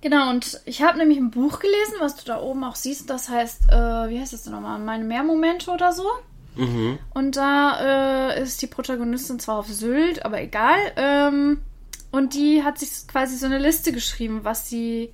genau, 0.00 0.30
und 0.30 0.60
ich 0.66 0.82
habe 0.82 0.98
nämlich 0.98 1.18
ein 1.18 1.30
Buch 1.30 1.58
gelesen, 1.58 1.94
was 2.00 2.16
du 2.16 2.24
da 2.24 2.40
oben 2.40 2.64
auch 2.64 2.76
siehst. 2.76 3.10
Das 3.10 3.28
heißt, 3.28 3.70
äh, 3.70 4.08
wie 4.10 4.20
heißt 4.20 4.32
das 4.32 4.44
denn 4.44 4.52
nochmal? 4.52 4.78
Meine 4.78 5.04
Mehrmomente 5.04 5.70
oder 5.70 5.92
so. 5.92 6.06
Mhm. 6.56 6.98
Und 7.12 7.36
da 7.36 8.30
äh, 8.30 8.42
ist 8.42 8.62
die 8.62 8.66
Protagonistin 8.66 9.38
zwar 9.40 9.56
auf 9.58 9.68
Sylt, 9.68 10.24
aber 10.24 10.40
egal. 10.40 10.78
Ähm, 10.96 11.58
und 12.12 12.34
die 12.34 12.62
hat 12.62 12.78
sich 12.78 13.06
quasi 13.08 13.36
so 13.36 13.46
eine 13.46 13.58
Liste 13.58 13.92
geschrieben, 13.92 14.40
was 14.42 14.68
sie, 14.68 15.12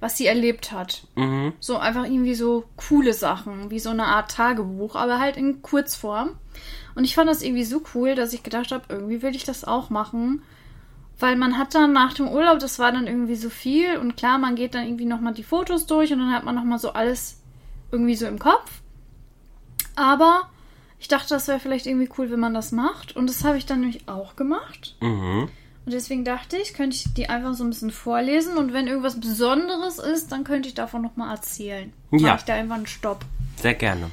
was 0.00 0.16
sie 0.16 0.26
erlebt 0.26 0.72
hat. 0.72 1.06
Mhm. 1.16 1.52
So 1.60 1.76
einfach 1.78 2.04
irgendwie 2.04 2.34
so 2.34 2.64
coole 2.76 3.12
Sachen, 3.12 3.70
wie 3.70 3.80
so 3.80 3.90
eine 3.90 4.04
Art 4.04 4.30
Tagebuch, 4.30 4.94
aber 4.94 5.18
halt 5.18 5.36
in 5.36 5.62
Kurzform. 5.62 6.30
Und 6.94 7.04
ich 7.04 7.14
fand 7.14 7.28
das 7.28 7.42
irgendwie 7.42 7.64
so 7.64 7.82
cool, 7.94 8.14
dass 8.14 8.32
ich 8.32 8.42
gedacht 8.42 8.72
habe, 8.72 8.84
irgendwie 8.88 9.22
will 9.22 9.34
ich 9.34 9.44
das 9.44 9.64
auch 9.64 9.90
machen. 9.90 10.42
Weil 11.20 11.34
man 11.34 11.58
hat 11.58 11.74
dann 11.74 11.92
nach 11.92 12.12
dem 12.12 12.28
Urlaub, 12.28 12.60
das 12.60 12.78
war 12.78 12.92
dann 12.92 13.08
irgendwie 13.08 13.34
so 13.34 13.50
viel 13.50 13.96
und 13.96 14.16
klar, 14.16 14.38
man 14.38 14.54
geht 14.54 14.74
dann 14.74 14.84
irgendwie 14.84 15.04
nochmal 15.04 15.34
die 15.34 15.42
Fotos 15.42 15.86
durch 15.86 16.12
und 16.12 16.20
dann 16.20 16.32
hat 16.32 16.44
man 16.44 16.54
nochmal 16.54 16.78
so 16.78 16.92
alles 16.92 17.42
irgendwie 17.90 18.14
so 18.14 18.26
im 18.26 18.38
Kopf. 18.38 18.82
Aber 19.96 20.48
ich 21.00 21.08
dachte, 21.08 21.30
das 21.30 21.48
wäre 21.48 21.58
vielleicht 21.58 21.86
irgendwie 21.86 22.08
cool, 22.18 22.30
wenn 22.30 22.38
man 22.38 22.54
das 22.54 22.70
macht. 22.70 23.16
Und 23.16 23.28
das 23.28 23.42
habe 23.42 23.58
ich 23.58 23.66
dann 23.66 23.80
nämlich 23.80 24.08
auch 24.08 24.36
gemacht. 24.36 24.96
Mhm. 25.00 25.48
Und 25.88 25.94
deswegen 25.94 26.22
dachte 26.22 26.58
ich, 26.58 26.74
könnte 26.74 26.96
ich 26.96 27.14
die 27.14 27.30
einfach 27.30 27.54
so 27.54 27.64
ein 27.64 27.70
bisschen 27.70 27.90
vorlesen 27.90 28.58
und 28.58 28.74
wenn 28.74 28.88
irgendwas 28.88 29.18
Besonderes 29.18 29.98
ist, 29.98 30.30
dann 30.30 30.44
könnte 30.44 30.68
ich 30.68 30.74
davon 30.74 31.00
nochmal 31.00 31.34
erzählen. 31.34 31.94
Ja. 32.10 32.32
Mach 32.32 32.38
ich 32.40 32.44
da 32.44 32.52
einfach 32.52 32.74
einen 32.74 32.86
Stopp. 32.86 33.24
Sehr 33.56 33.72
gerne. 33.72 34.10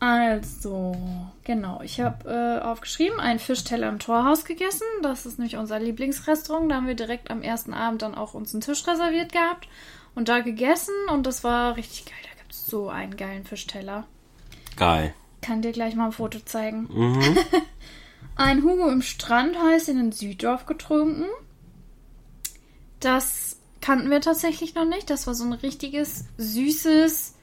Also, 0.00 0.94
genau. 1.42 1.80
Ich 1.82 1.98
habe 1.98 2.28
äh, 2.28 2.62
aufgeschrieben, 2.62 3.20
einen 3.20 3.38
Fischteller 3.38 3.88
im 3.88 4.00
Torhaus 4.00 4.44
gegessen. 4.44 4.84
Das 5.00 5.24
ist 5.24 5.38
nämlich 5.38 5.56
unser 5.56 5.80
Lieblingsrestaurant. 5.80 6.70
Da 6.70 6.74
haben 6.74 6.88
wir 6.88 6.94
direkt 6.94 7.30
am 7.30 7.40
ersten 7.40 7.72
Abend 7.72 8.02
dann 8.02 8.14
auch 8.14 8.34
uns 8.34 8.52
einen 8.52 8.60
Tisch 8.60 8.86
reserviert 8.86 9.32
gehabt 9.32 9.66
und 10.14 10.28
da 10.28 10.40
gegessen. 10.40 10.92
Und 11.10 11.26
das 11.26 11.42
war 11.42 11.78
richtig 11.78 12.04
geil. 12.04 12.18
Da 12.22 12.38
gibt 12.38 12.52
es 12.52 12.66
so 12.66 12.90
einen 12.90 13.16
geilen 13.16 13.46
Fischteller. 13.46 14.04
Geil. 14.76 15.14
Kann 15.40 15.62
dir 15.62 15.72
gleich 15.72 15.94
mal 15.94 16.04
ein 16.04 16.12
Foto 16.12 16.38
zeigen. 16.44 16.86
Mhm. 16.92 17.38
Ein 18.36 18.62
Hugo 18.64 18.88
im 18.88 19.02
Strandhäuschen 19.02 19.98
in 19.98 20.12
Süddorf 20.12 20.66
getrunken. 20.66 21.24
Das 23.00 23.56
kannten 23.80 24.10
wir 24.10 24.20
tatsächlich 24.20 24.74
noch 24.74 24.86
nicht. 24.86 25.10
Das 25.10 25.26
war 25.26 25.34
so 25.34 25.44
ein 25.44 25.52
richtiges, 25.52 26.24
süßes 26.38 27.34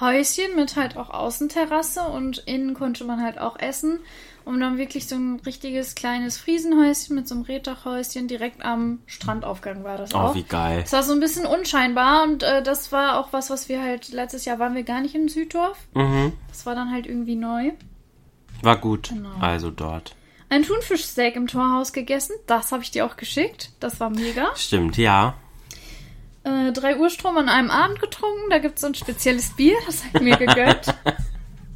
Häuschen 0.00 0.56
mit 0.56 0.76
halt 0.76 0.96
auch 0.96 1.10
Außenterrasse 1.10 2.02
und 2.02 2.38
innen 2.46 2.74
konnte 2.74 3.04
man 3.04 3.22
halt 3.22 3.38
auch 3.38 3.58
essen. 3.58 4.00
Und 4.46 4.60
dann 4.60 4.78
wirklich 4.78 5.06
so 5.06 5.14
ein 5.16 5.38
richtiges 5.44 5.94
kleines 5.94 6.38
Friesenhäuschen 6.38 7.14
mit 7.14 7.28
so 7.28 7.34
einem 7.34 7.44
Reddachhäuschen 7.44 8.26
direkt 8.26 8.64
am 8.64 9.00
Strandaufgang 9.06 9.84
war 9.84 9.98
das 9.98 10.14
Oh, 10.14 10.18
auch. 10.18 10.34
wie 10.34 10.42
geil. 10.42 10.80
Es 10.84 10.92
war 10.94 11.02
so 11.02 11.12
ein 11.12 11.20
bisschen 11.20 11.44
unscheinbar 11.44 12.24
und 12.24 12.42
äh, 12.42 12.62
das 12.62 12.90
war 12.90 13.18
auch 13.20 13.34
was, 13.34 13.50
was 13.50 13.68
wir 13.68 13.82
halt 13.82 14.08
letztes 14.08 14.46
Jahr 14.46 14.58
waren 14.58 14.74
wir 14.74 14.82
gar 14.82 15.02
nicht 15.02 15.14
in 15.14 15.28
Süddorf. 15.28 15.76
Mhm. 15.94 16.32
Das 16.48 16.64
war 16.64 16.74
dann 16.74 16.90
halt 16.90 17.06
irgendwie 17.06 17.36
neu. 17.36 17.72
War 18.62 18.78
gut. 18.78 19.10
Genau. 19.10 19.28
Also 19.40 19.70
dort. 19.70 20.16
Ein 20.50 20.64
Thunfischsteak 20.64 21.36
im 21.36 21.46
Torhaus 21.46 21.92
gegessen. 21.92 22.34
Das 22.46 22.72
habe 22.72 22.82
ich 22.82 22.90
dir 22.90 23.06
auch 23.06 23.16
geschickt. 23.16 23.70
Das 23.80 24.00
war 24.00 24.10
mega. 24.10 24.48
Stimmt, 24.56 24.96
ja. 24.96 25.34
Äh, 26.42 26.72
drei 26.72 26.96
Uhr 26.96 27.08
Strom 27.08 27.36
an 27.36 27.48
einem 27.48 27.70
Abend 27.70 28.00
getrunken. 28.00 28.50
Da 28.50 28.58
gibt 28.58 28.74
es 28.74 28.80
so 28.80 28.88
ein 28.88 28.94
spezielles 28.94 29.50
Bier. 29.50 29.76
Das 29.86 30.02
ich 30.12 30.20
mir 30.20 30.36
gegönnt. 30.36 30.94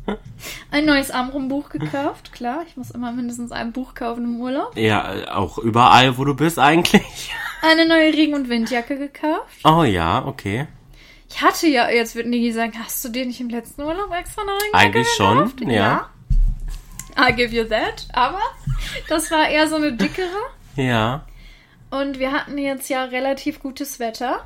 Ein 0.71 0.85
neues 0.85 1.11
Amrum-Buch 1.11 1.71
gekauft. 1.71 2.33
Klar, 2.33 2.65
ich 2.69 2.77
muss 2.77 2.91
immer 2.91 3.13
mindestens 3.13 3.53
ein 3.53 3.73
Buch 3.73 3.95
kaufen 3.95 4.25
im 4.25 4.41
Urlaub. 4.41 4.77
Ja, 4.77 5.35
auch 5.35 5.57
überall, 5.57 6.19
wo 6.19 6.25
du 6.25 6.35
bist 6.35 6.59
eigentlich. 6.59 7.33
eine 7.63 7.87
neue 7.87 8.13
Regen- 8.13 8.35
und 8.35 8.49
Windjacke 8.49 8.99
gekauft. 8.99 9.61
Oh 9.65 9.85
ja, 9.85 10.27
okay. 10.27 10.67
Ich 11.31 11.41
hatte 11.41 11.69
ja, 11.69 11.89
jetzt 11.89 12.15
wird 12.15 12.27
Niki 12.27 12.53
sagen, 12.53 12.75
hast 12.79 13.05
du 13.05 13.09
dir 13.09 13.25
nicht 13.25 13.41
im 13.41 13.49
letzten 13.49 13.83
Urlaub 13.83 14.13
extra 14.13 14.43
eine 14.43 14.53
Regenjacke 14.53 14.77
Eigentlich 14.77 15.17
gekauft? 15.17 15.61
schon, 15.61 15.71
ja. 15.71 16.11
I 17.17 17.33
give 17.33 17.55
you 17.55 17.65
that. 17.65 18.07
Aber 18.13 18.43
das 19.09 19.31
war 19.31 19.49
eher 19.49 19.69
so 19.69 19.77
eine 19.77 19.93
dickere. 19.93 20.29
Ja. 20.77 21.27
Und 21.91 22.19
wir 22.19 22.33
hatten 22.33 22.59
jetzt 22.59 22.89
ja 22.89 23.05
relativ 23.05 23.61
gutes 23.61 23.99
Wetter. 24.01 24.45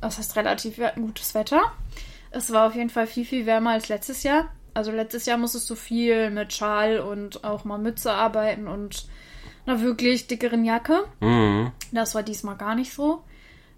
Was 0.00 0.18
heißt 0.18 0.36
relativ? 0.36 0.78
Wir 0.78 0.88
hatten 0.88 1.02
gutes 1.02 1.34
Wetter. 1.34 1.60
Es 2.30 2.52
war 2.52 2.66
auf 2.66 2.74
jeden 2.74 2.90
Fall 2.90 3.06
viel, 3.06 3.24
viel 3.24 3.46
wärmer 3.46 3.70
als 3.70 3.88
letztes 3.88 4.22
Jahr. 4.22 4.48
Also 4.74 4.92
letztes 4.92 5.26
Jahr 5.26 5.38
musstest 5.38 5.68
du 5.70 5.74
viel 5.74 6.30
mit 6.30 6.52
Schal 6.52 7.00
und 7.00 7.44
auch 7.44 7.64
mal 7.64 7.78
Mütze 7.78 8.12
arbeiten 8.12 8.68
und 8.68 9.06
einer 9.66 9.80
wirklich 9.80 10.26
dickeren 10.26 10.64
Jacke. 10.64 11.04
Mhm. 11.20 11.72
Das 11.92 12.14
war 12.14 12.22
diesmal 12.22 12.56
gar 12.56 12.74
nicht 12.74 12.92
so. 12.92 13.22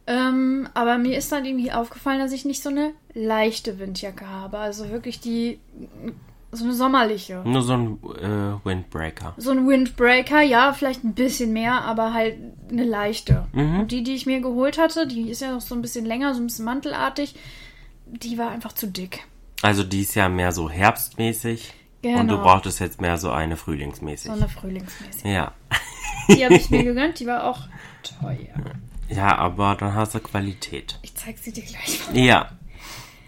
Ähm, 0.07 0.68
aber 0.74 0.99
mir 0.99 1.16
ist 1.16 1.30
dann 1.30 1.45
irgendwie 1.45 1.72
aufgefallen, 1.72 2.20
dass 2.20 2.32
ich 2.32 2.45
nicht 2.45 2.62
so 2.62 2.68
eine 2.68 2.93
leichte 3.14 3.78
Windjacke 3.78 4.28
habe. 4.28 4.59
Also 4.59 4.91
wirklich 4.91 5.20
die, 5.20 5.61
so 6.53 6.64
eine 6.64 6.74
sommerliche. 6.74 7.42
Nur 7.44 7.62
so 7.62 7.74
ein 7.74 7.98
äh, 8.20 8.64
Windbreaker. 8.66 9.34
So 9.36 9.51
ein 9.53 9.66
Windbreaker, 9.68 10.42
ja, 10.42 10.72
vielleicht 10.72 11.05
ein 11.05 11.14
bisschen 11.14 11.53
mehr, 11.53 11.82
aber 11.82 12.12
halt 12.12 12.36
eine 12.70 12.84
leichte. 12.84 13.46
Und 13.53 13.88
die, 13.88 14.03
die 14.03 14.14
ich 14.14 14.26
mir 14.26 14.40
geholt 14.40 14.78
hatte, 14.78 15.07
die 15.07 15.30
ist 15.30 15.40
ja 15.42 15.53
noch 15.53 15.61
so 15.61 15.74
ein 15.74 15.82
bisschen 15.82 16.05
länger, 16.05 16.34
so 16.34 16.40
ein 16.40 16.46
bisschen 16.46 16.64
mantelartig, 16.64 17.34
die 18.07 18.36
war 18.38 18.51
einfach 18.51 18.72
zu 18.72 18.88
dick. 18.88 19.24
Also 19.62 19.84
die 19.84 20.01
ist 20.03 20.14
ja 20.14 20.28
mehr 20.28 20.53
so 20.53 20.68
herbstmäßig. 20.70 21.74
Und 22.03 22.12
du 22.28 22.36
Genau. 22.36 22.42
brauchtest 22.42 22.80
jetzt 22.80 23.01
mehr 23.01 23.18
so 23.18 23.30
eine 23.30 23.57
frühlingsmäßig. 23.57 24.30
So 24.30 24.36
eine 24.36 24.48
frühlingsmäßige. 24.48 25.24
Ja. 25.24 25.53
Die 26.28 26.42
habe 26.44 26.55
ich 26.55 26.70
mir 26.70 26.82
gegönnt, 26.82 27.18
die 27.20 27.26
war 27.26 27.44
auch 27.44 27.61
teuer. 28.20 28.36
Ja, 29.12 29.36
aber 29.38 29.74
dann 29.74 29.92
hast 29.96 30.14
du 30.14 30.20
Qualität. 30.20 30.96
Ich 31.03 31.16
zeig 31.16 31.36
sie 31.38 31.51
dir 31.51 31.64
gleich. 31.64 31.98
Ja. 32.12 32.51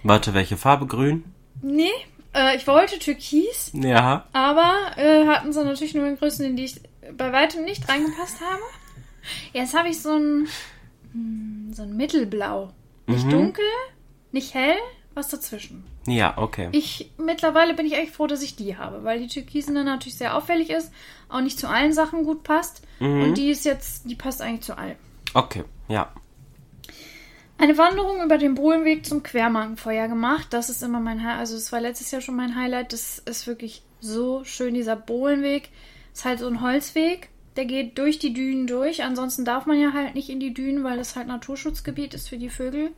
Warte, 0.04 0.32
welche 0.32 0.56
Farbe? 0.56 0.86
Grün? 0.86 1.24
Nee, 1.60 1.90
äh, 2.34 2.56
ich 2.56 2.66
wollte 2.66 2.98
Türkis, 2.98 3.70
Ja. 3.74 4.26
aber 4.32 4.92
äh, 4.96 5.26
hatten 5.26 5.52
sie 5.52 5.64
natürlich 5.64 5.94
nur 5.94 6.06
in 6.06 6.16
Größen, 6.16 6.44
in 6.44 6.56
die 6.56 6.64
ich 6.64 6.80
bei 7.16 7.32
weitem 7.32 7.64
nicht 7.64 7.88
reingepasst 7.88 8.40
habe. 8.40 8.62
Jetzt 9.52 9.74
habe 9.76 9.88
ich 9.88 10.00
so 10.02 10.10
ein, 10.16 10.48
hm, 11.12 11.72
so 11.72 11.82
ein 11.82 11.96
Mittelblau. 11.96 12.70
Nicht 13.06 13.30
dunkel, 13.30 13.64
nicht 14.30 14.54
hell, 14.54 14.76
was 15.14 15.28
dazwischen. 15.28 15.84
Ja, 16.06 16.38
okay. 16.38 16.68
Ich 16.72 17.10
mittlerweile 17.18 17.74
bin 17.74 17.86
ich 17.86 17.94
echt 17.94 18.14
froh, 18.14 18.26
dass 18.26 18.42
ich 18.42 18.56
die 18.56 18.76
habe, 18.76 19.04
weil 19.04 19.20
die 19.20 19.26
Türkisene 19.28 19.84
natürlich 19.84 20.16
sehr 20.16 20.36
auffällig 20.36 20.70
ist, 20.70 20.90
auch 21.28 21.40
nicht 21.40 21.58
zu 21.58 21.68
allen 21.68 21.92
Sachen 21.92 22.24
gut 22.24 22.42
passt. 22.44 22.82
Und 23.00 23.34
die 23.34 23.50
ist 23.50 23.64
jetzt, 23.64 24.08
die 24.08 24.14
passt 24.14 24.40
eigentlich 24.40 24.62
zu 24.62 24.78
allem. 24.78 24.96
Okay, 25.34 25.64
ja. 25.88 26.12
Eine 27.62 27.78
Wanderung 27.78 28.24
über 28.24 28.38
den 28.38 28.56
Bohlenweg 28.56 29.06
zum 29.06 29.22
Quermarkenfeuer 29.22 30.08
gemacht. 30.08 30.48
Das 30.50 30.68
ist 30.68 30.82
immer 30.82 30.98
mein 30.98 31.22
Highlight. 31.22 31.38
Also, 31.38 31.54
es 31.54 31.70
war 31.70 31.80
letztes 31.80 32.10
Jahr 32.10 32.20
schon 32.20 32.34
mein 32.34 32.56
Highlight. 32.56 32.92
Das 32.92 33.20
ist 33.20 33.46
wirklich 33.46 33.84
so 34.00 34.42
schön, 34.42 34.74
dieser 34.74 34.96
Bohlenweg. 34.96 35.68
Ist 36.12 36.24
halt 36.24 36.40
so 36.40 36.48
ein 36.48 36.60
Holzweg. 36.60 37.28
Der 37.54 37.64
geht 37.64 37.98
durch 37.98 38.18
die 38.18 38.32
Dünen 38.32 38.66
durch. 38.66 39.04
Ansonsten 39.04 39.44
darf 39.44 39.66
man 39.66 39.78
ja 39.78 39.92
halt 39.92 40.16
nicht 40.16 40.28
in 40.28 40.40
die 40.40 40.52
Dünen, 40.52 40.82
weil 40.82 40.96
das 40.96 41.14
halt 41.14 41.28
Naturschutzgebiet 41.28 42.14
ist 42.14 42.28
für 42.28 42.36
die 42.36 42.50
Vögel. 42.50 42.90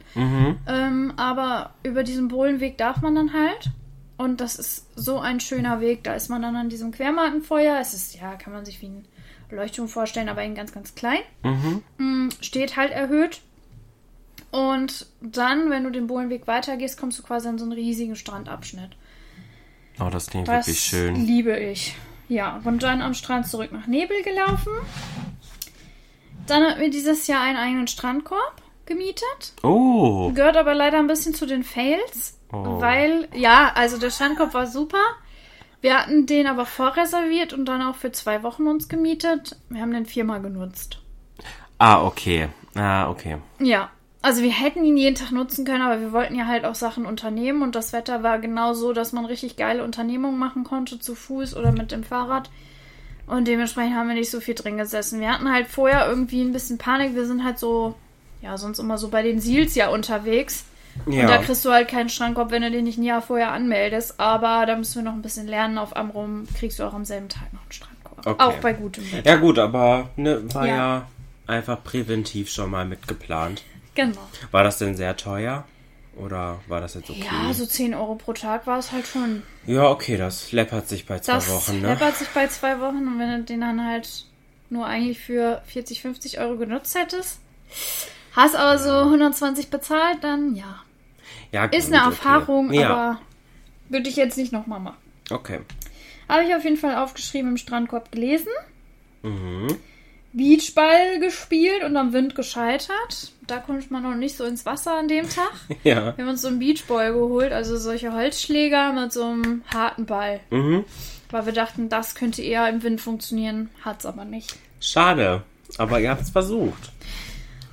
Ähm, 0.67 1.13
aber 1.17 1.75
über 1.83 2.03
diesen 2.03 2.29
Bohlenweg 2.29 2.79
darf 2.79 3.03
man 3.03 3.15
dann 3.15 3.35
halt. 3.35 3.69
Und 4.17 4.41
das 4.41 4.57
ist 4.57 4.87
so 4.97 5.19
ein 5.19 5.41
schöner 5.41 5.83
Weg. 5.83 6.05
Da 6.05 6.15
ist 6.15 6.31
man 6.31 6.41
dann 6.41 6.57
an 6.57 6.71
diesem 6.71 6.91
Quermarkenfeuer. 6.91 7.81
Es 7.83 7.93
ist, 7.93 8.15
ja, 8.15 8.37
kann 8.37 8.55
man 8.55 8.65
sich 8.65 8.81
wie 8.81 8.87
ein 8.87 9.05
Leuchtturm 9.51 9.89
vorstellen, 9.89 10.31
aber 10.31 10.43
in 10.43 10.55
ganz, 10.55 10.73
ganz 10.73 10.95
klein. 10.95 11.21
Mm, 11.99 12.29
Steht 12.41 12.79
halt 12.79 12.93
erhöht. 12.93 13.43
Und 14.55 15.07
dann, 15.21 15.69
wenn 15.71 15.83
du 15.83 15.91
den 15.91 16.07
Bohlenweg 16.07 16.47
weitergehst, 16.47 16.97
kommst 16.97 17.19
du 17.19 17.25
quasi 17.25 17.49
an 17.49 17.59
so 17.59 17.65
einen 17.65 17.73
riesigen 17.73 18.15
Strandabschnitt. 18.15 18.91
Oh, 19.99 20.11
das 20.13 20.27
klingt 20.29 20.47
Das 20.47 20.69
wirklich 20.69 20.81
schön. 20.81 21.27
liebe 21.27 21.59
ich. 21.59 21.97
Ja, 22.29 22.61
und 22.65 22.83
dann 22.85 23.03
am 23.03 23.15
Strand 23.15 23.49
zurück 23.49 23.73
nach 23.73 23.89
Nebel 23.89 24.23
gelaufen. 24.23 24.71
Dann 26.47 26.63
hatten 26.63 26.81
wir 26.81 26.91
dieses 26.91 27.27
Jahr 27.27 27.43
einen 27.43 27.57
eigenen 27.59 27.89
Strandkorb 27.89 28.63
gemietet. 28.87 29.55
Oh. 29.65 30.31
Gehört 30.33 30.57
aber 30.57 30.75
leider 30.75 30.99
ein 30.99 31.09
bisschen 31.09 31.35
zu 31.35 31.47
den 31.47 31.65
Fails, 31.65 32.39
Oh. 32.53 32.81
weil, 32.81 33.27
ja, 33.35 33.73
also 33.75 33.99
der 33.99 34.11
Strandkorb 34.11 34.55
war 34.55 34.69
super. 34.69 35.03
Wir 35.81 35.99
hatten 35.99 36.27
den 36.27 36.47
aber 36.47 36.65
vorreserviert 36.65 37.53
und 37.53 37.65
dann 37.65 37.83
auch 37.83 37.97
für 37.97 38.13
zwei 38.13 38.45
Wochen 38.45 38.69
uns 38.69 38.89
gemietet. 38.89 39.57
Wir 39.69 39.83
haben 39.83 39.93
den 39.93 40.07
viermal 40.07 40.41
genutzt. 40.41 41.01
Ah, 41.79 42.05
okay. 42.07 42.49
Ah, 42.77 43.09
okay. 43.11 43.39
Ja, 43.59 43.91
also 44.25 44.43
wir 44.43 44.51
hätten 44.53 44.85
ihn 44.85 44.97
jeden 44.97 45.15
Tag 45.17 45.31
nutzen 45.33 45.65
können, 45.65 45.83
aber 45.83 46.01
wir 46.01 46.13
wollten 46.13 46.35
ja 46.35 46.47
halt 46.47 46.65
auch 46.65 46.75
Sachen 46.75 47.07
unternehmen 47.07 47.63
und 47.63 47.75
das 47.75 47.93
Wetter 47.93 48.23
war 48.23 48.39
genau 48.39 48.73
so, 48.75 48.93
dass 48.93 49.13
man 49.13 49.25
richtig 49.25 49.57
geile 49.57 49.85
Unternehmungen 49.85 50.39
machen 50.39 50.65
konnte, 50.65 50.99
zu 50.99 51.15
Fuß 51.15 51.55
oder 51.57 51.73
mit 51.73 51.93
dem 51.93 52.05
Fahrrad. 52.05 52.51
Und 53.27 53.49
dementsprechend 53.49 53.95
haben 53.97 54.09
wir 54.09 54.15
nicht 54.15 54.31
so 54.31 54.41
viel 54.41 54.55
drin 54.55 54.77
gesessen. 54.77 55.21
Wir 55.21 55.33
hatten 55.33 55.51
halt 55.51 55.67
vorher 55.69 56.07
irgendwie 56.09 56.43
ein 56.43 56.53
bisschen 56.53 56.79
Panik. 56.79 57.15
Wir 57.15 57.27
sind 57.27 57.43
halt 57.45 57.59
so, 57.59 57.95
ja, 58.43 58.59
sonst 58.59 58.79
immer 58.79 58.99
so 58.99 59.09
bei 59.09 59.23
den 59.23 59.41
Seals 59.41 59.75
ja 59.75 59.89
unterwegs. 59.89 60.65
Und 61.07 61.15
da 61.17 61.21
Ja. 61.31 61.39
kriegst 61.39 61.65
du 61.65 61.71
halt 61.71 61.89
keinen 61.89 62.09
Strandkorb, 62.11 62.51
wenn 62.51 62.63
du 62.63 62.71
den 62.71 62.85
nicht 62.85 62.99
ein 62.99 63.03
Jahr 63.03 63.23
vorher 63.23 63.51
anmeldest. 63.53 64.21
Aber 64.21 64.67
da 64.67 64.77
müssen 64.77 64.97
wir 64.97 65.03
noch 65.11 65.17
ein 65.17 65.23
bisschen 65.23 65.47
lernen. 65.49 65.79
Auf 65.79 65.97
Amrum 65.97 66.47
kriegst 66.57 66.79
du 66.79 66.85
auch 66.85 66.93
am 66.95 67.05
selben 67.05 67.29
Tag 67.31 67.53
noch 67.53 67.63
einen 67.63 67.73
Strandkorb. 67.73 68.27
Okay. 68.27 68.43
Auch 68.43 68.55
bei 68.61 68.73
gutem 68.75 69.11
Wetter. 69.11 69.29
Ja, 69.31 69.37
gut, 69.37 69.59
aber 69.59 70.11
ne, 70.17 70.43
war 70.55 70.67
Ja. 70.67 70.77
ja. 70.77 71.07
einfach 71.47 71.83
präventiv 71.83 72.51
schon 72.51 72.71
mal 72.71 72.85
mitgeplant. 72.85 73.63
Genau. 73.95 74.29
War 74.51 74.65
das 74.65 74.79
denn 74.79 74.97
sehr 74.97 75.17
teuer? 75.17 75.65
Oder 76.17 76.61
war 76.69 76.81
das 76.81 76.95
jetzt 76.95 77.11
okay? 77.11 77.25
Ja, 77.25 77.53
so 77.53 77.67
10 77.67 77.95
Euro 77.95 78.15
pro 78.15 78.33
Tag 78.33 78.67
war 78.67 78.79
es 78.79 78.93
halt 78.93 79.07
schon. 79.07 79.43
Ja, 79.67 79.89
okay, 79.91 80.17
das 80.17 80.53
läppert 80.53 80.89
sich 80.89 81.07
bei 81.07 81.19
zwei 81.19 81.35
Das 81.35 81.51
Wochen, 81.51 81.81
ne? 81.81 81.89
läppert 81.89 82.17
sich 82.17 82.29
bei 82.29 82.47
zwei 82.47 82.79
Wochen 82.81 83.09
und 83.09 83.19
wenn 83.19 83.31
du 83.31 83.43
den 83.43 83.61
dann 83.61 83.85
halt 83.85 84.27
nur 84.71 84.87
eigentlich 84.87 85.19
für 85.19 85.63
40, 85.67 86.03
50 86.03 86.39
Euro 86.39 86.57
genutzt 86.57 86.97
hättest, 86.97 87.41
hast 88.33 88.55
aber 88.55 88.79
so 88.79 88.91
120 88.91 89.71
bezahlt, 89.71 90.23
dann 90.23 90.55
ja. 90.55 90.83
Ja, 91.51 91.65
Ist 91.67 91.89
eine 91.93 91.99
okay. 92.03 92.11
Erfahrung, 92.11 92.73
ja. 92.73 92.91
aber 92.91 93.21
würde 93.89 94.09
ich 94.09 94.17
jetzt 94.17 94.37
nicht 94.37 94.53
nochmal 94.53 94.81
machen. 94.81 94.99
Okay. 95.31 95.61
Habe 96.29 96.45
ich 96.45 96.55
auf 96.55 96.65
jeden 96.65 96.77
Fall 96.77 96.97
aufgeschrieben, 96.97 97.51
im 97.53 97.57
Strandkorb 97.57 98.11
gelesen. 98.13 98.51
Mhm. 99.23 99.77
Beachball 100.35 101.21
gespielt 101.21 101.85
und 101.85 101.97
am 101.97 102.13
Wind 102.13 102.35
gescheitert. 102.35 103.33
Da 103.47 103.59
konnte 103.59 103.93
man 103.93 104.03
noch 104.03 104.17
nicht 104.17 104.37
so 104.37 104.45
ins 104.45 104.67
Wasser 104.67 104.99
an 104.99 105.09
dem 105.09 105.29
Tag. 105.29 105.53
Ja. 105.85 106.17
Wir 106.17 106.25
haben 106.25 106.31
uns 106.31 106.43
so 106.43 106.49
einen 106.49 106.59
Beachball 106.59 107.13
geholt, 107.13 107.53
also 107.53 107.77
solche 107.77 108.13
Holzschläger 108.13 108.93
mit 108.93 109.13
so 109.13 109.25
einem 109.25 109.63
harten 109.73 110.07
Ball. 110.07 110.41
Mhm. 110.51 110.85
Weil 111.31 111.47
wir 111.47 111.53
dachten, 111.53 111.89
das 111.89 112.15
könnte 112.15 112.43
eher 112.43 112.69
im 112.69 112.83
Wind 112.83 113.01
funktionieren, 113.01 113.71
hat's 113.85 114.07
aber 114.07 114.25
nicht. 114.25 114.57
Schade. 114.81 115.43
Aber 115.79 116.01
ihr 116.01 116.11
habt 116.11 116.23
es 116.23 116.31
versucht. 116.31 116.93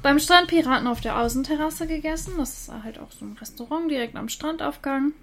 Beim 0.02 0.20
Strandpiraten 0.20 0.88
auf 0.88 1.02
der 1.02 1.20
Außenterrasse 1.20 1.86
gegessen. 1.88 2.34
Das 2.38 2.62
ist 2.62 2.72
halt 2.84 3.00
auch 3.00 3.12
so 3.12 3.26
ein 3.26 3.38
Restaurant 3.40 3.90
direkt 3.90 4.16
am 4.16 4.30
Strandaufgang. 4.30 5.14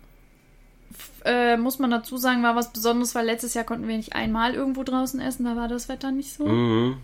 Äh, 1.24 1.57
muss 1.57 1.78
man 1.78 1.91
dazu 1.91 2.16
sagen, 2.16 2.43
war 2.43 2.57
was 2.57 2.72
Besonderes, 2.72 3.14
weil 3.14 3.26
letztes 3.26 3.55
Jahr 3.55 3.64
konnten 3.64 3.89
wir 3.89 3.97
nicht 3.97 4.14
einmal 4.14 4.55
irgendwo 4.55 4.84
draußen 4.84 5.20
essen, 5.20 5.45
da 5.45 5.57
war 5.57 5.68
das 5.68 5.89
Wetter 5.89 6.11
nicht 6.11 6.32
so. 6.32 6.47
Mhm. 6.47 6.97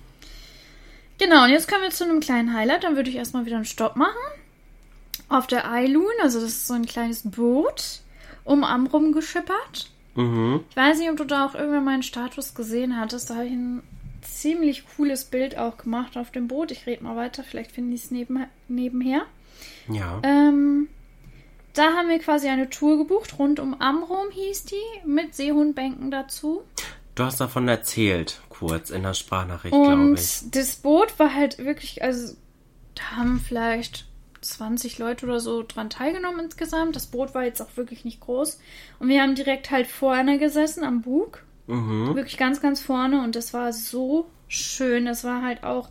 Genau, 1.19 1.45
und 1.45 1.51
jetzt 1.51 1.69
kommen 1.69 1.83
wir 1.83 1.91
zu 1.91 2.05
einem 2.05 2.21
kleinen 2.21 2.55
Highlight. 2.55 2.85
Dann 2.85 2.97
würde 2.97 3.11
ich 3.11 3.17
erstmal 3.17 3.47
wieder 3.47 3.57
einen 3.57 3.65
Stopp 3.65 3.97
machen. 3.97 4.17
Auf 5.29 5.47
der 5.47 5.71
Eiloon, 5.71 6.12
also 6.23 6.41
das 6.41 6.51
ist 6.51 6.67
so 6.67 6.75
ein 6.75 6.87
kleines 6.87 7.23
Boot, 7.31 8.01
um 8.45 8.62
Amrum 8.65 9.12
geschippert. 9.12 9.91
Mhm. 10.15 10.65
Ich 10.71 10.77
weiß 10.77 10.99
nicht, 10.99 11.11
ob 11.11 11.17
du 11.17 11.25
da 11.25 11.47
auch 11.47 11.55
irgendwann 11.55 11.85
meinen 11.85 12.03
Status 12.03 12.55
gesehen 12.55 12.99
hattest. 12.99 13.31
Da 13.31 13.37
habe 13.37 13.47
ich 13.47 13.53
ein 13.53 13.83
ziemlich 14.23 14.85
cooles 14.97 15.25
Bild 15.25 15.57
auch 15.59 15.77
gemacht 15.77 16.17
auf 16.17 16.31
dem 16.31 16.49
Boot. 16.49 16.71
Ich 16.71 16.87
rede 16.87 17.05
mal 17.05 17.17
weiter, 17.17 17.43
vielleicht 17.43 17.73
finde 17.73 17.95
ich 17.95 18.05
es 18.05 18.11
neben, 18.11 18.45
nebenher. 18.69 19.23
Ja. 19.89 20.21
Ähm, 20.23 20.89
da 21.75 21.95
haben 21.95 22.09
wir 22.09 22.19
quasi 22.19 22.49
eine 22.49 22.71
Tour 22.71 22.99
gebucht, 22.99 23.39
rund 23.39 23.61
um 23.61 23.81
Amrum 23.81 24.31
hieß 24.31 24.65
die, 24.67 25.07
mit 25.07 25.35
Seehundbänken 25.35 26.11
dazu. 26.11 26.62
Du 27.15 27.25
hast 27.25 27.41
davon 27.41 27.69
erzählt, 27.69 28.41
kurz 28.59 28.90
in 28.90 29.02
der 29.02 29.14
Sprachnachricht, 29.14 29.74
glaube 29.74 29.92
Und 29.92 30.18
ich. 30.18 30.50
das 30.50 30.76
Boot 30.76 31.18
war 31.18 31.34
halt 31.34 31.59
wirklich, 31.59 32.02
also 32.02 32.34
da 32.94 33.16
haben 33.16 33.40
vielleicht 33.40 34.07
20 34.40 34.98
Leute 34.98 35.26
oder 35.26 35.40
so 35.40 35.62
dran 35.62 35.90
teilgenommen 35.90 36.40
insgesamt. 36.40 36.94
Das 36.96 37.07
Boot 37.07 37.34
war 37.34 37.44
jetzt 37.44 37.61
auch 37.61 37.76
wirklich 37.76 38.05
nicht 38.05 38.20
groß. 38.20 38.59
Und 38.98 39.09
wir 39.09 39.22
haben 39.22 39.34
direkt 39.34 39.70
halt 39.70 39.86
vorne 39.86 40.38
gesessen 40.38 40.84
am 40.84 41.02
Bug. 41.02 41.42
Mhm. 41.66 42.14
Wirklich 42.14 42.36
ganz, 42.36 42.61
ganz 42.61 42.80
vorne. 42.80 43.22
Und 43.22 43.36
das 43.36 43.55
war 43.55 43.72
so 43.72 44.26
schön. 44.48 45.07
Das 45.07 45.24
war 45.24 45.42
halt 45.42 45.64
auch 45.64 45.88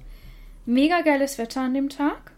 mega 0.66 1.01
geiles 1.01 1.38
Wetter 1.38 1.61
an 1.61 1.74
dem 1.74 1.89
Tag. 1.89 2.32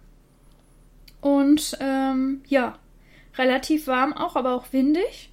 Und 1.22 1.78
ähm, 1.82 2.42
ja, 2.48 2.80
relativ 3.38 3.88
warm 3.88 4.14
auch, 4.14 4.36
aber 4.36 4.56
auch 4.56 4.72
windig. 4.72 5.32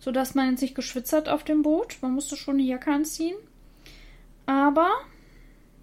Sodass 0.00 0.34
man 0.34 0.50
jetzt 0.50 0.62
nicht 0.62 0.74
geschwitzt 0.74 1.12
hat 1.12 1.28
auf 1.28 1.44
dem 1.44 1.62
Boot. 1.62 1.98
Man 2.02 2.12
musste 2.12 2.36
schon 2.36 2.54
eine 2.54 2.64
Jacke 2.64 2.90
anziehen. 2.90 3.36
Aber, 4.48 4.88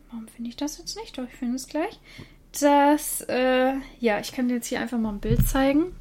warum 0.09 0.27
finde 0.27 0.49
ich 0.49 0.57
das 0.57 0.79
jetzt 0.79 0.97
nicht? 0.97 1.15
Doch, 1.15 1.25
ich 1.25 1.35
finde 1.35 1.55
es 1.55 1.67
gleich. 1.67 1.99
das, 2.59 3.21
äh, 3.29 3.73
ja, 3.99 4.19
ich 4.19 4.31
kann 4.31 4.47
dir 4.47 4.55
jetzt 4.55 4.65
hier 4.65 4.79
einfach 4.79 4.97
mal 4.97 5.09
ein 5.09 5.19
Bild 5.19 5.47
zeigen. 5.47 5.93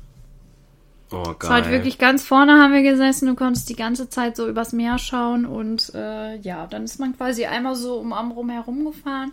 Oh, 1.12 1.22
geil. 1.22 1.36
Es 1.38 1.48
war 1.48 1.56
halt 1.56 1.70
wirklich 1.70 1.98
ganz 1.98 2.24
vorne 2.24 2.54
haben 2.54 2.72
wir 2.72 2.82
gesessen. 2.82 3.28
Du 3.28 3.34
konntest 3.34 3.68
die 3.68 3.76
ganze 3.76 4.08
Zeit 4.08 4.34
so 4.34 4.48
übers 4.48 4.72
Meer 4.72 4.96
schauen 4.96 5.44
und 5.44 5.94
äh, 5.94 6.38
ja, 6.38 6.66
dann 6.66 6.84
ist 6.84 6.98
man 6.98 7.14
quasi 7.14 7.44
einmal 7.44 7.76
so 7.76 7.96
um 7.98 8.14
Amrum 8.14 8.48
herumgefahren, 8.48 9.32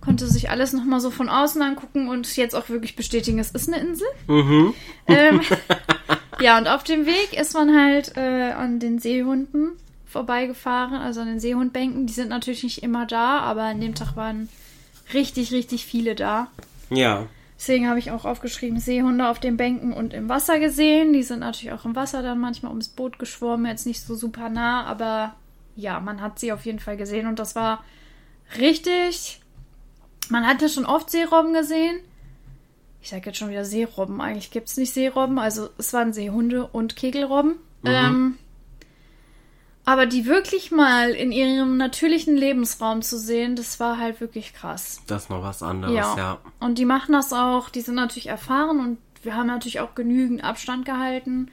konnte 0.00 0.26
sich 0.26 0.50
alles 0.50 0.72
nochmal 0.72 0.98
so 0.98 1.12
von 1.12 1.28
außen 1.28 1.62
angucken 1.62 2.08
und 2.08 2.36
jetzt 2.36 2.56
auch 2.56 2.68
wirklich 2.70 2.96
bestätigen, 2.96 3.38
es 3.38 3.52
ist 3.52 3.72
eine 3.72 3.80
Insel. 3.80 4.08
Mhm. 4.26 4.74
Ähm, 5.06 5.42
ja, 6.40 6.58
und 6.58 6.66
auf 6.66 6.82
dem 6.82 7.06
Weg 7.06 7.38
ist 7.38 7.54
man 7.54 7.72
halt 7.72 8.16
äh, 8.16 8.50
an 8.50 8.80
den 8.80 8.98
Seehunden 8.98 9.74
vorbeigefahren, 10.14 10.94
also 10.94 11.20
an 11.22 11.26
den 11.26 11.40
Seehundbänken. 11.40 12.06
Die 12.06 12.12
sind 12.12 12.28
natürlich 12.28 12.62
nicht 12.62 12.84
immer 12.84 13.04
da, 13.04 13.40
aber 13.40 13.64
an 13.64 13.80
dem 13.80 13.96
Tag 13.96 14.14
waren 14.14 14.48
richtig, 15.12 15.52
richtig 15.52 15.84
viele 15.84 16.14
da. 16.14 16.46
Ja. 16.88 17.26
Deswegen 17.58 17.88
habe 17.88 17.98
ich 17.98 18.12
auch 18.12 18.24
aufgeschrieben, 18.24 18.78
Seehunde 18.78 19.28
auf 19.28 19.40
den 19.40 19.56
Bänken 19.56 19.92
und 19.92 20.14
im 20.14 20.28
Wasser 20.28 20.60
gesehen. 20.60 21.12
Die 21.12 21.24
sind 21.24 21.40
natürlich 21.40 21.72
auch 21.72 21.84
im 21.84 21.96
Wasser 21.96 22.22
dann 22.22 22.38
manchmal 22.38 22.70
ums 22.70 22.88
Boot 22.88 23.18
geschwommen, 23.18 23.66
jetzt 23.66 23.86
nicht 23.86 24.02
so 24.02 24.14
super 24.14 24.48
nah, 24.48 24.84
aber 24.84 25.34
ja, 25.74 25.98
man 25.98 26.20
hat 26.20 26.38
sie 26.38 26.52
auf 26.52 26.64
jeden 26.64 26.78
Fall 26.78 26.96
gesehen 26.96 27.26
und 27.26 27.40
das 27.40 27.56
war 27.56 27.84
richtig. 28.58 29.40
Man 30.28 30.46
hatte 30.46 30.68
schon 30.68 30.86
oft 30.86 31.10
Seerobben 31.10 31.54
gesehen. 31.54 31.98
Ich 33.02 33.10
sage 33.10 33.26
jetzt 33.26 33.38
schon 33.38 33.50
wieder 33.50 33.64
Seerobben. 33.64 34.20
Eigentlich 34.20 34.52
gibt 34.52 34.68
es 34.68 34.76
nicht 34.76 34.94
Seerobben. 34.94 35.40
Also 35.40 35.70
es 35.76 35.92
waren 35.92 36.12
Seehunde 36.12 36.68
und 36.68 36.94
Kegelrobben. 36.94 37.56
Ähm, 37.84 38.38
aber 39.84 40.06
die 40.06 40.26
wirklich 40.26 40.70
mal 40.70 41.10
in 41.10 41.32
ihrem 41.32 41.76
natürlichen 41.76 42.36
Lebensraum 42.36 43.02
zu 43.02 43.18
sehen, 43.18 43.54
das 43.56 43.80
war 43.80 43.98
halt 43.98 44.20
wirklich 44.20 44.54
krass. 44.54 45.00
Das 45.06 45.24
ist 45.24 45.30
noch 45.30 45.42
was 45.42 45.62
anderes, 45.62 45.94
Ja. 45.94 46.16
ja. 46.16 46.38
Und 46.60 46.78
die 46.78 46.84
machen 46.84 47.12
das 47.12 47.32
auch, 47.32 47.68
die 47.68 47.80
sind 47.82 47.94
natürlich 47.96 48.28
erfahren 48.28 48.80
und 48.80 48.98
wir 49.22 49.36
haben 49.36 49.46
natürlich 49.46 49.80
auch 49.80 49.94
genügend 49.94 50.42
Abstand 50.44 50.84
gehalten. 50.84 51.50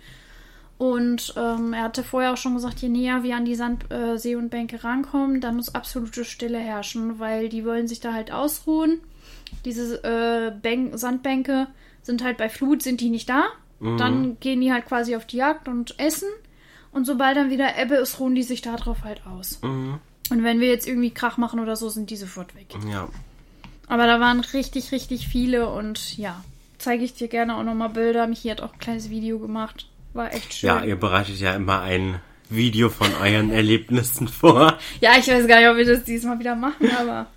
Und 0.78 1.36
ähm, 1.38 1.74
er 1.74 1.84
hatte 1.84 2.04
vorher 2.04 2.34
auch 2.34 2.38
schon 2.38 2.56
gesagt, 2.56 2.80
je 2.80 2.90
näher 2.90 3.22
wir 3.22 3.36
an 3.36 3.46
die 3.46 3.54
Sand, 3.56 3.92
äh, 3.92 4.18
See 4.18 4.36
und 4.36 4.50
Bänke 4.50 4.84
rankommen, 4.84 5.40
da 5.40 5.52
muss 5.52 5.76
absolute 5.76 6.26
Stille 6.26 6.58
herrschen, 6.58 7.20
weil 7.20 7.50
die 7.50 7.66
wollen 7.66 7.88
sich 7.88 8.00
da 8.00 8.14
halt 8.14 8.32
ausruhen. 8.32 9.00
Diese 9.64 10.04
äh, 10.04 10.52
Bänk 10.60 10.98
Sandbänke 10.98 11.68
sind 12.02 12.24
halt 12.24 12.38
bei 12.38 12.50
Flut, 12.50 12.82
sind 12.82 13.00
die 13.00 13.10
nicht 13.10 13.30
da. 13.30 13.44
Dann 13.98 14.40
gehen 14.40 14.62
die 14.62 14.72
halt 14.72 14.86
quasi 14.86 15.16
auf 15.16 15.26
die 15.26 15.38
Jagd 15.38 15.68
und 15.68 16.00
essen. 16.00 16.30
Und 16.92 17.06
sobald 17.06 17.38
dann 17.38 17.50
wieder 17.50 17.78
Ebbe 17.78 17.96
ist, 17.96 18.20
ruhen 18.20 18.36
die 18.36 18.44
sich 18.44 18.62
darauf 18.62 19.04
halt 19.04 19.22
aus. 19.26 19.60
Mhm. 19.62 20.00
Und 20.30 20.44
wenn 20.44 20.60
wir 20.60 20.68
jetzt 20.68 20.88
irgendwie 20.88 21.12
Krach 21.12 21.38
machen 21.38 21.60
oder 21.60 21.76
so, 21.76 21.90
sind 21.90 22.10
die 22.10 22.16
sofort 22.16 22.56
weg. 22.56 22.68
Ja. 22.90 23.10
Aber 23.88 24.08
da 24.08 24.20
waren 24.20 24.40
richtig, 24.40 24.92
richtig 24.92 25.28
viele 25.28 25.70
und 25.70 26.18
ja, 26.18 26.42
zeige 26.78 27.04
ich 27.04 27.14
dir 27.14 27.28
gerne 27.28 27.56
auch 27.58 27.64
nochmal 27.64 27.90
Bilder. 27.90 28.28
Michi 28.28 28.50
hat 28.50 28.62
auch 28.62 28.74
ein 28.74 28.80
kleines 28.80 29.10
Video 29.10 29.40
gemacht. 29.40 29.88
War 30.14 30.34
echt 30.34 30.54
schön. 30.54 30.68
Ja, 30.68 30.84
ihr 30.84 30.98
bereitet 30.98 31.40
ja 31.40 31.54
immer 31.54 31.82
ein 31.82 32.22
Video 32.50 32.90
von 32.90 33.10
euren 33.22 33.50
Erlebnissen 33.52 34.28
vor. 34.28 34.78
Ja, 35.00 35.12
ich 35.18 35.28
weiß 35.28 35.48
gar 35.48 35.60
nicht, 35.60 35.70
ob 35.70 35.78
wir 35.78 35.86
das 35.86 36.04
diesmal 36.04 36.40
wieder 36.40 36.56
machen, 36.56 36.90
aber 36.98 37.28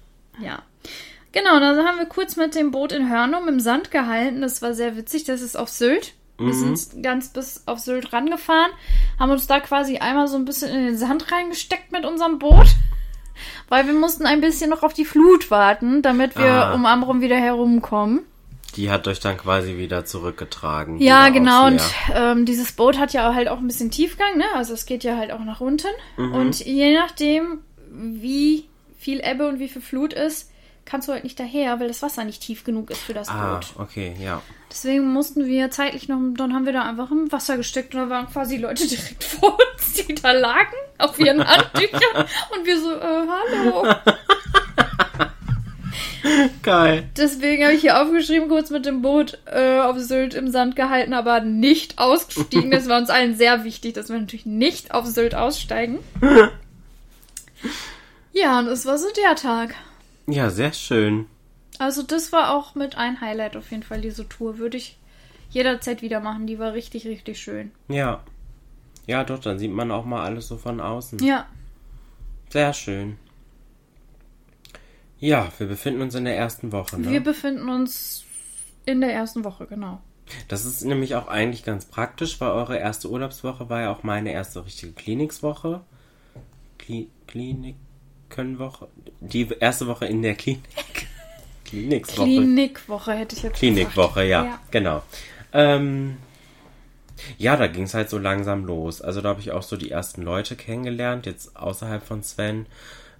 ja. 0.40 0.62
Genau, 1.32 1.58
dann 1.58 1.84
haben 1.84 1.98
wir 1.98 2.06
kurz 2.06 2.36
mit 2.36 2.54
dem 2.54 2.70
Boot 2.70 2.92
in 2.92 3.10
Hörnum 3.10 3.48
im 3.48 3.58
Sand 3.58 3.90
gehalten. 3.90 4.40
Das 4.40 4.62
war 4.62 4.74
sehr 4.74 4.96
witzig. 4.96 5.24
Das 5.24 5.40
ist 5.40 5.56
auf 5.56 5.68
Sylt. 5.68 6.14
Wir 6.38 6.52
sind 6.52 7.02
ganz 7.02 7.28
bis 7.28 7.62
auf 7.66 7.78
Sylt 7.78 8.12
rangefahren, 8.12 8.70
haben 9.20 9.30
uns 9.30 9.46
da 9.46 9.60
quasi 9.60 9.98
einmal 9.98 10.26
so 10.26 10.36
ein 10.36 10.44
bisschen 10.44 10.68
in 10.70 10.84
den 10.86 10.98
Sand 10.98 11.30
reingesteckt 11.30 11.92
mit 11.92 12.04
unserem 12.04 12.38
Boot, 12.40 12.66
weil 13.68 13.86
wir 13.86 13.94
mussten 13.94 14.26
ein 14.26 14.40
bisschen 14.40 14.68
noch 14.70 14.82
auf 14.82 14.92
die 14.92 15.04
Flut 15.04 15.50
warten, 15.50 16.02
damit 16.02 16.36
wir 16.36 16.44
Ah. 16.52 16.74
um 16.74 16.86
Amrum 16.86 17.20
wieder 17.20 17.36
herumkommen. 17.36 18.20
Die 18.76 18.90
hat 18.90 19.06
euch 19.06 19.20
dann 19.20 19.36
quasi 19.36 19.76
wieder 19.76 20.04
zurückgetragen. 20.04 20.98
Ja, 20.98 21.26
wieder 21.26 21.30
genau. 21.38 21.66
Und 21.68 21.80
ähm, 22.12 22.44
dieses 22.44 22.72
Boot 22.72 22.98
hat 22.98 23.12
ja 23.12 23.32
halt 23.32 23.46
auch 23.48 23.58
ein 23.58 23.68
bisschen 23.68 23.92
Tiefgang, 23.92 24.36
ne? 24.36 24.44
Also 24.56 24.74
es 24.74 24.84
geht 24.86 25.04
ja 25.04 25.16
halt 25.16 25.30
auch 25.30 25.44
nach 25.44 25.60
unten. 25.60 25.86
Mhm. 26.16 26.34
Und 26.34 26.58
je 26.64 26.94
nachdem, 26.98 27.60
wie 27.92 28.68
viel 28.98 29.20
Ebbe 29.20 29.46
und 29.46 29.60
wie 29.60 29.68
viel 29.68 29.82
Flut 29.82 30.12
ist, 30.12 30.50
kannst 30.84 31.08
du 31.08 31.12
halt 31.12 31.24
nicht 31.24 31.38
daher, 31.40 31.80
weil 31.80 31.88
das 31.88 32.02
Wasser 32.02 32.24
nicht 32.24 32.42
tief 32.42 32.64
genug 32.64 32.90
ist 32.90 33.00
für 33.02 33.14
das 33.14 33.28
Ah, 33.28 33.54
Boot. 33.54 33.66
okay, 33.78 34.14
ja. 34.20 34.42
Deswegen 34.70 35.12
mussten 35.12 35.46
wir 35.46 35.70
zeitlich 35.70 36.08
noch, 36.08 36.18
dann 36.36 36.52
haben 36.54 36.66
wir 36.66 36.72
da 36.72 36.82
einfach 36.82 37.10
im 37.10 37.30
Wasser 37.30 37.56
gesteckt 37.56 37.94
und 37.94 38.00
da 38.02 38.10
waren 38.10 38.28
quasi 38.28 38.56
Leute 38.56 38.86
direkt 38.88 39.22
vor 39.24 39.56
uns, 39.58 39.94
die 39.94 40.14
da 40.14 40.32
lagen 40.32 40.74
auf 40.98 41.18
ihren 41.18 41.44
Handtüchern 41.46 42.26
und 42.56 42.66
wir 42.66 42.80
so, 42.80 42.92
äh, 42.92 43.26
hallo. 43.28 43.94
Geil. 46.62 47.04
Deswegen 47.18 47.64
habe 47.64 47.74
ich 47.74 47.82
hier 47.82 48.00
aufgeschrieben, 48.00 48.48
kurz 48.48 48.70
mit 48.70 48.86
dem 48.86 49.02
Boot 49.02 49.38
äh, 49.44 49.78
auf 49.80 49.98
Sylt 49.98 50.32
im 50.32 50.50
Sand 50.50 50.74
gehalten, 50.74 51.12
aber 51.12 51.40
nicht 51.40 51.98
ausgestiegen. 51.98 52.70
Das 52.70 52.88
war 52.88 52.98
uns 52.98 53.10
allen 53.10 53.34
sehr 53.36 53.64
wichtig, 53.64 53.92
dass 53.94 54.08
wir 54.08 54.18
natürlich 54.18 54.46
nicht 54.46 54.92
auf 54.94 55.06
Sylt 55.06 55.34
aussteigen. 55.34 55.98
Ja, 58.36 58.58
und 58.58 58.66
es 58.66 58.84
war 58.84 58.98
so 58.98 59.06
der 59.16 59.36
Tag. 59.36 59.76
Ja, 60.26 60.50
sehr 60.50 60.72
schön. 60.72 61.26
Also 61.78 62.02
das 62.02 62.32
war 62.32 62.54
auch 62.54 62.74
mit 62.74 62.96
ein 62.96 63.20
Highlight 63.20 63.56
auf 63.56 63.70
jeden 63.70 63.82
Fall, 63.82 64.00
diese 64.00 64.28
Tour. 64.28 64.58
Würde 64.58 64.76
ich 64.76 64.98
jederzeit 65.50 66.02
wieder 66.02 66.20
machen. 66.20 66.46
Die 66.46 66.58
war 66.58 66.72
richtig, 66.72 67.06
richtig 67.06 67.40
schön. 67.40 67.72
Ja. 67.88 68.22
Ja, 69.06 69.24
doch, 69.24 69.38
dann 69.38 69.58
sieht 69.58 69.72
man 69.72 69.90
auch 69.90 70.04
mal 70.04 70.24
alles 70.24 70.48
so 70.48 70.56
von 70.56 70.80
außen. 70.80 71.18
Ja, 71.22 71.46
Sehr 72.48 72.72
schön. 72.72 73.18
Ja, 75.18 75.50
wir 75.58 75.66
befinden 75.66 76.02
uns 76.02 76.14
in 76.14 76.24
der 76.24 76.36
ersten 76.36 76.72
Woche, 76.72 77.00
ne? 77.00 77.10
wir 77.10 77.22
befinden 77.22 77.68
uns 77.68 78.24
in 78.84 79.00
der 79.00 79.12
ersten 79.12 79.44
Woche, 79.44 79.66
genau. 79.66 80.00
Das 80.48 80.64
ist 80.64 80.84
nämlich 80.84 81.14
auch 81.14 81.28
eigentlich 81.28 81.64
ganz 81.64 81.86
praktisch, 81.86 82.40
weil 82.40 82.50
eure 82.50 82.78
erste 82.78 83.10
Urlaubswoche 83.10 83.68
war 83.68 83.82
ja 83.82 83.92
auch 83.92 84.02
meine 84.02 84.32
erste 84.32 84.64
richtige 84.64 84.92
Klinikswoche. 84.92 85.82
Kli 86.78 87.08
Klinikenwoche. 88.28 88.88
Die 89.20 89.48
erste 89.60 89.86
Woche 89.86 90.06
in 90.06 90.22
der 90.22 90.34
Klinik. 90.34 90.62
Klinikswoche. 91.64 92.26
Klinikwoche 92.28 93.12
hätte 93.12 93.36
ich 93.36 93.42
jetzt 93.42 93.56
Klinikwoche, 93.56 94.24
ja, 94.24 94.44
Ja. 94.44 94.60
genau. 94.70 95.02
Ähm, 95.52 96.16
ja, 97.38 97.56
da 97.56 97.66
ging 97.68 97.84
es 97.84 97.94
halt 97.94 98.10
so 98.10 98.18
langsam 98.18 98.64
los. 98.64 99.00
Also 99.00 99.20
da 99.20 99.30
habe 99.30 99.40
ich 99.40 99.52
auch 99.52 99.62
so 99.62 99.76
die 99.76 99.90
ersten 99.90 100.22
Leute 100.22 100.56
kennengelernt, 100.56 101.26
jetzt 101.26 101.56
außerhalb 101.56 102.04
von 102.04 102.22
Sven. 102.22 102.66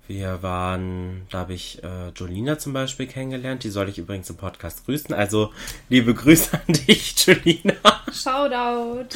Wir 0.06 0.42
waren, 0.42 1.22
da 1.30 1.38
habe 1.38 1.54
ich 1.54 1.82
äh, 1.82 2.10
Jolina 2.14 2.58
zum 2.58 2.74
Beispiel 2.74 3.06
kennengelernt. 3.06 3.64
Die 3.64 3.70
soll 3.70 3.88
ich 3.88 3.96
übrigens 3.96 4.28
im 4.28 4.36
Podcast 4.36 4.84
grüßen. 4.84 5.14
Also 5.14 5.50
liebe 5.88 6.12
Grüße 6.12 6.50
an 6.52 6.74
dich, 6.74 7.14
Jolina. 7.26 7.72
Shoutout. 8.12 9.06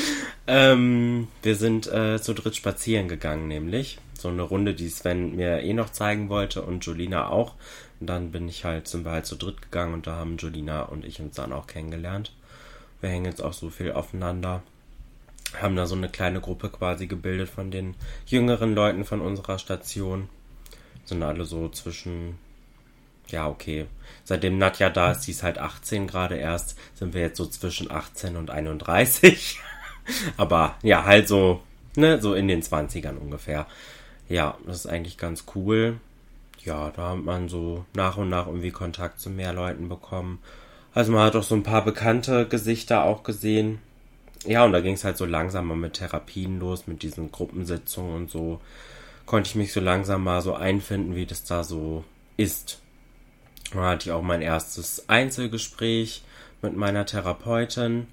Ähm, 0.47 1.28
wir 1.43 1.57
sind 1.57 1.86
äh, 1.93 2.22
zu 2.22 2.32
dritt 2.32 2.57
spazieren 2.57 3.07
gegangen, 3.09 3.49
nämlich. 3.49 3.99
So 4.18 4.28
eine 4.28 4.42
Runde, 4.42 4.74
die 4.74 4.88
Sven 4.88 5.36
mir 5.36 5.60
eh 5.60 5.72
noch 5.72 5.90
zeigen 5.90 6.28
wollte 6.28 6.62
und 6.62 6.84
Jolina 6.84 7.28
auch. 7.28 7.54
Und 8.00 8.08
dann 8.08 8.32
bin 8.32 8.48
ich 8.48 8.64
halt, 8.64 8.88
sind 8.88 9.04
wir 9.04 9.12
halt 9.12 9.26
zu 9.26 9.36
dritt 9.36 9.62
gegangen 9.62 9.94
und 9.94 10.06
da 10.06 10.16
haben 10.16 10.36
Jolina 10.36 10.82
und 10.82 11.04
ich 11.04 11.20
uns 11.20 11.36
dann 11.36 11.52
auch 11.52 11.66
kennengelernt. 11.66 12.32
Wir 13.00 13.10
hängen 13.10 13.26
jetzt 13.26 13.42
auch 13.42 13.52
so 13.52 13.70
viel 13.70 13.92
aufeinander. 13.92 14.62
Haben 15.60 15.76
da 15.76 15.86
so 15.86 15.94
eine 15.94 16.08
kleine 16.08 16.40
Gruppe 16.40 16.68
quasi 16.68 17.06
gebildet 17.06 17.48
von 17.48 17.70
den 17.70 17.94
jüngeren 18.26 18.74
Leuten 18.74 19.04
von 19.04 19.20
unserer 19.20 19.58
Station. 19.58 20.28
Sind 21.04 21.22
alle 21.22 21.44
so 21.44 21.68
zwischen 21.68 22.38
ja, 23.30 23.48
okay. 23.48 23.86
Seitdem 24.24 24.58
Nadja 24.58 24.90
da 24.90 25.12
ist, 25.12 25.26
die 25.26 25.32
ist 25.32 25.42
halt 25.42 25.58
18 25.58 26.06
gerade 26.06 26.36
erst, 26.36 26.78
sind 26.94 27.14
wir 27.14 27.20
jetzt 27.20 27.36
so 27.36 27.46
zwischen 27.46 27.90
18 27.90 28.36
und 28.36 28.50
31. 28.50 29.60
Aber 30.36 30.76
ja, 30.82 31.04
halt 31.04 31.28
so, 31.28 31.62
ne, 31.96 32.20
so 32.20 32.34
in 32.34 32.48
den 32.48 32.62
20ern 32.62 33.16
ungefähr. 33.16 33.66
Ja, 34.28 34.58
das 34.66 34.84
ist 34.84 34.86
eigentlich 34.86 35.16
ganz 35.16 35.44
cool. 35.54 36.00
Ja, 36.64 36.90
da 36.90 37.10
hat 37.10 37.24
man 37.24 37.48
so 37.48 37.84
nach 37.94 38.16
und 38.16 38.28
nach 38.28 38.46
irgendwie 38.46 38.70
Kontakt 38.70 39.20
zu 39.20 39.30
mehr 39.30 39.52
Leuten 39.52 39.88
bekommen. 39.88 40.40
Also 40.92 41.12
man 41.12 41.24
hat 41.24 41.36
auch 41.36 41.42
so 41.42 41.54
ein 41.54 41.62
paar 41.62 41.84
bekannte 41.84 42.46
Gesichter 42.46 43.04
auch 43.04 43.22
gesehen. 43.22 43.78
Ja, 44.44 44.64
und 44.64 44.72
da 44.72 44.80
ging 44.80 44.94
es 44.94 45.04
halt 45.04 45.16
so 45.16 45.24
langsam 45.24 45.66
mal 45.66 45.76
mit 45.76 45.94
Therapien 45.94 46.60
los, 46.60 46.86
mit 46.86 47.02
diesen 47.02 47.32
Gruppensitzungen 47.32 48.14
und 48.14 48.30
so. 48.30 48.60
Konnte 49.26 49.48
ich 49.48 49.54
mich 49.54 49.72
so 49.72 49.80
langsam 49.80 50.24
mal 50.24 50.42
so 50.42 50.54
einfinden, 50.54 51.14
wie 51.14 51.26
das 51.26 51.44
da 51.44 51.64
so 51.64 52.04
ist. 52.36 52.80
Da 53.72 53.80
hatte 53.84 54.08
ich 54.08 54.12
auch 54.12 54.22
mein 54.22 54.42
erstes 54.42 55.08
Einzelgespräch 55.08 56.22
mit 56.62 56.76
meiner 56.76 57.04
Therapeutin. 57.06 58.06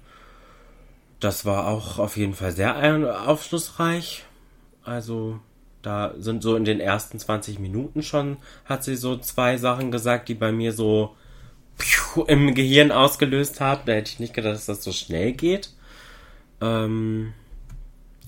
Das 1.20 1.44
war 1.44 1.66
auch 1.66 1.98
auf 1.98 2.16
jeden 2.16 2.34
Fall 2.34 2.52
sehr 2.52 3.26
aufschlussreich. 3.26 4.24
Also 4.84 5.40
da 5.82 6.14
sind 6.18 6.42
so 6.42 6.56
in 6.56 6.64
den 6.64 6.80
ersten 6.80 7.18
20 7.18 7.58
Minuten 7.58 8.02
schon, 8.02 8.38
hat 8.64 8.84
sie 8.84 8.96
so 8.96 9.16
zwei 9.16 9.56
Sachen 9.56 9.90
gesagt, 9.90 10.28
die 10.28 10.34
bei 10.34 10.52
mir 10.52 10.72
so 10.72 11.16
im 12.26 12.54
Gehirn 12.54 12.92
ausgelöst 12.92 13.60
haben. 13.60 13.82
Da 13.86 13.92
hätte 13.92 14.12
ich 14.12 14.20
nicht 14.20 14.34
gedacht, 14.34 14.54
dass 14.54 14.66
das 14.66 14.82
so 14.82 14.92
schnell 14.92 15.32
geht. 15.32 15.70
Ähm, 16.60 17.34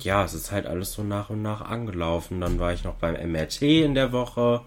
ja, 0.01 0.25
es 0.25 0.35
ist 0.35 0.53
halt 0.53 0.67
alles 0.67 0.93
so 0.93 1.03
nach 1.03 1.31
und 1.31 1.43
nach 1.43 1.63
angelaufen. 1.63 2.41
Dann 2.41 2.59
war 2.59 2.73
ich 2.73 2.85
noch 2.85 2.95
beim 2.95 3.15
MRT 3.15 3.63
in 3.63 3.95
der 3.95 4.13
Woche. 4.13 4.63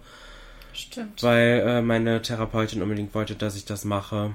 Stimmt. 0.74 1.22
weil 1.22 1.62
äh, 1.66 1.82
meine 1.82 2.22
Therapeutin 2.22 2.82
unbedingt 2.82 3.14
wollte, 3.14 3.34
dass 3.34 3.56
ich 3.56 3.64
das 3.64 3.84
mache. 3.84 4.34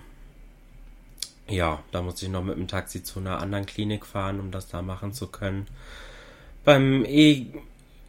Ja, 1.50 1.80
da 1.92 2.02
musste 2.02 2.26
ich 2.26 2.32
noch 2.32 2.44
mit 2.44 2.58
dem 2.58 2.68
Taxi 2.68 3.04
zu 3.04 3.20
einer 3.20 3.40
anderen 3.40 3.66
Klinik 3.66 4.06
fahren, 4.06 4.40
um 4.40 4.52
das 4.52 4.68
da 4.68 4.82
machen 4.82 5.14
zu 5.14 5.28
können. 5.28 5.68
Beim 6.64 7.06
e 7.06 7.48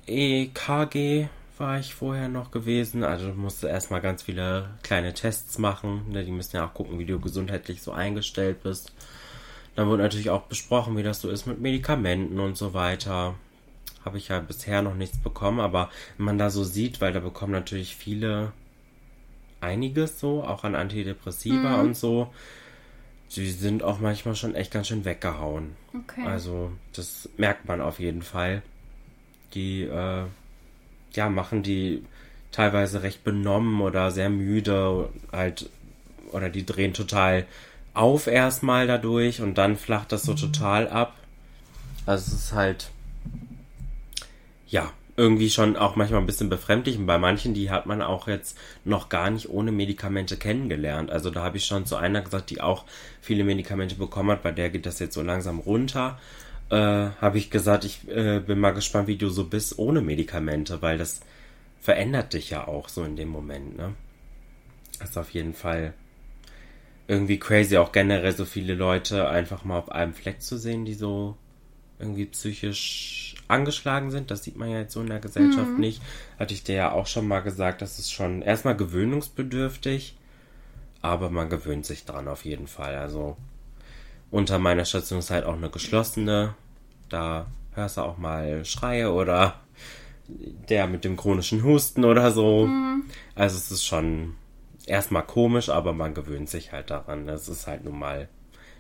EKG 0.09 1.29
war 1.59 1.79
ich 1.79 1.95
vorher 1.95 2.29
noch 2.29 2.51
gewesen, 2.51 3.03
also 3.03 3.29
musste 3.35 3.69
erstmal 3.69 4.01
ganz 4.01 4.23
viele 4.23 4.71
kleine 4.83 5.13
Tests 5.13 5.59
machen. 5.59 6.03
Ne? 6.11 6.25
Die 6.25 6.31
müssen 6.31 6.57
ja 6.57 6.67
auch 6.67 6.75
gucken, 6.75 6.99
wie 6.99 7.05
du 7.07 7.19
gesundheitlich 7.21 7.83
so 7.83 7.93
eingestellt 7.93 8.63
bist. 8.63 8.93
Dann 9.75 9.89
wurde 9.89 10.03
natürlich 10.05 10.31
auch 10.31 10.43
besprochen, 10.43 10.97
wie 10.97 11.03
das 11.03 11.21
so 11.21 11.31
ist 11.31 11.47
mit 11.47 11.61
Medikamenten 11.61 12.39
und 12.41 12.57
so 12.57 12.75
weiter. 12.75 13.35
Habe 14.05 14.19
ich 14.19 14.29
ja 14.29 14.39
bisher 14.41 14.83
noch 14.83 14.95
nichts 14.95 15.19
bekommen, 15.19 15.61
aber 15.61 15.91
wenn 16.17 16.27
man 16.27 16.39
da 16.39 16.51
so 16.51 16.65
sieht, 16.65 17.01
weil 17.01 17.13
da 17.13 17.21
bekommen 17.21 17.53
natürlich 17.53 17.95
viele 17.97 18.53
einiges 19.61 20.21
so, 20.21 20.45
auch 20.45 20.63
an 20.65 20.75
Antidepressiva 20.75 21.77
Mhm. 21.77 21.81
und 21.89 21.97
so. 21.97 22.33
Die 23.37 23.51
sind 23.51 23.83
auch 23.83 23.99
manchmal 23.99 24.35
schon 24.37 24.55
echt 24.55 24.73
ganz 24.73 24.89
schön 24.89 25.05
weggehauen. 25.05 25.77
Okay. 25.95 26.25
Also, 26.25 26.73
das 26.95 27.29
merkt 27.37 27.67
man 27.67 27.81
auf 27.81 27.99
jeden 27.99 28.23
Fall. 28.23 28.63
Die, 29.55 29.83
äh, 29.83 30.25
ja, 31.15 31.29
machen 31.29 31.63
die 31.63 32.05
teilweise 32.53 33.03
recht 33.03 33.25
benommen 33.25 33.81
oder 33.81 34.11
sehr 34.11 34.31
müde, 34.31 35.09
halt, 35.33 35.71
oder 36.33 36.49
die 36.49 36.67
drehen 36.67 36.95
total 36.95 37.47
auf 37.95 38.27
erstmal 38.27 38.87
dadurch 38.87 39.41
und 39.41 39.59
dann 39.59 39.77
flacht 39.77 40.13
das 40.13 40.23
so 40.23 40.35
total 40.35 40.89
ab. 40.89 41.15
Also, 42.07 42.35
es 42.35 42.43
ist 42.43 42.53
halt, 42.53 42.91
ja, 44.69 44.93
irgendwie 45.19 45.51
schon 45.51 45.77
auch 45.77 45.97
manchmal 45.97 46.21
ein 46.21 46.27
bisschen 46.27 46.49
befremdlich. 46.49 46.97
Und 46.97 47.07
bei 47.07 47.19
manchen, 47.19 47.53
die 47.53 47.71
hat 47.71 47.87
man 47.87 48.03
auch 48.03 48.29
jetzt 48.29 48.57
noch 48.85 49.09
gar 49.09 49.31
nicht 49.31 49.51
ohne 49.51 49.73
Medikamente 49.73 50.37
kennengelernt. 50.37 51.11
Also 51.11 51.31
da 51.31 51.43
habe 51.43 51.57
ich 51.57 51.65
schon 51.65 51.87
zu 51.87 51.97
einer 51.97 52.23
gesagt, 52.23 52.51
die 52.51 52.61
auch 52.61 52.85
viele 53.21 53.43
Medikamente 53.43 53.97
bekommen 53.97 54.31
hat, 54.31 54.45
bei 54.45 54.53
der 54.53 54.71
geht 54.71 54.87
das 54.87 55.01
jetzt 55.01 55.15
so 55.15 55.23
langsam 55.23 55.59
runter. 55.59 56.21
Äh, 56.71 56.77
habe 57.21 57.39
ich 57.39 57.51
gesagt, 57.51 57.85
ich 57.85 58.07
äh, 58.09 58.41
bin 58.41 58.61
mal 58.61 58.73
gespannt, 58.73 59.09
wie 59.09 59.17
du 59.17 59.31
so 59.31 59.45
bist 59.45 59.79
ohne 59.79 60.01
Medikamente, 60.03 60.83
weil 60.83 60.99
das 60.99 61.21
verändert 61.81 62.35
dich 62.35 62.51
ja 62.51 62.69
auch 62.69 62.89
so 62.89 63.05
in 63.05 63.17
dem 63.17 63.29
Moment, 63.29 63.77
ne? 63.77 63.95
Das 64.99 65.11
ist 65.11 65.17
auf 65.17 65.31
jeden 65.31 65.55
Fall 65.55 65.95
irgendwie 67.07 67.39
crazy, 67.39 67.79
auch 67.79 67.93
generell 67.93 68.37
so 68.37 68.45
viele 68.45 68.75
Leute 68.75 69.29
einfach 69.29 69.65
mal 69.65 69.79
auf 69.79 69.91
einem 69.91 70.13
Fleck 70.13 70.43
zu 70.43 70.59
sehen, 70.59 70.85
die 70.85 70.95
so 70.95 71.37
irgendwie 71.99 72.27
psychisch 72.27 73.35
angeschlagen 73.49 74.11
sind. 74.11 74.31
Das 74.31 74.45
sieht 74.45 74.57
man 74.57 74.71
ja 74.71 74.81
jetzt 74.81 74.93
so 74.93 75.01
in 75.01 75.09
der 75.09 75.19
Gesellschaft 75.21 75.79
nicht. 75.79 76.03
Hatte 76.39 76.55
ich 76.55 76.65
dir 76.65 76.75
ja 76.75 76.93
auch 76.93 77.07
schon 77.07 77.27
mal 77.27 77.41
gesagt, 77.41 77.81
das 77.83 77.99
ist 77.99 78.13
schon 78.13 78.43
erstmal 78.43 78.77
gewöhnungsbedürftig, 78.77 80.17
aber 81.01 81.31
man 81.31 81.49
gewöhnt 81.49 81.87
sich 81.87 82.05
dran 82.05 82.29
auf 82.29 82.45
jeden 82.45 82.67
Fall. 82.67 82.97
Also 82.97 83.37
unter 84.31 84.59
meiner 84.59 84.85
Station 84.85 85.19
ist 85.21 85.31
halt 85.31 85.45
auch 85.45 85.55
eine 85.55 85.71
geschlossene. 85.71 86.55
Da 87.09 87.47
hörst 87.73 87.97
du 87.97 88.03
auch 88.03 88.19
mal 88.19 88.65
Schreie 88.65 89.13
oder 89.13 89.61
der 90.29 90.87
mit 90.87 91.05
dem 91.05 91.17
chronischen 91.17 91.63
Husten 91.65 92.05
oder 92.05 92.31
so. 92.31 92.69
Also 93.35 93.57
es 93.57 93.71
ist 93.71 93.85
schon 93.85 94.35
erstmal 94.87 95.25
komisch, 95.25 95.69
aber 95.69 95.93
man 95.93 96.15
gewöhnt 96.15 96.49
sich 96.49 96.73
halt 96.73 96.91
daran. 96.91 97.27
Das 97.27 97.49
ist 97.49 97.67
halt 97.67 97.85
nun 97.85 97.99
mal 97.99 98.29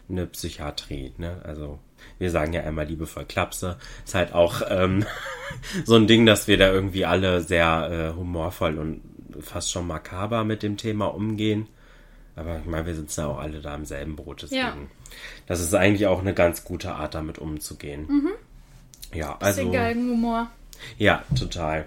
eine 0.08 0.26
Psychiatrie, 0.26 1.12
ne? 1.18 1.40
Also 1.44 1.78
wir 2.18 2.30
sagen 2.30 2.52
ja 2.52 2.62
einmal 2.62 2.86
liebevoll 2.86 3.24
Klapse. 3.24 3.78
Ist 4.04 4.14
halt 4.14 4.32
auch 4.32 4.62
ähm, 4.68 5.04
so 5.84 5.96
ein 5.96 6.06
Ding, 6.06 6.26
dass 6.26 6.48
wir 6.48 6.56
da 6.56 6.70
irgendwie 6.70 7.04
alle 7.04 7.40
sehr 7.40 8.12
äh, 8.14 8.16
humorvoll 8.16 8.78
und 8.78 9.02
fast 9.40 9.70
schon 9.70 9.86
makaber 9.86 10.44
mit 10.44 10.62
dem 10.62 10.76
Thema 10.76 11.06
umgehen. 11.06 11.68
Aber 12.38 12.58
ich 12.58 12.66
meine, 12.66 12.86
wir 12.86 12.94
sitzen 12.94 13.20
ja 13.20 13.26
auch 13.26 13.38
alle 13.38 13.60
da 13.60 13.74
im 13.74 13.84
selben 13.84 14.16
Boot, 14.16 14.42
deswegen. 14.42 14.60
Ja. 14.60 14.76
Das 15.46 15.60
ist 15.60 15.74
eigentlich 15.74 16.06
auch 16.06 16.20
eine 16.20 16.34
ganz 16.34 16.64
gute 16.64 16.94
Art, 16.94 17.14
damit 17.14 17.38
umzugehen. 17.38 18.08
Ja, 19.12 19.36
also. 19.40 19.62
Bisschen 19.62 19.72
Galgenhumor. 19.72 20.50
Ja, 20.96 21.24
total. 21.36 21.86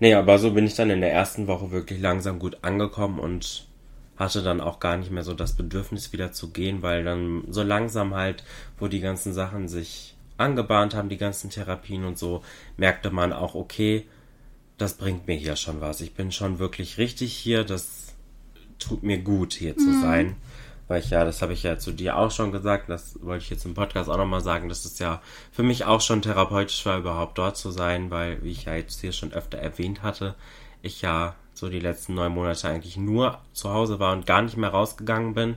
Nee, 0.00 0.14
aber 0.14 0.38
so 0.38 0.52
bin 0.52 0.66
ich 0.66 0.74
dann 0.74 0.90
in 0.90 1.00
der 1.00 1.12
ersten 1.12 1.46
Woche 1.46 1.70
wirklich 1.70 2.00
langsam 2.00 2.38
gut 2.38 2.58
angekommen 2.62 3.18
und 3.18 3.66
hatte 4.16 4.42
dann 4.42 4.60
auch 4.60 4.80
gar 4.80 4.96
nicht 4.96 5.10
mehr 5.10 5.22
so 5.22 5.34
das 5.34 5.54
Bedürfnis 5.54 6.12
wieder 6.12 6.32
zu 6.32 6.50
gehen, 6.50 6.82
weil 6.82 7.04
dann 7.04 7.44
so 7.48 7.62
langsam 7.62 8.14
halt, 8.14 8.44
wo 8.78 8.88
die 8.88 9.00
ganzen 9.00 9.32
Sachen 9.32 9.68
sich 9.68 10.16
angebahnt 10.36 10.94
haben, 10.94 11.08
die 11.08 11.18
ganzen 11.18 11.50
Therapien 11.50 12.04
und 12.04 12.18
so, 12.18 12.42
merkte 12.76 13.10
man 13.10 13.32
auch, 13.32 13.54
okay, 13.54 14.06
das 14.78 14.94
bringt 14.94 15.26
mir 15.26 15.36
hier 15.36 15.56
schon 15.56 15.80
was. 15.80 16.00
Ich 16.00 16.14
bin 16.14 16.32
schon 16.32 16.58
wirklich 16.58 16.96
richtig 16.98 17.34
hier, 17.34 17.64
das 17.64 18.09
tut 18.80 19.02
mir 19.02 19.18
gut, 19.18 19.52
hier 19.52 19.76
zu 19.76 20.00
sein. 20.00 20.36
Weil 20.88 21.00
ich 21.00 21.10
ja, 21.10 21.24
das 21.24 21.40
habe 21.40 21.52
ich 21.52 21.62
ja 21.62 21.78
zu 21.78 21.92
dir 21.92 22.16
auch 22.16 22.32
schon 22.32 22.50
gesagt, 22.50 22.88
das 22.88 23.16
wollte 23.22 23.44
ich 23.44 23.50
jetzt 23.50 23.64
im 23.64 23.74
Podcast 23.74 24.10
auch 24.10 24.16
nochmal 24.16 24.40
sagen, 24.40 24.68
dass 24.68 24.84
es 24.84 24.98
ja 24.98 25.22
für 25.52 25.62
mich 25.62 25.84
auch 25.84 26.00
schon 26.00 26.20
therapeutisch 26.20 26.84
war, 26.84 26.98
überhaupt 26.98 27.38
dort 27.38 27.56
zu 27.56 27.70
sein, 27.70 28.10
weil, 28.10 28.42
wie 28.42 28.50
ich 28.50 28.64
ja 28.64 28.74
jetzt 28.74 29.00
hier 29.00 29.12
schon 29.12 29.32
öfter 29.32 29.58
erwähnt 29.58 30.02
hatte, 30.02 30.34
ich 30.82 31.00
ja 31.00 31.36
so 31.54 31.68
die 31.68 31.78
letzten 31.78 32.14
neun 32.14 32.32
Monate 32.32 32.68
eigentlich 32.68 32.96
nur 32.96 33.38
zu 33.52 33.70
Hause 33.70 34.00
war 34.00 34.12
und 34.12 34.26
gar 34.26 34.42
nicht 34.42 34.56
mehr 34.56 34.70
rausgegangen 34.70 35.34
bin. 35.34 35.56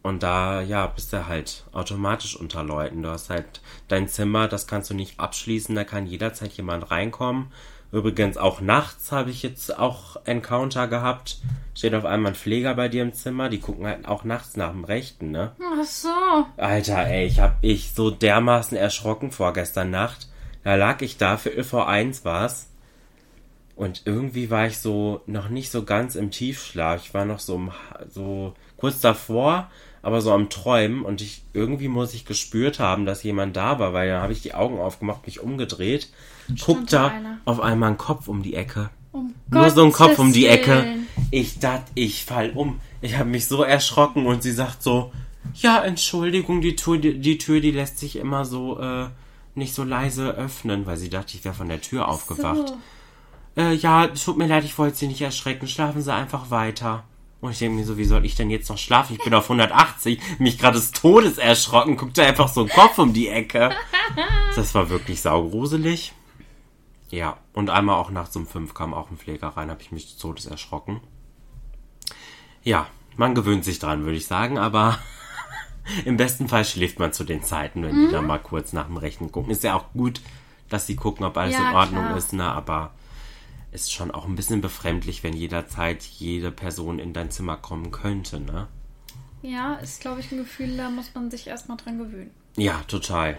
Und 0.00 0.22
da, 0.22 0.62
ja, 0.62 0.86
bist 0.86 1.12
du 1.12 1.26
halt 1.26 1.64
automatisch 1.72 2.34
unter 2.34 2.64
Leuten. 2.64 3.02
Du 3.02 3.10
hast 3.10 3.28
halt 3.28 3.60
dein 3.88 4.08
Zimmer, 4.08 4.48
das 4.48 4.66
kannst 4.66 4.88
du 4.88 4.94
nicht 4.94 5.20
abschließen, 5.20 5.74
da 5.74 5.84
kann 5.84 6.06
jederzeit 6.06 6.52
jemand 6.52 6.90
reinkommen. 6.90 7.52
Übrigens 7.92 8.38
auch 8.38 8.62
nachts 8.62 9.12
habe 9.12 9.30
ich 9.30 9.42
jetzt 9.42 9.78
auch 9.78 10.16
Encounter 10.24 10.88
gehabt. 10.88 11.38
Steht 11.74 11.94
auf 11.94 12.06
einmal 12.06 12.32
ein 12.32 12.36
Pfleger 12.36 12.74
bei 12.74 12.88
dir 12.88 13.02
im 13.02 13.12
Zimmer, 13.12 13.50
die 13.50 13.60
gucken 13.60 13.86
halt 13.86 14.08
auch 14.08 14.24
nachts 14.24 14.56
nach 14.56 14.70
dem 14.70 14.84
Rechten, 14.84 15.30
ne? 15.30 15.52
Ach 15.60 15.84
so. 15.84 16.08
Alter, 16.56 17.06
ey, 17.06 17.26
ich 17.26 17.40
hab 17.40 17.58
ich 17.60 17.92
so 17.92 18.10
dermaßen 18.10 18.78
erschrocken 18.78 19.30
vorgestern 19.30 19.90
Nacht. 19.90 20.28
Da 20.64 20.74
lag 20.76 21.02
ich 21.02 21.18
da, 21.18 21.36
für 21.36 21.50
ÖV1 21.50 22.24
war's. 22.24 22.70
Und 23.76 24.02
irgendwie 24.06 24.50
war 24.50 24.66
ich 24.66 24.78
so 24.78 25.20
noch 25.26 25.50
nicht 25.50 25.70
so 25.70 25.84
ganz 25.84 26.14
im 26.14 26.30
Tiefschlaf. 26.30 27.04
Ich 27.04 27.14
war 27.14 27.26
noch 27.26 27.40
so, 27.40 27.72
so 28.08 28.54
kurz 28.76 29.00
davor, 29.00 29.70
aber 30.02 30.20
so 30.20 30.32
am 30.32 30.50
Träumen. 30.50 31.02
Und 31.02 31.20
ich 31.20 31.42
irgendwie 31.52 31.88
muss 31.88 32.14
ich 32.14 32.24
gespürt 32.24 32.78
haben, 32.78 33.06
dass 33.06 33.22
jemand 33.22 33.56
da 33.56 33.78
war, 33.78 33.92
weil 33.92 34.08
dann 34.08 34.22
habe 34.22 34.32
ich 34.32 34.42
die 34.42 34.54
Augen 34.54 34.78
aufgemacht, 34.78 35.26
mich 35.26 35.40
umgedreht. 35.40 36.10
Guck 36.60 36.86
da 36.88 37.08
einer. 37.08 37.38
auf 37.44 37.60
einmal 37.60 37.90
ein 37.90 37.98
Kopf 37.98 38.28
um 38.28 38.42
die 38.42 38.54
Ecke. 38.54 38.90
Um 39.12 39.34
Nur 39.50 39.70
so 39.70 39.84
ein 39.84 39.92
Kopf 39.92 40.18
um 40.18 40.32
die 40.32 40.42
Gottes 40.42 40.56
Ecke. 40.56 40.82
Willen. 40.82 41.06
Ich 41.30 41.58
dachte, 41.58 41.90
ich 41.94 42.24
fall 42.24 42.50
um. 42.50 42.80
Ich 43.00 43.16
habe 43.16 43.28
mich 43.28 43.46
so 43.46 43.62
erschrocken 43.62 44.26
und 44.26 44.42
sie 44.42 44.52
sagt 44.52 44.82
so, 44.82 45.12
ja, 45.54 45.82
Entschuldigung, 45.82 46.60
die 46.60 46.76
Tür, 46.76 46.98
die, 46.98 47.18
die 47.18 47.38
Tür, 47.38 47.60
die 47.60 47.72
lässt 47.72 47.98
sich 47.98 48.16
immer 48.16 48.44
so 48.44 48.78
äh, 48.78 49.06
nicht 49.54 49.74
so 49.74 49.84
leise 49.84 50.30
öffnen, 50.30 50.86
weil 50.86 50.96
sie 50.96 51.10
dachte, 51.10 51.36
ich 51.36 51.44
wäre 51.44 51.54
von 51.54 51.68
der 51.68 51.80
Tür 51.80 52.08
aufgewacht. 52.08 52.68
So. 52.68 52.78
Äh, 53.56 53.74
ja, 53.74 54.06
tut 54.08 54.38
mir 54.38 54.46
leid, 54.46 54.64
ich 54.64 54.78
wollte 54.78 54.96
Sie 54.96 55.08
nicht 55.08 55.20
erschrecken. 55.20 55.68
Schlafen 55.68 56.00
Sie 56.00 56.12
einfach 56.12 56.50
weiter. 56.50 57.04
Und 57.42 57.50
ich 57.50 57.58
denke 57.58 57.76
mir 57.80 57.84
so, 57.84 57.98
wie 57.98 58.04
soll 58.04 58.24
ich 58.24 58.36
denn 58.36 58.50
jetzt 58.50 58.68
noch 58.70 58.78
schlafen? 58.78 59.16
Ich 59.18 59.24
bin 59.24 59.34
auf 59.34 59.44
180, 59.50 60.38
mich 60.38 60.58
gerade 60.58 60.78
des 60.78 60.92
Todes 60.92 61.38
erschrocken, 61.38 61.96
guckte 61.96 62.24
einfach 62.24 62.46
so 62.46 62.62
ein 62.62 62.68
Kopf 62.68 62.98
um 62.98 63.12
die 63.12 63.28
Ecke. 63.28 63.70
Das 64.54 64.74
war 64.74 64.90
wirklich 64.90 65.22
saugruselig. 65.22 66.12
Ja, 67.08 67.38
und 67.54 67.70
einmal 67.70 67.96
auch 67.96 68.10
nachts 68.10 68.36
um 68.36 68.46
fünf 68.46 68.74
kam 68.74 68.92
auch 68.94 69.10
ein 69.10 69.16
Pfleger 69.16 69.48
rein, 69.48 69.70
habe 69.70 69.80
ich 69.80 69.90
mich 69.90 70.04
des 70.06 70.18
Todes 70.18 70.46
erschrocken. 70.46 71.00
Ja, 72.62 72.86
man 73.16 73.34
gewöhnt 73.34 73.64
sich 73.64 73.78
dran, 73.78 74.04
würde 74.04 74.18
ich 74.18 74.26
sagen, 74.26 74.58
aber 74.58 74.98
im 76.04 76.16
besten 76.16 76.48
Fall 76.48 76.64
schläft 76.64 76.98
man 76.98 77.12
zu 77.12 77.24
den 77.24 77.42
Zeiten, 77.42 77.82
wenn 77.82 78.06
die 78.06 78.12
dann 78.12 78.26
mal 78.26 78.38
kurz 78.38 78.72
nach 78.72 78.86
dem 78.86 78.98
Rechten 78.98 79.32
gucken. 79.32 79.50
Ist 79.50 79.64
ja 79.64 79.74
auch 79.74 79.92
gut, 79.94 80.20
dass 80.68 80.86
sie 80.86 80.96
gucken, 80.96 81.24
ob 81.24 81.36
alles 81.36 81.54
Ja, 81.54 81.70
in 81.70 81.74
Ordnung 81.74 82.04
klar. 82.04 82.16
ist, 82.18 82.32
ne, 82.34 82.44
aber 82.52 82.92
ist 83.72 83.92
schon 83.92 84.10
auch 84.10 84.26
ein 84.26 84.36
bisschen 84.36 84.60
befremdlich, 84.60 85.22
wenn 85.22 85.34
jederzeit 85.34 86.02
jede 86.02 86.52
Person 86.52 86.98
in 86.98 87.12
dein 87.12 87.30
Zimmer 87.30 87.56
kommen 87.56 87.90
könnte, 87.90 88.38
ne? 88.38 88.68
Ja, 89.40 89.74
ist, 89.74 90.00
glaube 90.00 90.20
ich, 90.20 90.30
ein 90.30 90.38
Gefühl, 90.38 90.76
da 90.76 90.88
muss 90.88 91.14
man 91.14 91.30
sich 91.30 91.48
erstmal 91.48 91.78
dran 91.78 91.98
gewöhnen. 91.98 92.30
Ja, 92.56 92.82
total. 92.86 93.38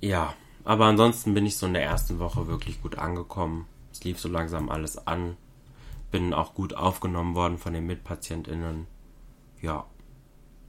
Ja, 0.00 0.34
aber 0.64 0.84
ansonsten 0.84 1.34
bin 1.34 1.46
ich 1.46 1.56
so 1.56 1.66
in 1.66 1.72
der 1.72 1.82
ersten 1.82 2.18
Woche 2.18 2.46
wirklich 2.46 2.80
gut 2.82 2.98
angekommen. 2.98 3.66
Es 3.90 4.04
lief 4.04 4.20
so 4.20 4.28
langsam 4.28 4.68
alles 4.68 5.06
an. 5.06 5.36
Bin 6.10 6.32
auch 6.32 6.54
gut 6.54 6.74
aufgenommen 6.74 7.34
worden 7.34 7.58
von 7.58 7.72
den 7.72 7.86
MitpatientInnen. 7.86 8.86
Ja. 9.60 9.86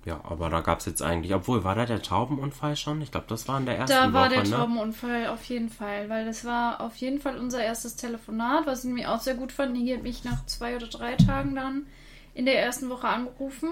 Ja, 0.10 0.22
aber 0.24 0.50
da 0.50 0.62
gab's 0.62 0.88
jetzt 0.88 1.04
eigentlich, 1.04 1.36
obwohl, 1.36 1.64
war 1.64 1.76
da 1.76 1.86
der 1.86 2.02
Taubenunfall 2.02 2.76
schon? 2.76 3.00
Ich 3.04 3.12
glaube, 3.12 3.28
das 3.30 3.48
war 3.48 3.60
in 3.60 3.68
der 3.68 3.78
ersten 3.78 3.96
Da 3.96 4.12
war 4.12 4.26
Woche, 4.26 4.42
der 4.42 4.44
ne? 4.44 4.50
Taubenunfall 4.50 5.28
auf 5.28 5.44
jeden 5.44 5.70
Fall, 5.70 6.10
weil 6.10 6.26
das 6.26 6.44
war 6.46 6.82
auf 6.82 6.96
jeden 6.96 7.22
Fall 7.22 7.38
unser 7.38 7.64
erstes 7.64 7.96
Telefonat, 7.96 8.66
was 8.66 8.80
ich 8.80 8.86
nämlich 8.86 9.06
auch 9.06 9.22
sehr 9.22 9.36
gut 9.36 9.52
fand. 9.52 9.78
Die 9.78 9.94
hat 9.94 10.02
mich 10.02 10.24
nach 10.24 10.44
zwei 10.48 10.76
oder 10.76 10.88
drei 10.88 11.14
Tagen 11.14 11.54
dann 11.54 11.86
in 12.34 12.48
der 12.48 12.60
ersten 12.60 12.90
Woche 12.90 13.08
angerufen 13.08 13.70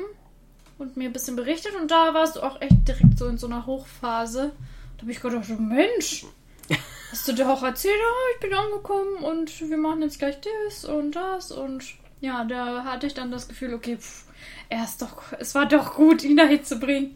und 0.77 0.95
mir 0.95 1.09
ein 1.09 1.13
bisschen 1.13 1.35
berichtet 1.35 1.73
und 1.73 1.89
da 1.89 2.13
warst 2.13 2.35
du 2.35 2.43
auch 2.43 2.61
echt 2.61 2.87
direkt 2.87 3.17
so 3.17 3.25
in 3.25 3.39
so 3.39 3.47
einer 3.47 3.65
Hochphase. 3.65 4.51
Da 4.97 5.01
habe 5.01 5.11
ich 5.11 5.19
gedacht, 5.19 5.49
oh 5.49 5.59
Mensch, 5.59 6.23
hast 7.11 7.27
du 7.27 7.33
dir 7.33 7.49
auch 7.49 7.63
erzählt, 7.63 7.97
oh, 7.99 8.33
ich 8.35 8.47
bin 8.47 8.53
angekommen 8.55 9.23
und 9.23 9.59
wir 9.59 9.77
machen 9.77 10.03
jetzt 10.03 10.19
gleich 10.19 10.37
das 10.67 10.85
und 10.85 11.13
das 11.13 11.51
und 11.51 11.83
ja, 12.21 12.43
da 12.43 12.83
hatte 12.83 13.07
ich 13.07 13.15
dann 13.15 13.31
das 13.31 13.47
Gefühl, 13.47 13.73
okay, 13.73 13.97
pff, 13.97 14.26
er 14.69 14.83
ist 14.83 15.01
doch, 15.01 15.17
es 15.39 15.55
war 15.55 15.65
doch 15.65 15.95
gut, 15.95 16.23
ihn 16.23 16.37
dahin 16.37 16.63
zu 16.63 16.79
bringen. 16.79 17.15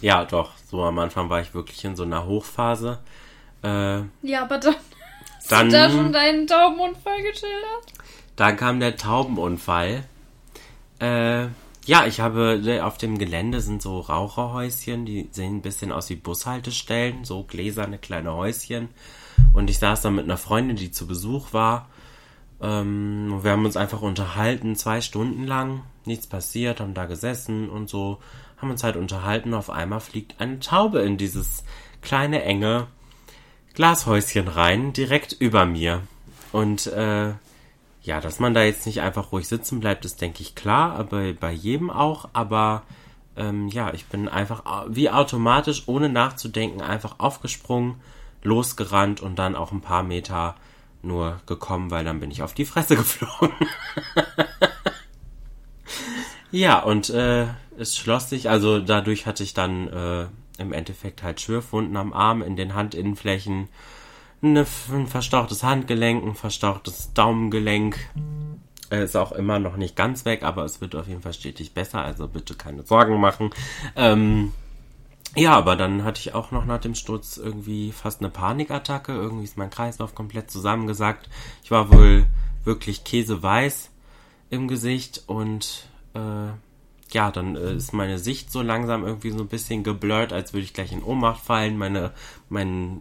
Ja, 0.00 0.24
doch. 0.24 0.52
So 0.70 0.82
am 0.84 0.98
Anfang 0.98 1.28
war 1.30 1.40
ich 1.40 1.54
wirklich 1.54 1.84
in 1.84 1.96
so 1.96 2.02
einer 2.04 2.26
Hochphase. 2.26 2.98
Äh, 3.62 4.00
Ja, 4.22 4.42
aber 4.42 4.58
dann 4.58 4.74
hast 5.36 5.52
Dann- 5.52 5.66
du 5.70 5.72
da 5.76 5.90
schon 5.90 6.12
deinen 6.12 6.46
Taubenunfall 6.46 7.22
geschildert. 7.22 7.86
Dann 8.36 8.56
kam 8.56 8.80
der 8.80 8.96
Taubenunfall. 8.96 10.04
Äh, 11.00 11.44
ja, 11.86 12.04
ich 12.06 12.20
habe 12.20 12.60
äh, 12.64 12.80
auf 12.80 12.98
dem 12.98 13.18
Gelände 13.18 13.60
sind 13.60 13.80
so 13.80 14.00
Raucherhäuschen, 14.00 15.06
die 15.06 15.28
sehen 15.30 15.56
ein 15.58 15.62
bisschen 15.62 15.92
aus 15.92 16.10
wie 16.10 16.16
Bushaltestellen, 16.16 17.24
so 17.24 17.44
gläserne 17.44 17.98
kleine 17.98 18.32
Häuschen. 18.34 18.88
Und 19.52 19.70
ich 19.70 19.78
saß 19.78 20.00
da 20.02 20.10
mit 20.10 20.24
einer 20.24 20.36
Freundin, 20.38 20.76
die 20.76 20.90
zu 20.90 21.06
Besuch 21.06 21.52
war. 21.52 21.88
Ähm, 22.60 23.38
wir 23.42 23.52
haben 23.52 23.64
uns 23.64 23.76
einfach 23.76 24.02
unterhalten, 24.02 24.74
zwei 24.76 25.00
Stunden 25.00 25.44
lang. 25.46 25.82
Nichts 26.06 26.26
passiert, 26.26 26.80
haben 26.80 26.94
da 26.94 27.06
gesessen 27.06 27.68
und 27.68 27.88
so. 27.88 28.18
Haben 28.58 28.70
uns 28.70 28.82
halt 28.82 28.96
unterhalten. 28.96 29.54
Auf 29.54 29.70
einmal 29.70 30.00
fliegt 30.00 30.40
eine 30.40 30.60
Taube 30.60 31.00
in 31.00 31.16
dieses 31.16 31.64
kleine, 32.00 32.42
enge 32.42 32.86
Glashäuschen 33.74 34.48
rein, 34.48 34.92
direkt 34.92 35.32
über 35.32 35.66
mir. 35.66 36.02
Und 36.52 36.86
äh, 36.86 37.32
ja, 38.02 38.20
dass 38.20 38.38
man 38.38 38.54
da 38.54 38.62
jetzt 38.62 38.86
nicht 38.86 39.00
einfach 39.00 39.32
ruhig 39.32 39.48
sitzen 39.48 39.80
bleibt, 39.80 40.04
ist, 40.04 40.20
denke 40.20 40.42
ich, 40.42 40.54
klar, 40.54 40.94
aber 40.94 41.32
bei 41.34 41.52
jedem 41.52 41.90
auch. 41.90 42.28
Aber 42.32 42.84
ähm, 43.36 43.68
ja, 43.68 43.92
ich 43.92 44.06
bin 44.06 44.28
einfach 44.28 44.86
wie 44.88 45.10
automatisch, 45.10 45.84
ohne 45.86 46.08
nachzudenken, 46.08 46.80
einfach 46.80 47.16
aufgesprungen, 47.18 47.96
losgerannt 48.42 49.20
und 49.20 49.38
dann 49.38 49.56
auch 49.56 49.72
ein 49.72 49.80
paar 49.80 50.04
Meter 50.04 50.54
nur 51.02 51.40
gekommen, 51.46 51.90
weil 51.90 52.04
dann 52.04 52.20
bin 52.20 52.30
ich 52.30 52.42
auf 52.42 52.54
die 52.54 52.64
Fresse 52.64 52.96
geflogen. 52.96 53.52
ja, 56.56 56.82
und 56.82 57.10
äh, 57.10 57.46
es 57.78 57.96
schloss 57.96 58.30
sich, 58.30 58.48
also 58.48 58.80
dadurch 58.80 59.26
hatte 59.26 59.42
ich 59.42 59.52
dann 59.52 59.88
äh, 59.88 60.26
im 60.58 60.72
Endeffekt 60.72 61.22
halt 61.22 61.40
Schürfwunden 61.40 61.96
am 61.96 62.12
Arm, 62.12 62.42
in 62.42 62.56
den 62.56 62.74
Handinnenflächen, 62.74 63.68
eine, 64.42 64.66
ein 64.92 65.06
verstauchtes 65.06 65.62
Handgelenk, 65.62 66.24
ein 66.24 66.34
verstauchtes 66.34 67.12
Daumengelenk. 67.12 67.98
Äh, 68.90 69.04
Ist 69.04 69.16
auch 69.16 69.32
immer 69.32 69.58
noch 69.58 69.76
nicht 69.76 69.96
ganz 69.96 70.24
weg, 70.24 70.44
aber 70.44 70.64
es 70.64 70.80
wird 70.80 70.94
auf 70.94 71.08
jeden 71.08 71.20
Fall 71.22 71.34
stetig 71.34 71.74
besser, 71.74 72.02
also 72.02 72.26
bitte 72.26 72.54
keine 72.54 72.84
Sorgen 72.84 73.20
machen. 73.20 73.50
Ähm, 73.94 74.52
ja, 75.34 75.52
aber 75.52 75.76
dann 75.76 76.04
hatte 76.04 76.20
ich 76.20 76.34
auch 76.34 76.52
noch 76.52 76.64
nach 76.64 76.80
dem 76.80 76.94
Sturz 76.94 77.36
irgendwie 77.36 77.92
fast 77.92 78.20
eine 78.20 78.30
Panikattacke. 78.30 79.12
Irgendwie 79.12 79.44
ist 79.44 79.58
mein 79.58 79.68
Kreislauf 79.68 80.14
komplett 80.14 80.50
zusammengesackt. 80.50 81.28
Ich 81.62 81.70
war 81.70 81.92
wohl 81.92 82.26
wirklich 82.64 83.04
käseweiß 83.04 83.90
im 84.48 84.68
Gesicht 84.68 85.24
und 85.26 85.88
äh, 86.16 86.52
ja, 87.12 87.30
dann 87.30 87.56
äh, 87.56 87.74
ist 87.74 87.92
meine 87.92 88.18
Sicht 88.18 88.50
so 88.50 88.62
langsam 88.62 89.04
irgendwie 89.04 89.30
so 89.30 89.40
ein 89.40 89.48
bisschen 89.48 89.84
geblurrt, 89.84 90.32
als 90.32 90.52
würde 90.52 90.64
ich 90.64 90.74
gleich 90.74 90.92
in 90.92 91.02
Ohnmacht 91.02 91.44
fallen. 91.44 91.78
Meine, 91.78 92.12
mein 92.48 93.00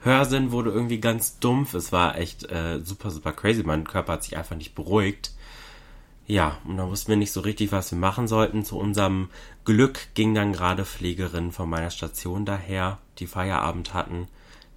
Hörsinn 0.00 0.52
wurde 0.52 0.70
irgendwie 0.70 1.00
ganz 1.00 1.38
dumpf. 1.38 1.74
Es 1.74 1.92
war 1.92 2.18
echt 2.18 2.50
äh, 2.50 2.80
super, 2.80 3.10
super 3.10 3.32
crazy. 3.32 3.62
Mein 3.62 3.84
Körper 3.84 4.14
hat 4.14 4.24
sich 4.24 4.36
einfach 4.36 4.56
nicht 4.56 4.74
beruhigt. 4.74 5.32
Ja, 6.26 6.58
und 6.64 6.76
dann 6.76 6.88
wussten 6.88 7.08
wir 7.08 7.16
nicht 7.16 7.32
so 7.32 7.40
richtig, 7.40 7.72
was 7.72 7.90
wir 7.90 7.98
machen 7.98 8.28
sollten. 8.28 8.64
Zu 8.64 8.78
unserem 8.78 9.30
Glück 9.64 10.14
ging 10.14 10.34
dann 10.34 10.52
gerade 10.52 10.84
Pflegerin 10.84 11.50
von 11.50 11.68
meiner 11.68 11.90
Station 11.90 12.44
daher, 12.44 12.98
die 13.18 13.26
Feierabend 13.26 13.94
hatten. 13.94 14.28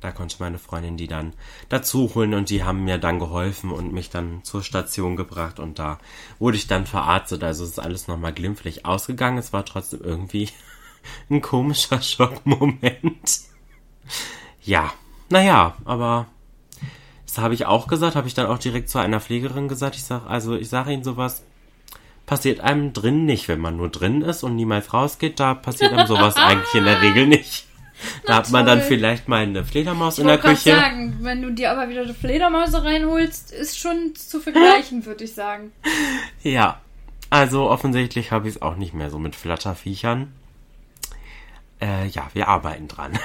Da 0.04 0.12
konnte 0.12 0.36
meine 0.40 0.60
Freundin 0.60 0.98
die 0.98 1.08
dann 1.08 1.32
dazu 1.70 2.14
holen 2.14 2.34
und 2.34 2.50
die 2.50 2.66
haben 2.66 2.84
mir 2.84 2.98
dann 2.98 3.20
geholfen 3.20 3.72
und 3.72 3.94
mich 3.94 4.10
dann 4.10 4.44
zur 4.44 4.62
Station 4.62 5.16
gebracht 5.16 5.60
und 5.62 5.80
da 5.80 5.98
wurde 6.40 6.58
ich 6.58 6.68
dann 6.68 6.86
verarztet. 6.86 7.42
Also 7.42 7.64
es 7.64 7.72
ist 7.72 7.80
alles 7.80 8.10
nochmal 8.10 8.34
glimpflich 8.34 8.86
ausgegangen. 8.86 9.38
Es 9.38 9.54
war 9.54 9.64
trotzdem 9.64 10.02
irgendwie 10.04 10.50
ein 11.30 11.42
komischer 11.42 12.02
Schockmoment. 12.02 13.40
Ja, 14.62 14.94
naja, 15.30 15.78
aber 15.86 16.28
das 17.26 17.38
habe 17.38 17.54
ich 17.54 17.66
auch 17.66 17.88
gesagt, 17.88 18.18
habe 18.18 18.28
ich 18.28 18.34
dann 18.34 18.48
auch 18.48 18.60
direkt 18.60 18.90
zu 18.90 19.00
einer 19.00 19.22
Pflegerin 19.22 19.70
gesagt. 19.70 19.96
Ich 19.96 20.04
sage, 20.04 20.28
also 20.28 20.56
ich 20.56 20.68
sage 20.68 20.92
Ihnen 20.92 21.06
sowas 21.06 21.44
passiert 22.26 22.60
einem 22.60 22.92
drin 22.92 23.26
nicht, 23.26 23.48
wenn 23.48 23.62
man 23.62 23.78
nur 23.78 23.90
drin 23.90 24.22
ist 24.22 24.44
und 24.44 24.58
niemals 24.58 24.94
rausgeht. 24.94 25.40
Da 25.40 25.54
passiert 25.54 25.94
einem 25.94 26.08
sowas 26.08 26.36
eigentlich 26.38 26.74
in 26.76 26.84
der 26.84 27.02
Regel 27.02 27.26
nicht. 27.28 27.68
Da 28.26 28.36
hat 28.36 28.50
man 28.52 28.66
dann 28.66 28.82
vielleicht 28.82 29.28
mal 29.28 29.44
eine 29.44 29.64
Fledermaus 29.64 30.16
Ich 30.18 30.22
in 30.22 30.28
der 30.28 30.38
Küche. 30.38 30.76
sagen, 30.76 31.18
wenn 31.22 31.42
du 31.42 31.52
dir 31.52 31.72
aber 31.72 31.90
wieder 31.90 32.02
eine 32.04 32.14
Fledermäuse 32.14 32.84
reinholst, 32.84 33.52
ist 33.52 33.80
schon 33.80 34.16
zu 34.16 34.40
vergleichen, 34.40 35.06
würde 35.08 35.24
ich 35.24 35.34
sagen. 35.34 35.72
Ja, 36.44 36.80
also 37.30 37.70
offensichtlich 37.70 38.32
habe 38.32 38.48
ich 38.48 38.56
es 38.56 38.62
auch 38.62 38.76
nicht 38.76 38.94
mehr 38.94 39.10
so 39.10 39.20
mit 39.20 39.36
Flatterviechern. 39.36 40.32
Äh, 41.82 42.08
ja, 42.08 42.28
wir 42.34 42.48
arbeiten 42.48 42.88
dran. 42.88 43.12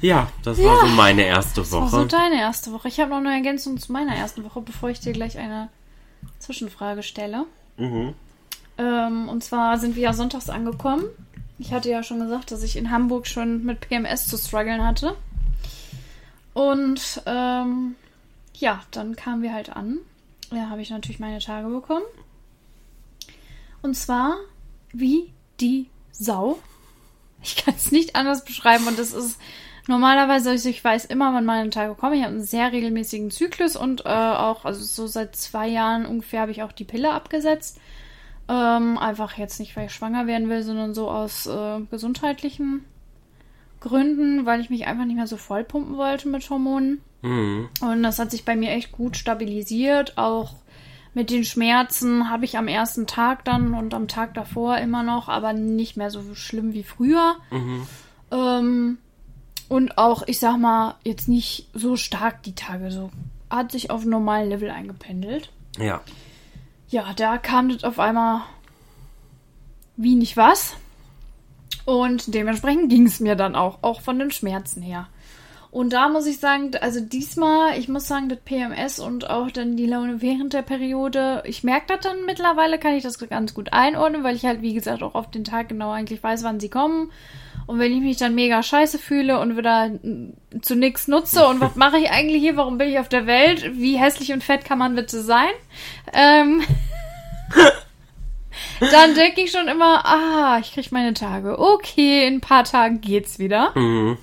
ja, 0.00 0.28
das 0.42 0.62
war 0.62 0.80
so 0.80 0.86
meine 0.88 1.22
erste 1.24 1.60
Das 1.62 1.72
war 1.72 1.82
Woche. 1.82 1.90
so 1.90 2.04
deine 2.04 2.38
erste 2.40 2.72
Woche. 2.72 2.88
Ich 2.88 3.00
habe 3.00 3.10
noch 3.10 3.18
eine 3.18 3.32
Ergänzung 3.34 3.78
zu 3.78 3.90
meiner 3.92 4.14
ersten 4.14 4.44
Woche, 4.44 4.60
bevor 4.60 4.90
ich 4.90 5.00
dir 5.00 5.12
gleich 5.12 5.38
eine 5.38 5.68
Zwischenfrage 6.38 7.02
stelle. 7.02 7.46
Mhm. 7.76 8.14
Ähm, 8.78 9.28
und 9.28 9.44
zwar 9.44 9.78
sind 9.78 9.96
wir 9.96 10.02
ja 10.02 10.12
sonntags 10.12 10.50
angekommen. 10.50 11.04
Ich 11.58 11.72
hatte 11.72 11.90
ja 11.90 12.02
schon 12.02 12.20
gesagt, 12.20 12.50
dass 12.50 12.62
ich 12.62 12.76
in 12.76 12.90
Hamburg 12.90 13.26
schon 13.26 13.64
mit 13.64 13.80
PMS 13.80 14.26
zu 14.26 14.36
strugglen 14.36 14.84
hatte. 14.84 15.16
Und 16.52 17.22
ähm, 17.26 17.94
ja, 18.54 18.82
dann 18.90 19.16
kamen 19.16 19.42
wir 19.42 19.52
halt 19.52 19.70
an. 19.70 19.98
Da 20.50 20.68
habe 20.68 20.82
ich 20.82 20.90
natürlich 20.90 21.20
meine 21.20 21.38
Tage 21.38 21.68
bekommen. 21.68 22.04
Und 23.82 23.94
zwar 23.94 24.36
wie 24.92 25.32
die 25.60 25.88
Sau. 26.12 26.58
Ich 27.42 27.56
kann 27.56 27.74
es 27.74 27.92
nicht 27.92 28.16
anders 28.16 28.44
beschreiben. 28.44 28.86
Und 28.86 28.98
das 28.98 29.12
ist 29.12 29.38
normalerweise, 29.86 30.50
also 30.50 30.68
ich 30.68 30.82
weiß 30.82 31.04
immer, 31.04 31.34
wann 31.34 31.44
meine 31.44 31.70
Tage 31.70 31.94
kommen. 31.94 32.14
Ich 32.14 32.22
habe 32.22 32.32
einen 32.32 32.44
sehr 32.44 32.72
regelmäßigen 32.72 33.30
Zyklus 33.30 33.76
und 33.76 34.06
äh, 34.06 34.08
auch, 34.08 34.64
also 34.64 34.82
so 34.82 35.06
seit 35.06 35.36
zwei 35.36 35.68
Jahren 35.68 36.06
ungefähr 36.06 36.40
habe 36.40 36.52
ich 36.52 36.62
auch 36.62 36.72
die 36.72 36.84
Pille 36.84 37.10
abgesetzt. 37.10 37.78
Ähm, 38.48 38.98
einfach 38.98 39.38
jetzt 39.38 39.58
nicht, 39.58 39.74
weil 39.76 39.86
ich 39.86 39.94
schwanger 39.94 40.26
werden 40.26 40.48
will, 40.48 40.62
sondern 40.62 40.94
so 40.94 41.10
aus 41.10 41.46
äh, 41.46 41.80
gesundheitlichen 41.90 42.84
Gründen, 43.80 44.44
weil 44.44 44.60
ich 44.60 44.70
mich 44.70 44.86
einfach 44.86 45.04
nicht 45.04 45.16
mehr 45.16 45.26
so 45.26 45.36
vollpumpen 45.36 45.96
wollte 45.96 46.28
mit 46.28 46.48
Hormonen. 46.50 47.00
Mhm. 47.22 47.68
Und 47.80 48.02
das 48.02 48.18
hat 48.18 48.30
sich 48.30 48.44
bei 48.44 48.54
mir 48.54 48.70
echt 48.70 48.92
gut 48.92 49.16
stabilisiert. 49.16 50.18
Auch 50.18 50.56
mit 51.14 51.30
den 51.30 51.44
Schmerzen 51.44 52.28
habe 52.28 52.44
ich 52.44 52.58
am 52.58 52.68
ersten 52.68 53.06
Tag 53.06 53.44
dann 53.44 53.72
und 53.74 53.94
am 53.94 54.08
Tag 54.08 54.34
davor 54.34 54.78
immer 54.78 55.02
noch, 55.02 55.28
aber 55.28 55.52
nicht 55.52 55.96
mehr 55.96 56.10
so 56.10 56.34
schlimm 56.34 56.74
wie 56.74 56.82
früher. 56.82 57.36
Mhm. 57.50 57.86
Ähm, 58.30 58.98
und 59.68 59.96
auch, 59.96 60.24
ich 60.26 60.38
sag 60.38 60.58
mal, 60.58 60.96
jetzt 61.04 61.28
nicht 61.28 61.68
so 61.72 61.96
stark 61.96 62.42
die 62.42 62.54
Tage. 62.54 62.90
So 62.90 63.10
hat 63.48 63.72
sich 63.72 63.90
auf 63.90 64.04
normalen 64.04 64.48
Level 64.48 64.70
eingependelt. 64.70 65.50
Ja. 65.78 66.02
Ja, 66.94 67.12
da 67.12 67.38
kam 67.38 67.70
das 67.70 67.82
auf 67.82 67.98
einmal 67.98 68.42
wie 69.96 70.14
nicht 70.14 70.36
was. 70.36 70.76
Und 71.84 72.32
dementsprechend 72.32 72.88
ging 72.88 73.04
es 73.04 73.18
mir 73.18 73.34
dann 73.34 73.56
auch, 73.56 73.82
auch 73.82 74.00
von 74.00 74.16
den 74.20 74.30
Schmerzen 74.30 74.80
her. 74.80 75.08
Und 75.74 75.92
da 75.92 76.08
muss 76.08 76.26
ich 76.26 76.38
sagen, 76.38 76.70
also 76.82 77.00
diesmal, 77.00 77.76
ich 77.76 77.88
muss 77.88 78.06
sagen, 78.06 78.28
das 78.28 78.38
PMS 78.44 79.00
und 79.00 79.28
auch 79.28 79.50
dann 79.50 79.76
die 79.76 79.86
Laune 79.86 80.22
während 80.22 80.52
der 80.52 80.62
Periode, 80.62 81.42
ich 81.46 81.64
merke 81.64 81.86
das 81.88 81.98
dann 82.02 82.26
mittlerweile, 82.26 82.78
kann 82.78 82.94
ich 82.94 83.02
das 83.02 83.18
ganz 83.18 83.54
gut 83.54 83.72
einordnen, 83.72 84.22
weil 84.22 84.36
ich 84.36 84.44
halt, 84.44 84.62
wie 84.62 84.72
gesagt, 84.72 85.02
auch 85.02 85.16
auf 85.16 85.32
den 85.32 85.42
Tag 85.42 85.70
genau 85.70 85.90
eigentlich 85.90 86.22
weiß, 86.22 86.44
wann 86.44 86.60
sie 86.60 86.68
kommen. 86.68 87.10
Und 87.66 87.80
wenn 87.80 87.90
ich 87.90 88.00
mich 88.00 88.18
dann 88.18 88.36
mega 88.36 88.62
scheiße 88.62 89.00
fühle 89.00 89.40
und 89.40 89.56
wieder 89.56 89.90
zu 90.62 90.76
nichts 90.76 91.08
nutze 91.08 91.44
und 91.48 91.60
was 91.60 91.74
mache 91.74 91.98
ich 91.98 92.08
eigentlich 92.08 92.40
hier, 92.40 92.56
warum 92.56 92.78
bin 92.78 92.90
ich 92.90 93.00
auf 93.00 93.08
der 93.08 93.26
Welt, 93.26 93.72
wie 93.74 93.98
hässlich 93.98 94.32
und 94.32 94.44
fett 94.44 94.64
kann 94.64 94.78
man 94.78 94.94
bitte 94.94 95.22
sein, 95.22 95.50
ähm, 96.12 96.62
dann 98.78 99.16
denke 99.16 99.40
ich 99.40 99.50
schon 99.50 99.66
immer, 99.66 100.06
ah, 100.06 100.56
ich 100.60 100.72
kriege 100.72 100.90
meine 100.92 101.14
Tage. 101.14 101.58
Okay, 101.58 102.28
in 102.28 102.34
ein 102.34 102.40
paar 102.40 102.62
Tagen 102.62 103.00
geht's 103.00 103.40
wieder. 103.40 103.76
Mhm. 103.76 104.18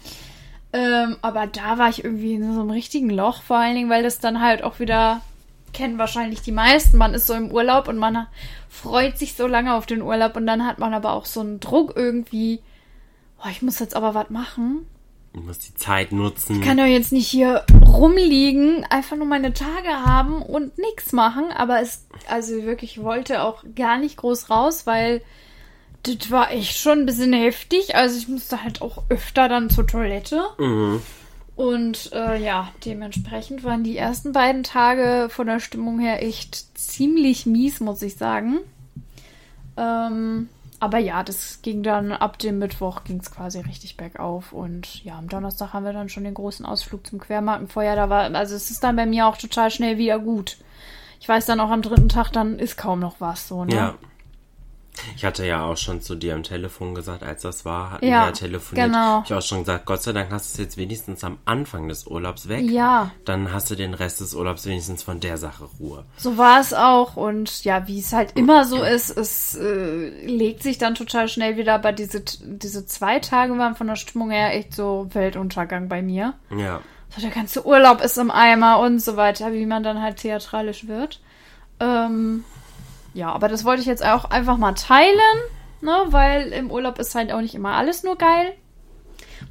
Ähm, 0.73 1.17
aber 1.21 1.47
da 1.47 1.77
war 1.77 1.89
ich 1.89 2.03
irgendwie 2.03 2.35
in 2.35 2.53
so 2.53 2.61
einem 2.61 2.69
richtigen 2.69 3.09
Loch, 3.09 3.41
vor 3.41 3.57
allen 3.57 3.75
Dingen, 3.75 3.89
weil 3.89 4.03
das 4.03 4.19
dann 4.19 4.41
halt 4.41 4.63
auch 4.63 4.79
wieder, 4.79 5.21
kennen 5.73 5.97
wahrscheinlich 5.97 6.41
die 6.41 6.53
meisten, 6.53 6.97
man 6.97 7.13
ist 7.13 7.27
so 7.27 7.33
im 7.33 7.51
Urlaub 7.51 7.87
und 7.87 7.97
man 7.97 8.27
freut 8.69 9.17
sich 9.17 9.35
so 9.35 9.47
lange 9.47 9.73
auf 9.73 9.85
den 9.85 10.01
Urlaub 10.01 10.37
und 10.37 10.47
dann 10.47 10.65
hat 10.65 10.79
man 10.79 10.93
aber 10.93 11.11
auch 11.11 11.25
so 11.25 11.41
einen 11.41 11.59
Druck 11.59 11.93
irgendwie, 11.95 12.61
oh, 13.43 13.49
ich 13.49 13.61
muss 13.61 13.79
jetzt 13.79 13.95
aber 13.95 14.13
was 14.13 14.29
machen. 14.29 14.85
Du 15.33 15.41
musst 15.41 15.67
die 15.67 15.75
Zeit 15.75 16.11
nutzen. 16.11 16.57
Ich 16.57 16.61
kann 16.61 16.77
doch 16.77 16.85
jetzt 16.85 17.13
nicht 17.13 17.27
hier 17.27 17.65
rumliegen, 17.87 18.85
einfach 18.89 19.15
nur 19.15 19.27
meine 19.27 19.53
Tage 19.53 19.89
haben 20.05 20.41
und 20.41 20.77
nichts 20.77 21.13
machen. 21.13 21.51
Aber 21.55 21.81
es, 21.81 22.05
also 22.27 22.63
wirklich, 22.63 22.97
ich 22.97 23.03
wollte 23.03 23.41
auch 23.41 23.63
gar 23.75 23.97
nicht 23.97 24.17
groß 24.17 24.49
raus, 24.49 24.85
weil 24.85 25.21
Das 26.03 26.31
war 26.31 26.51
echt 26.51 26.77
schon 26.77 26.99
ein 26.99 27.05
bisschen 27.05 27.33
heftig. 27.33 27.95
Also 27.95 28.17
ich 28.17 28.27
musste 28.27 28.63
halt 28.63 28.81
auch 28.81 29.03
öfter 29.09 29.47
dann 29.47 29.69
zur 29.69 29.85
Toilette. 29.85 30.41
Mhm. 30.57 31.01
Und 31.55 32.11
äh, 32.13 32.41
ja, 32.41 32.69
dementsprechend 32.85 33.63
waren 33.63 33.83
die 33.83 33.97
ersten 33.97 34.31
beiden 34.31 34.63
Tage 34.63 35.27
von 35.29 35.47
der 35.47 35.59
Stimmung 35.59 35.99
her 35.99 36.23
echt 36.23 36.77
ziemlich 36.77 37.45
mies, 37.45 37.81
muss 37.81 38.01
ich 38.01 38.15
sagen. 38.15 38.59
Ähm, 39.77 40.49
aber 40.79 40.97
ja, 40.97 41.21
das 41.21 41.61
ging 41.61 41.83
dann 41.83 42.11
ab 42.11 42.39
dem 42.39 42.57
Mittwoch 42.57 43.03
ging 43.03 43.19
es 43.19 43.29
quasi 43.29 43.59
richtig 43.59 43.97
bergauf. 43.97 44.53
Und 44.53 45.03
ja, 45.03 45.19
am 45.19 45.29
Donnerstag 45.29 45.73
haben 45.73 45.85
wir 45.85 45.93
dann 45.93 46.09
schon 46.09 46.23
den 46.23 46.33
großen 46.33 46.65
Ausflug 46.65 47.05
zum 47.05 47.19
Quermarkenfeuer. 47.19 47.95
Da 47.95 48.09
war, 48.09 48.33
also 48.33 48.55
es 48.55 48.71
ist 48.71 48.83
dann 48.83 48.95
bei 48.95 49.05
mir 49.05 49.27
auch 49.27 49.37
total 49.37 49.69
schnell 49.69 49.99
wieder 49.99 50.17
gut. 50.17 50.57
Ich 51.19 51.29
weiß 51.29 51.45
dann 51.45 51.59
auch 51.59 51.69
am 51.69 51.83
dritten 51.83 52.09
Tag, 52.09 52.31
dann 52.31 52.57
ist 52.57 52.77
kaum 52.77 52.99
noch 52.99 53.17
was 53.19 53.47
so, 53.47 53.65
ne? 53.65 53.75
Ja. 53.75 53.95
Ich 55.15 55.25
hatte 55.25 55.45
ja 55.45 55.63
auch 55.63 55.77
schon 55.77 56.01
zu 56.01 56.15
dir 56.15 56.35
am 56.35 56.43
Telefon 56.43 56.93
gesagt, 56.93 57.23
als 57.23 57.41
das 57.41 57.65
war, 57.65 57.91
hatten 57.91 58.05
Ja, 58.05 58.11
wir 58.21 58.25
ja 58.27 58.31
telefoniert. 58.31 58.87
genau. 58.87 59.23
Ich 59.25 59.33
auch 59.33 59.41
schon 59.41 59.59
gesagt, 59.59 59.85
Gott 59.85 60.03
sei 60.03 60.11
Dank 60.11 60.29
hast 60.31 60.51
du 60.51 60.53
es 60.61 60.65
jetzt 60.65 60.77
wenigstens 60.77 61.23
am 61.23 61.37
Anfang 61.45 61.87
des 61.87 62.05
Urlaubs 62.07 62.49
weg. 62.49 62.69
Ja. 62.69 63.09
Dann 63.25 63.51
hast 63.53 63.71
du 63.71 63.75
den 63.75 63.93
Rest 63.93 64.19
des 64.19 64.35
Urlaubs 64.35 64.65
wenigstens 64.65 65.01
von 65.01 65.19
der 65.19 65.37
Sache 65.37 65.65
Ruhe. 65.79 66.05
So 66.17 66.37
war 66.37 66.59
es 66.59 66.73
auch. 66.73 67.15
Und 67.15 67.63
ja, 67.63 67.87
wie 67.87 67.99
es 67.99 68.13
halt 68.13 68.33
immer 68.37 68.65
so 68.65 68.83
ist, 68.83 69.09
es 69.17 69.55
äh, 69.55 70.25
legt 70.25 70.61
sich 70.61 70.77
dann 70.77 70.93
total 70.93 71.27
schnell 71.29 71.57
wieder. 71.57 71.73
Aber 71.75 71.93
diese, 71.93 72.21
diese 72.41 72.85
zwei 72.85 73.19
Tage 73.19 73.57
waren 73.57 73.75
von 73.75 73.87
der 73.87 73.95
Stimmung 73.95 74.29
her 74.29 74.53
echt 74.55 74.75
so 74.75 75.07
Weltuntergang 75.13 75.87
bei 75.87 76.01
mir. 76.01 76.33
Ja. 76.55 76.81
So, 77.15 77.21
der 77.21 77.31
ganze 77.31 77.65
Urlaub 77.65 78.01
ist 78.03 78.17
im 78.17 78.29
Eimer 78.29 78.79
und 78.79 78.99
so 78.99 79.17
weiter, 79.17 79.51
wie 79.53 79.65
man 79.65 79.83
dann 79.83 80.01
halt 80.01 80.17
theatralisch 80.17 80.87
wird. 80.87 81.19
Ähm, 81.79 82.43
ja, 83.13 83.31
aber 83.31 83.47
das 83.47 83.65
wollte 83.65 83.81
ich 83.81 83.87
jetzt 83.87 84.05
auch 84.05 84.25
einfach 84.25 84.57
mal 84.57 84.73
teilen, 84.73 85.17
ne? 85.81 86.05
Weil 86.07 86.53
im 86.53 86.71
Urlaub 86.71 86.99
ist 86.99 87.15
halt 87.15 87.31
auch 87.31 87.41
nicht 87.41 87.55
immer 87.55 87.73
alles 87.73 88.03
nur 88.03 88.17
geil. 88.17 88.53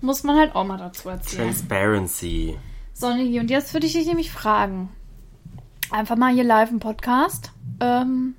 Muss 0.00 0.22
man 0.22 0.38
halt 0.38 0.54
auch 0.54 0.64
mal 0.64 0.78
dazu 0.78 1.08
erzählen. 1.08 1.48
Transparency. 1.48 2.56
So, 2.94 3.12
Niki, 3.12 3.40
und 3.40 3.50
jetzt 3.50 3.72
würde 3.74 3.86
ich 3.86 3.92
dich 3.92 4.06
nämlich 4.06 4.30
fragen. 4.30 4.90
Einfach 5.90 6.16
mal 6.16 6.32
hier 6.32 6.44
live 6.44 6.70
im 6.70 6.80
Podcast. 6.80 7.52
Ähm, 7.80 8.34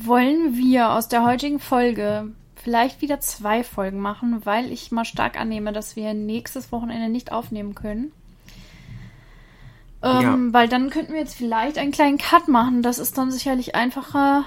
wollen 0.00 0.56
wir 0.56 0.92
aus 0.92 1.08
der 1.08 1.24
heutigen 1.24 1.58
Folge 1.58 2.32
vielleicht 2.56 3.02
wieder 3.02 3.20
zwei 3.20 3.62
Folgen 3.62 4.00
machen, 4.00 4.46
weil 4.46 4.72
ich 4.72 4.90
mal 4.90 5.04
stark 5.04 5.38
annehme, 5.38 5.72
dass 5.72 5.96
wir 5.96 6.14
nächstes 6.14 6.72
Wochenende 6.72 7.08
nicht 7.08 7.30
aufnehmen 7.32 7.74
können. 7.74 8.12
Ähm, 10.04 10.52
Weil 10.52 10.68
dann 10.68 10.90
könnten 10.90 11.12
wir 11.12 11.20
jetzt 11.20 11.34
vielleicht 11.36 11.78
einen 11.78 11.92
kleinen 11.92 12.18
Cut 12.18 12.48
machen. 12.48 12.82
Das 12.82 12.98
ist 12.98 13.16
dann 13.18 13.30
sicherlich 13.30 13.74
einfacher, 13.74 14.44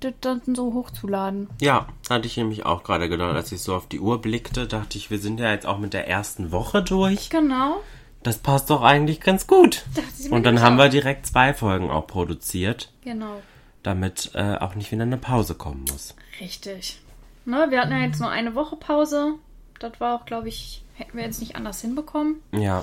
das 0.00 0.14
dann 0.20 0.42
so 0.54 0.72
hochzuladen. 0.74 1.48
Ja, 1.60 1.88
hatte 2.10 2.26
ich 2.26 2.36
nämlich 2.36 2.64
auch 2.66 2.82
gerade 2.84 3.08
gedacht, 3.08 3.34
als 3.34 3.52
ich 3.52 3.60
so 3.62 3.74
auf 3.74 3.86
die 3.88 4.00
Uhr 4.00 4.20
blickte, 4.20 4.66
dachte 4.66 4.98
ich, 4.98 5.10
wir 5.10 5.18
sind 5.18 5.40
ja 5.40 5.50
jetzt 5.50 5.66
auch 5.66 5.78
mit 5.78 5.92
der 5.94 6.08
ersten 6.08 6.52
Woche 6.52 6.82
durch. 6.82 7.30
Genau. 7.30 7.76
Das 8.22 8.38
passt 8.38 8.70
doch 8.70 8.82
eigentlich 8.82 9.20
ganz 9.20 9.46
gut. 9.46 9.84
Und 10.30 10.44
dann 10.44 10.62
haben 10.62 10.76
auch. 10.78 10.84
wir 10.84 10.88
direkt 10.88 11.26
zwei 11.26 11.52
Folgen 11.52 11.90
auch 11.90 12.06
produziert, 12.06 12.90
Genau. 13.02 13.42
damit 13.82 14.30
äh, 14.34 14.56
auch 14.56 14.74
nicht 14.74 14.90
wieder 14.92 15.02
eine 15.02 15.18
Pause 15.18 15.54
kommen 15.54 15.84
muss. 15.90 16.14
Richtig. 16.40 17.00
Ne, 17.44 17.66
wir 17.68 17.80
hatten 17.82 17.92
ja 17.92 17.98
jetzt 17.98 18.20
nur 18.20 18.30
eine 18.30 18.54
Woche 18.54 18.76
Pause. 18.76 19.34
Das 19.78 20.00
war 20.00 20.16
auch, 20.18 20.24
glaube 20.24 20.48
ich, 20.48 20.82
hätten 20.94 21.18
wir 21.18 21.24
jetzt 21.24 21.40
nicht 21.40 21.56
anders 21.56 21.82
hinbekommen. 21.82 22.36
Ja, 22.52 22.82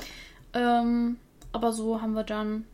Ähm, 0.54 1.18
aber 1.52 1.74
so 1.74 2.02
haben 2.02 2.14
wir 2.14 2.24
dann. 2.24 2.66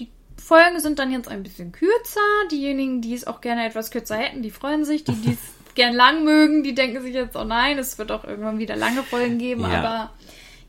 Die 0.00 0.08
Folgen 0.36 0.80
sind 0.80 0.98
dann 0.98 1.12
jetzt 1.12 1.28
ein 1.28 1.42
bisschen 1.42 1.72
kürzer. 1.72 2.20
Diejenigen, 2.50 3.00
die 3.00 3.14
es 3.14 3.26
auch 3.26 3.40
gerne 3.40 3.66
etwas 3.66 3.90
kürzer 3.90 4.16
hätten, 4.16 4.42
die 4.42 4.50
freuen 4.50 4.84
sich. 4.84 5.04
Die, 5.04 5.14
die 5.14 5.32
es 5.32 5.38
gern 5.74 5.94
lang 5.94 6.24
mögen, 6.24 6.62
die 6.62 6.74
denken 6.74 7.02
sich 7.02 7.14
jetzt, 7.14 7.36
oh 7.36 7.44
nein, 7.44 7.78
es 7.78 7.98
wird 7.98 8.12
auch 8.12 8.24
irgendwann 8.24 8.58
wieder 8.58 8.76
lange 8.76 9.02
Folgen 9.02 9.38
geben. 9.38 9.62
Ja. 9.62 9.78
Aber 9.78 10.12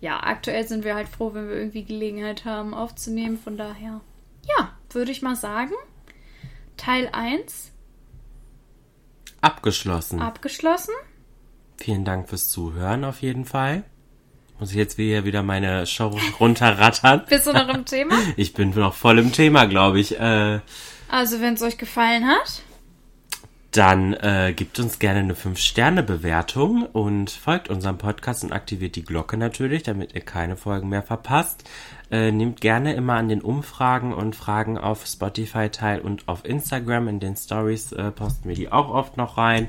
ja, 0.02 0.20
aktuell 0.22 0.68
sind 0.68 0.84
wir 0.84 0.96
halt 0.96 1.08
froh, 1.08 1.34
wenn 1.34 1.48
wir 1.48 1.56
irgendwie 1.56 1.84
Gelegenheit 1.84 2.46
haben 2.46 2.74
aufzunehmen. 2.74 3.38
Von 3.38 3.58
daher, 3.58 4.02
ja, 4.44 4.74
würde 4.90 5.12
ich 5.12 5.22
mal 5.22 5.36
sagen, 5.36 5.74
Teil 6.78 7.10
1 7.12 7.72
abgeschlossen. 9.42 10.22
abgeschlossen. 10.22 10.94
Vielen 11.78 12.06
Dank 12.06 12.30
fürs 12.30 12.50
Zuhören 12.50 13.04
auf 13.04 13.22
jeden 13.22 13.46
Fall. 13.46 13.84
Muss 14.60 14.72
ich 14.72 14.78
jetzt 14.78 14.98
wieder, 14.98 15.26
wieder 15.26 15.44
meine 15.44 15.86
Show 15.86 16.18
runterrattern? 16.40 17.24
Bist 17.30 17.48
du 17.48 17.54
noch 17.54 17.68
im 17.70 17.86
Thema? 17.86 18.16
Ich 18.38 18.54
bin 18.54 18.70
noch 18.72 18.94
voll 18.94 19.20
im 19.20 19.32
Thema, 19.32 19.66
glaube 19.66 20.00
ich. 20.00 20.18
Äh, 20.20 20.60
Also, 21.10 21.42
wenn 21.42 21.56
es 21.56 21.62
euch 21.62 21.78
gefallen 21.78 22.26
hat, 22.28 22.62
dann 23.72 24.14
äh, 24.14 24.54
gibt 24.56 24.80
uns 24.80 25.00
gerne 25.00 25.20
eine 25.20 25.34
5-Sterne-Bewertung 25.34 26.84
und 26.86 27.30
folgt 27.32 27.70
unserem 27.70 27.98
Podcast 27.98 28.46
und 28.46 28.54
aktiviert 28.54 28.96
die 28.96 29.04
Glocke 29.04 29.36
natürlich, 29.36 29.84
damit 29.84 30.16
ihr 30.16 30.22
keine 30.22 30.56
Folgen 30.56 30.88
mehr 30.88 31.04
verpasst. 31.04 31.70
Äh, 32.10 32.32
nehmt 32.32 32.62
gerne 32.62 32.94
immer 32.94 33.16
an 33.16 33.28
den 33.28 33.42
Umfragen 33.42 34.14
und 34.14 34.36
Fragen 34.38 34.78
auf 34.78 35.06
Spotify 35.06 35.68
teil 35.70 36.00
und 36.00 36.30
auf 36.30 36.46
Instagram. 36.46 37.10
In 37.10 37.20
den 37.20 37.36
Stories 37.36 37.92
äh, 37.92 38.12
posten 38.12 38.48
wir 38.48 38.56
die 38.56 38.72
auch 38.72 38.90
oft 38.90 39.18
noch 39.18 39.38
rein. 39.38 39.68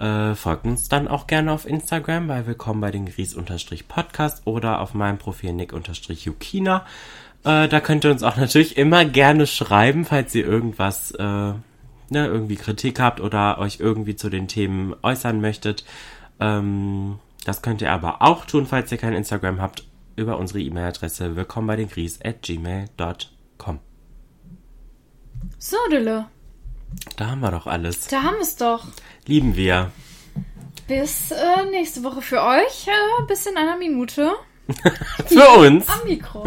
Äh, 0.00 0.34
folgt 0.34 0.64
uns 0.64 0.88
dann 0.88 1.08
auch 1.08 1.26
gerne 1.26 1.52
auf 1.52 1.66
Instagram 1.66 2.26
bei 2.26 2.46
Willkommen 2.46 2.80
bei 2.80 2.90
den 2.90 3.04
Gries-Podcast 3.04 4.46
oder 4.46 4.80
auf 4.80 4.94
meinem 4.94 5.18
Profil 5.18 5.52
Nick-Jukina. 5.52 6.86
Äh, 7.44 7.68
da 7.68 7.80
könnt 7.80 8.06
ihr 8.06 8.10
uns 8.10 8.22
auch 8.22 8.36
natürlich 8.38 8.78
immer 8.78 9.04
gerne 9.04 9.46
schreiben, 9.46 10.06
falls 10.06 10.34
ihr 10.34 10.46
irgendwas, 10.46 11.10
äh, 11.10 11.22
ne, 11.24 11.58
irgendwie 12.08 12.56
Kritik 12.56 12.98
habt 12.98 13.20
oder 13.20 13.58
euch 13.58 13.78
irgendwie 13.78 14.16
zu 14.16 14.30
den 14.30 14.48
Themen 14.48 14.96
äußern 15.02 15.38
möchtet. 15.38 15.84
Ähm, 16.40 17.18
das 17.44 17.60
könnt 17.60 17.82
ihr 17.82 17.92
aber 17.92 18.22
auch 18.22 18.46
tun, 18.46 18.64
falls 18.64 18.90
ihr 18.90 18.98
kein 18.98 19.12
Instagram 19.12 19.60
habt, 19.60 19.84
über 20.16 20.38
unsere 20.38 20.60
E-Mail-Adresse 20.60 21.36
willkommen 21.36 21.66
bei 21.66 21.76
den 21.76 21.90
Gries 21.90 22.18
at 22.24 22.40
gmail.com. 22.40 23.80
so, 25.58 25.76
Dille, 25.90 26.24
Da 27.16 27.30
haben 27.30 27.40
wir 27.40 27.50
doch 27.50 27.66
alles. 27.66 28.06
da 28.08 28.22
haben 28.22 28.36
wir 28.36 28.42
es 28.42 28.56
doch. 28.56 28.84
Lieben 29.26 29.56
wir. 29.56 29.90
Bis 30.88 31.30
äh, 31.30 31.64
nächste 31.70 32.02
Woche 32.02 32.20
für 32.22 32.42
euch, 32.42 32.86
äh, 32.88 33.22
bis 33.28 33.46
in 33.46 33.56
einer 33.56 33.76
Minute 33.76 34.32
Für 35.26 35.48
uns. 35.58 35.88
am 35.88 36.06
Mikro. 36.08 36.44